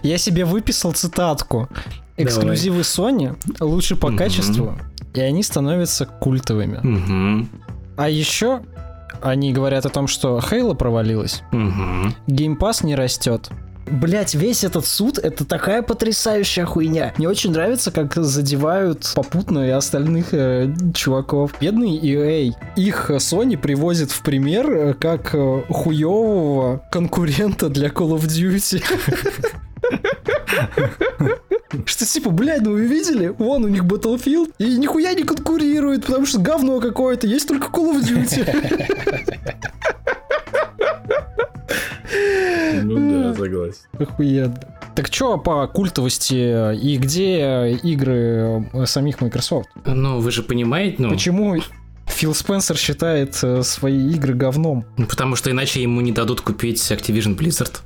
Я 0.02 0.18
себе 0.18 0.44
выписал 0.44 0.92
цитатку. 0.92 1.68
Эксклюзивы 2.16 2.80
Sony 2.80 3.36
лучше 3.60 3.96
по 3.96 4.08
качеству, 4.16 4.76
и 5.14 5.20
они 5.20 5.42
становятся 5.42 6.06
культовыми. 6.06 7.48
А 7.96 8.08
еще 8.08 8.60
они 9.22 9.52
говорят 9.52 9.86
о 9.86 9.88
том, 9.88 10.06
что 10.08 10.40
Хейла 10.40 10.74
провалилась. 10.74 11.42
Game 11.52 12.58
Pass 12.58 12.84
не 12.84 12.94
растет. 12.96 13.50
Блять, 13.86 14.34
весь 14.34 14.64
этот 14.64 14.86
суд 14.86 15.18
это 15.18 15.44
такая 15.44 15.82
потрясающая 15.82 16.64
хуйня. 16.64 17.12
Мне 17.18 17.28
очень 17.28 17.52
нравится, 17.52 17.90
как 17.90 18.14
задевают 18.14 19.12
попутно 19.14 19.66
и 19.66 19.70
остальных 19.70 20.32
э, 20.32 20.72
чуваков. 20.94 21.52
Бедный 21.60 21.98
EA. 21.98 22.54
Их 22.76 23.10
Sony 23.10 23.56
привозит 23.56 24.10
в 24.10 24.22
пример 24.22 24.70
э, 24.70 24.94
как 24.94 25.34
э, 25.34 25.62
хуевого 25.68 26.82
конкурента 26.90 27.68
для 27.68 27.88
Call 27.88 28.16
of 28.16 28.26
Duty. 28.26 28.82
Что 31.86 32.06
типа, 32.06 32.30
блядь, 32.30 32.62
ну 32.62 32.72
вы 32.72 32.86
видели? 32.86 33.28
Вон 33.38 33.64
у 33.64 33.68
них 33.68 33.84
Battlefield. 33.84 34.52
И 34.58 34.76
нихуя 34.76 35.14
не 35.14 35.24
конкурирует, 35.24 36.06
потому 36.06 36.26
что 36.26 36.38
говно 36.38 36.80
какое-то. 36.80 37.26
Есть 37.26 37.48
только 37.48 37.68
Call 37.68 37.98
of 37.98 38.02
Duty. 38.02 39.38
Ну 42.82 43.10
да, 43.10 43.34
согласен. 43.34 43.80
Охуенно. 43.98 44.60
Так 44.94 45.10
чё 45.10 45.38
по 45.38 45.66
культовости 45.66 46.74
и 46.74 46.96
где 46.98 47.70
игры 47.82 48.68
э, 48.72 48.86
самих 48.86 49.20
Microsoft? 49.20 49.68
Ну, 49.86 50.20
вы 50.20 50.30
же 50.30 50.42
понимаете, 50.42 50.96
ну, 50.98 51.10
Почему 51.10 51.56
Фил 52.06 52.34
Спенсер 52.34 52.76
считает 52.76 53.38
э, 53.42 53.62
свои 53.62 54.10
игры 54.12 54.34
говном? 54.34 54.84
ну, 54.96 55.06
потому 55.06 55.36
что 55.36 55.50
иначе 55.50 55.82
ему 55.82 56.00
не 56.00 56.12
дадут 56.12 56.40
купить 56.40 56.80
Activision 56.90 57.36
Blizzard. 57.36 57.80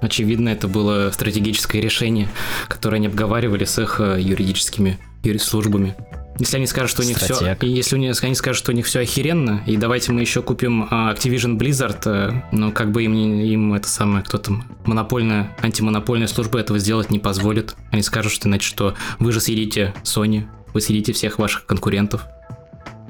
Очевидно, 0.00 0.50
это 0.50 0.68
было 0.68 1.10
стратегическое 1.10 1.80
решение, 1.80 2.28
которое 2.68 2.96
они 2.96 3.06
обговаривали 3.06 3.64
с 3.64 3.78
их 3.78 4.00
э, 4.00 4.18
юридическими 4.20 4.98
юрисслужбами. 5.22 5.94
Если 6.38 6.56
они 6.56 6.66
скажут, 6.66 6.90
что 6.90 7.02
у 7.02 7.04
них 7.06 7.16
все, 7.16 7.34
Стратег. 7.34 7.64
и 7.64 7.68
если 7.68 7.96
у 7.96 7.98
них- 7.98 8.22
они 8.22 8.34
скажут, 8.34 8.58
что 8.58 8.72
у 8.72 8.74
них 8.74 8.86
все 8.86 9.00
охеренно, 9.00 9.62
и 9.66 9.76
давайте 9.76 10.12
мы 10.12 10.20
еще 10.20 10.42
купим 10.42 10.86
а, 10.90 11.12
Activision 11.12 11.56
Blizzard, 11.58 12.00
э, 12.04 12.42
ну 12.52 12.72
как 12.72 12.92
бы 12.92 13.04
им, 13.04 13.14
им 13.14 13.72
это 13.74 13.88
самое, 13.88 14.22
кто 14.22 14.38
там, 14.38 14.64
монопольная, 14.84 15.56
антимонопольная 15.62 16.26
служба 16.26 16.58
этого 16.58 16.78
сделать 16.78 17.10
не 17.10 17.18
позволит. 17.18 17.74
Они 17.90 18.02
скажут, 18.02 18.32
что 18.32 18.48
иначе 18.48 18.68
что 18.68 18.94
вы 19.18 19.32
же 19.32 19.40
съедите 19.40 19.94
Sony, 20.04 20.44
вы 20.74 20.80
съедите 20.80 21.12
всех 21.12 21.38
ваших 21.38 21.64
конкурентов. 21.66 22.26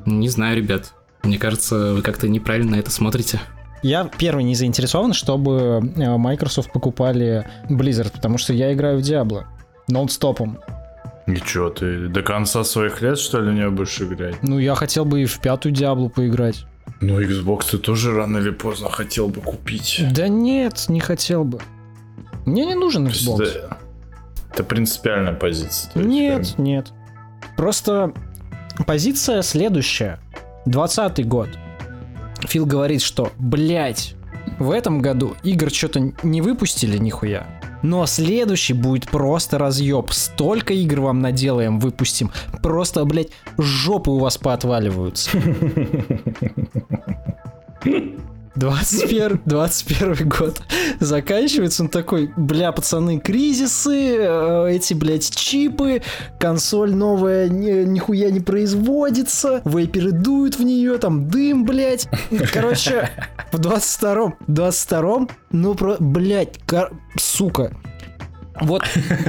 Не 0.04 0.28
знаю, 0.28 0.56
ребят. 0.56 0.92
Мне 1.24 1.38
кажется, 1.38 1.94
вы 1.94 2.02
как-то 2.02 2.28
неправильно 2.28 2.72
на 2.72 2.76
это 2.76 2.90
смотрите. 2.92 3.40
Я 3.82 4.08
первый 4.18 4.44
не 4.44 4.54
заинтересован, 4.54 5.12
чтобы 5.12 5.92
э, 5.96 6.16
Microsoft 6.16 6.72
покупали 6.72 7.46
Blizzard, 7.68 8.12
потому 8.12 8.38
что 8.38 8.52
я 8.52 8.72
играю 8.72 8.98
в 8.98 9.02
Diablo. 9.02 9.44
Нон-стопом. 9.88 10.58
И 11.26 11.36
чё, 11.36 11.70
ты 11.70 12.08
до 12.08 12.22
конца 12.22 12.62
своих 12.64 13.02
лет, 13.02 13.18
что 13.18 13.40
ли, 13.40 13.52
не 13.52 13.68
будешь 13.68 14.00
играть? 14.00 14.36
Ну, 14.42 14.58
я 14.58 14.74
хотел 14.74 15.04
бы 15.04 15.22
и 15.22 15.26
в 15.26 15.40
пятую 15.40 15.72
Диаблу 15.74 16.08
поиграть. 16.08 16.66
Ну, 17.00 17.20
Xbox 17.20 17.70
ты 17.72 17.78
тоже 17.78 18.14
рано 18.14 18.38
или 18.38 18.50
поздно 18.50 18.88
хотел 18.90 19.28
бы 19.28 19.40
купить. 19.40 20.00
Да 20.12 20.28
нет, 20.28 20.84
не 20.88 21.00
хотел 21.00 21.44
бы. 21.44 21.60
Мне 22.44 22.64
не 22.64 22.74
нужен 22.74 23.06
Xbox. 23.08 23.42
Это, 23.42 23.76
это 24.52 24.64
принципиальная 24.64 25.34
позиция. 25.34 25.92
то 25.92 25.98
есть, 25.98 26.08
Нет, 26.10 26.58
нет. 26.58 26.92
Просто 27.56 28.12
позиция 28.86 29.42
следующая. 29.42 30.20
20 30.66 31.26
год. 31.26 31.48
Фил 32.42 32.66
говорит, 32.66 33.02
что, 33.02 33.32
блять, 33.38 34.14
в 34.60 34.70
этом 34.70 35.00
году 35.00 35.34
игр 35.42 35.70
что-то 35.70 36.12
не 36.22 36.40
выпустили 36.40 36.98
нихуя. 36.98 37.46
Но 37.82 38.06
следующий 38.06 38.72
будет 38.74 39.08
просто 39.08 39.58
разъеб. 39.58 40.10
Столько 40.12 40.74
игр 40.74 41.00
вам 41.00 41.20
наделаем, 41.20 41.78
выпустим. 41.78 42.30
Просто, 42.62 43.04
блядь, 43.04 43.30
жопы 43.58 44.10
у 44.10 44.18
вас 44.18 44.38
поотваливаются. 44.38 45.30
21, 48.56 49.42
21 49.44 50.28
год 50.28 50.62
заканчивается, 50.98 51.82
он 51.82 51.88
такой, 51.88 52.32
бля, 52.36 52.72
пацаны, 52.72 53.20
кризисы, 53.20 54.16
э, 54.18 54.70
эти, 54.70 54.94
блядь, 54.94 55.34
чипы, 55.34 56.02
консоль 56.40 56.94
новая 56.94 57.48
ни, 57.48 57.84
нихуя 57.84 58.30
не 58.30 58.40
производится, 58.40 59.60
вейперы 59.64 60.12
дуют 60.12 60.58
в 60.58 60.62
нее, 60.62 60.98
там 60.98 61.28
дым, 61.28 61.64
блядь. 61.64 62.08
Короче, 62.52 63.10
в 63.52 63.60
22-м, 63.60 64.36
22-м, 64.48 65.28
ну, 65.52 65.74
про, 65.74 65.96
блядь, 66.00 66.58
кор... 66.66 66.92
сука, 67.18 67.76
вот 68.60 68.82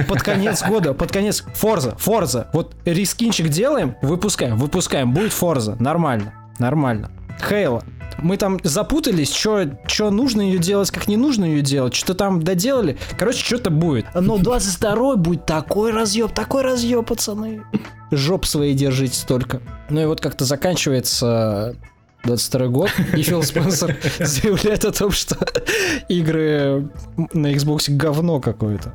под 0.08 0.22
конец 0.22 0.62
года, 0.62 0.94
под 0.94 1.12
конец 1.12 1.44
Форза, 1.54 1.96
Форза, 1.98 2.48
вот 2.54 2.74
рискинчик 2.86 3.48
делаем, 3.48 3.94
выпускаем, 4.00 4.56
выпускаем, 4.56 5.12
будет 5.12 5.32
Форза, 5.32 5.76
нормально, 5.78 6.32
нормально. 6.58 7.10
Хейла, 7.46 7.84
мы 8.18 8.36
там 8.36 8.58
запутались, 8.62 9.32
что 9.32 10.10
нужно 10.10 10.42
ее 10.42 10.58
делать, 10.58 10.90
как 10.90 11.08
не 11.08 11.16
нужно 11.16 11.44
ее 11.44 11.62
делать, 11.62 11.94
что 11.94 12.14
там 12.14 12.42
доделали. 12.42 12.98
Короче, 13.18 13.44
что-то 13.44 13.70
будет. 13.70 14.06
Но 14.14 14.38
22 14.38 15.16
будет 15.16 15.46
такой 15.46 15.92
разъеб, 15.92 16.32
такой 16.32 16.62
разъеб, 16.62 17.06
пацаны. 17.06 17.62
Жоп 18.10 18.46
свои 18.46 18.74
держите 18.74 19.26
только. 19.26 19.60
Ну 19.90 20.00
и 20.02 20.06
вот 20.06 20.20
как-то 20.20 20.44
заканчивается 20.44 21.76
22 22.24 22.66
год, 22.68 22.90
и 23.14 23.22
Фил 23.22 23.42
Спенсер 23.42 23.96
заявляет 24.18 24.84
о 24.84 24.92
том, 24.92 25.10
что 25.12 25.36
игры 26.08 26.90
на 27.32 27.52
Xbox 27.54 27.84
говно 27.88 28.40
какое-то. 28.40 28.94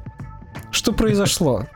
Что 0.73 0.91
произошло? 0.91 1.67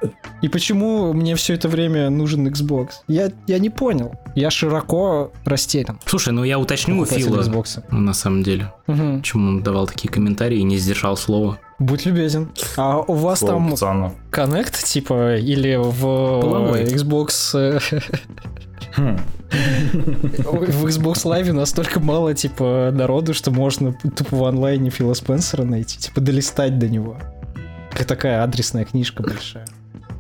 И 0.42 0.48
почему 0.50 1.14
мне 1.14 1.36
все 1.36 1.54
это 1.54 1.70
время 1.70 2.10
нужен 2.10 2.48
Xbox? 2.48 2.90
Я, 3.08 3.32
я 3.46 3.60
не 3.60 3.70
понял. 3.70 4.16
Я 4.36 4.50
широко 4.50 5.32
растерян. 5.46 6.00
Слушай, 6.06 6.34
ну 6.34 6.44
я 6.44 6.58
уточню 6.58 7.00
у 7.00 7.06
Фила, 7.06 7.42
Xbox. 7.42 7.84
на 7.92 8.14
самом 8.14 8.42
деле. 8.42 8.74
Угу. 8.88 9.20
Почему 9.20 9.50
он 9.50 9.62
давал 9.62 9.86
такие 9.86 10.10
комментарии 10.10 10.58
и 10.58 10.64
не 10.64 10.78
сдержал 10.78 11.16
слова. 11.16 11.60
Будь 11.78 12.08
любезен. 12.08 12.50
А 12.76 12.98
у 12.98 13.14
вас 13.14 13.40
Слово 13.40 13.54
там 13.54 13.70
пацана. 13.70 14.12
Connect, 14.32 14.84
типа, 14.84 15.36
или 15.38 15.76
в 15.76 16.02
Половой. 16.42 16.86
Xbox... 16.86 17.56
Э, 17.56 17.80
хм. 18.96 19.20
В 19.52 20.86
Xbox 20.88 21.24
Live 21.24 21.52
настолько 21.52 22.00
мало, 22.00 22.34
типа, 22.34 22.90
народу, 22.92 23.36
что 23.36 23.52
можно 23.52 23.94
тупо 23.94 24.36
в 24.36 24.44
онлайне 24.44 24.90
Фила 24.90 25.14
Спенсера 25.14 25.64
найти, 25.64 26.00
типа, 26.00 26.20
долистать 26.20 26.80
до 26.80 26.90
него. 26.90 27.18
Как 27.98 28.06
такая 28.06 28.44
адресная 28.44 28.86
книжка 28.86 29.24
большая. 29.24 29.66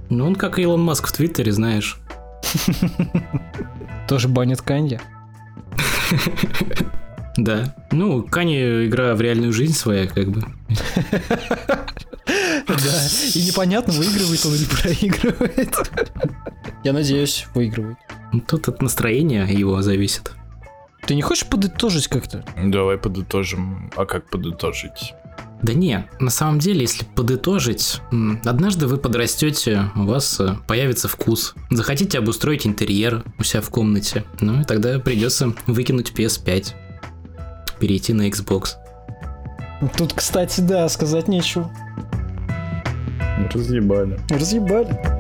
Ну, 0.10 0.26
он 0.26 0.36
как 0.36 0.58
Илон 0.58 0.82
Маск 0.82 1.06
в 1.08 1.12
Твиттере, 1.12 1.52
знаешь. 1.52 2.00
Тоже 4.08 4.28
банит 4.28 4.62
Канья? 4.62 5.00
Да. 7.40 7.76
Ну, 7.92 8.24
Кани 8.24 8.88
игра 8.88 9.14
в 9.14 9.22
реальную 9.22 9.54
жизнь 9.54 9.76
своя, 9.76 10.08
как 10.08 10.32
бы. 10.32 10.42
Да. 12.68 13.08
И 13.36 13.46
непонятно, 13.46 13.94
выигрывает 13.94 14.44
он 14.44 14.56
или 14.56 14.66
проигрывает. 14.66 15.92
Я 16.84 16.94
надеюсь, 16.94 17.46
выигрывает. 17.54 17.98
Ну, 18.34 18.42
тут 18.42 18.68
от 18.70 18.82
настроения 18.82 19.46
его 19.46 19.84
зависит. 19.84 20.32
Ты 21.06 21.14
не 21.14 21.22
хочешь 21.22 21.46
подытожить 21.46 22.08
как-то? 22.08 22.44
Давай 22.58 22.98
подытожим. 22.98 23.92
А 23.96 24.06
как 24.06 24.30
подытожить? 24.32 25.14
Да 25.62 25.74
не, 25.74 26.08
на 26.20 26.30
самом 26.30 26.60
деле, 26.60 26.82
если 26.82 27.04
подытожить, 27.04 28.02
однажды 28.46 28.86
вы 28.86 28.98
подрастете, 28.98 29.90
у 29.96 30.06
вас 30.06 30.40
э, 30.40 30.56
появится 30.68 31.08
вкус. 31.08 31.56
Захотите 31.72 32.20
обустроить 32.20 32.68
интерьер 32.68 33.24
у 33.40 33.44
себя 33.44 33.62
в 33.62 33.70
комнате, 33.70 34.24
ну 34.40 34.62
и 34.62 34.64
тогда 34.64 35.00
придется 35.00 35.54
выкинуть 35.66 36.14
PS5, 36.16 36.74
перейти 37.80 38.14
на 38.14 38.30
Xbox. 38.30 38.76
Тут, 39.98 40.14
кстати, 40.14 40.62
да, 40.62 40.88
сказать 40.90 41.28
нечего. 41.28 41.72
Разъебали. 43.54 44.20
Разъебали. 44.30 45.17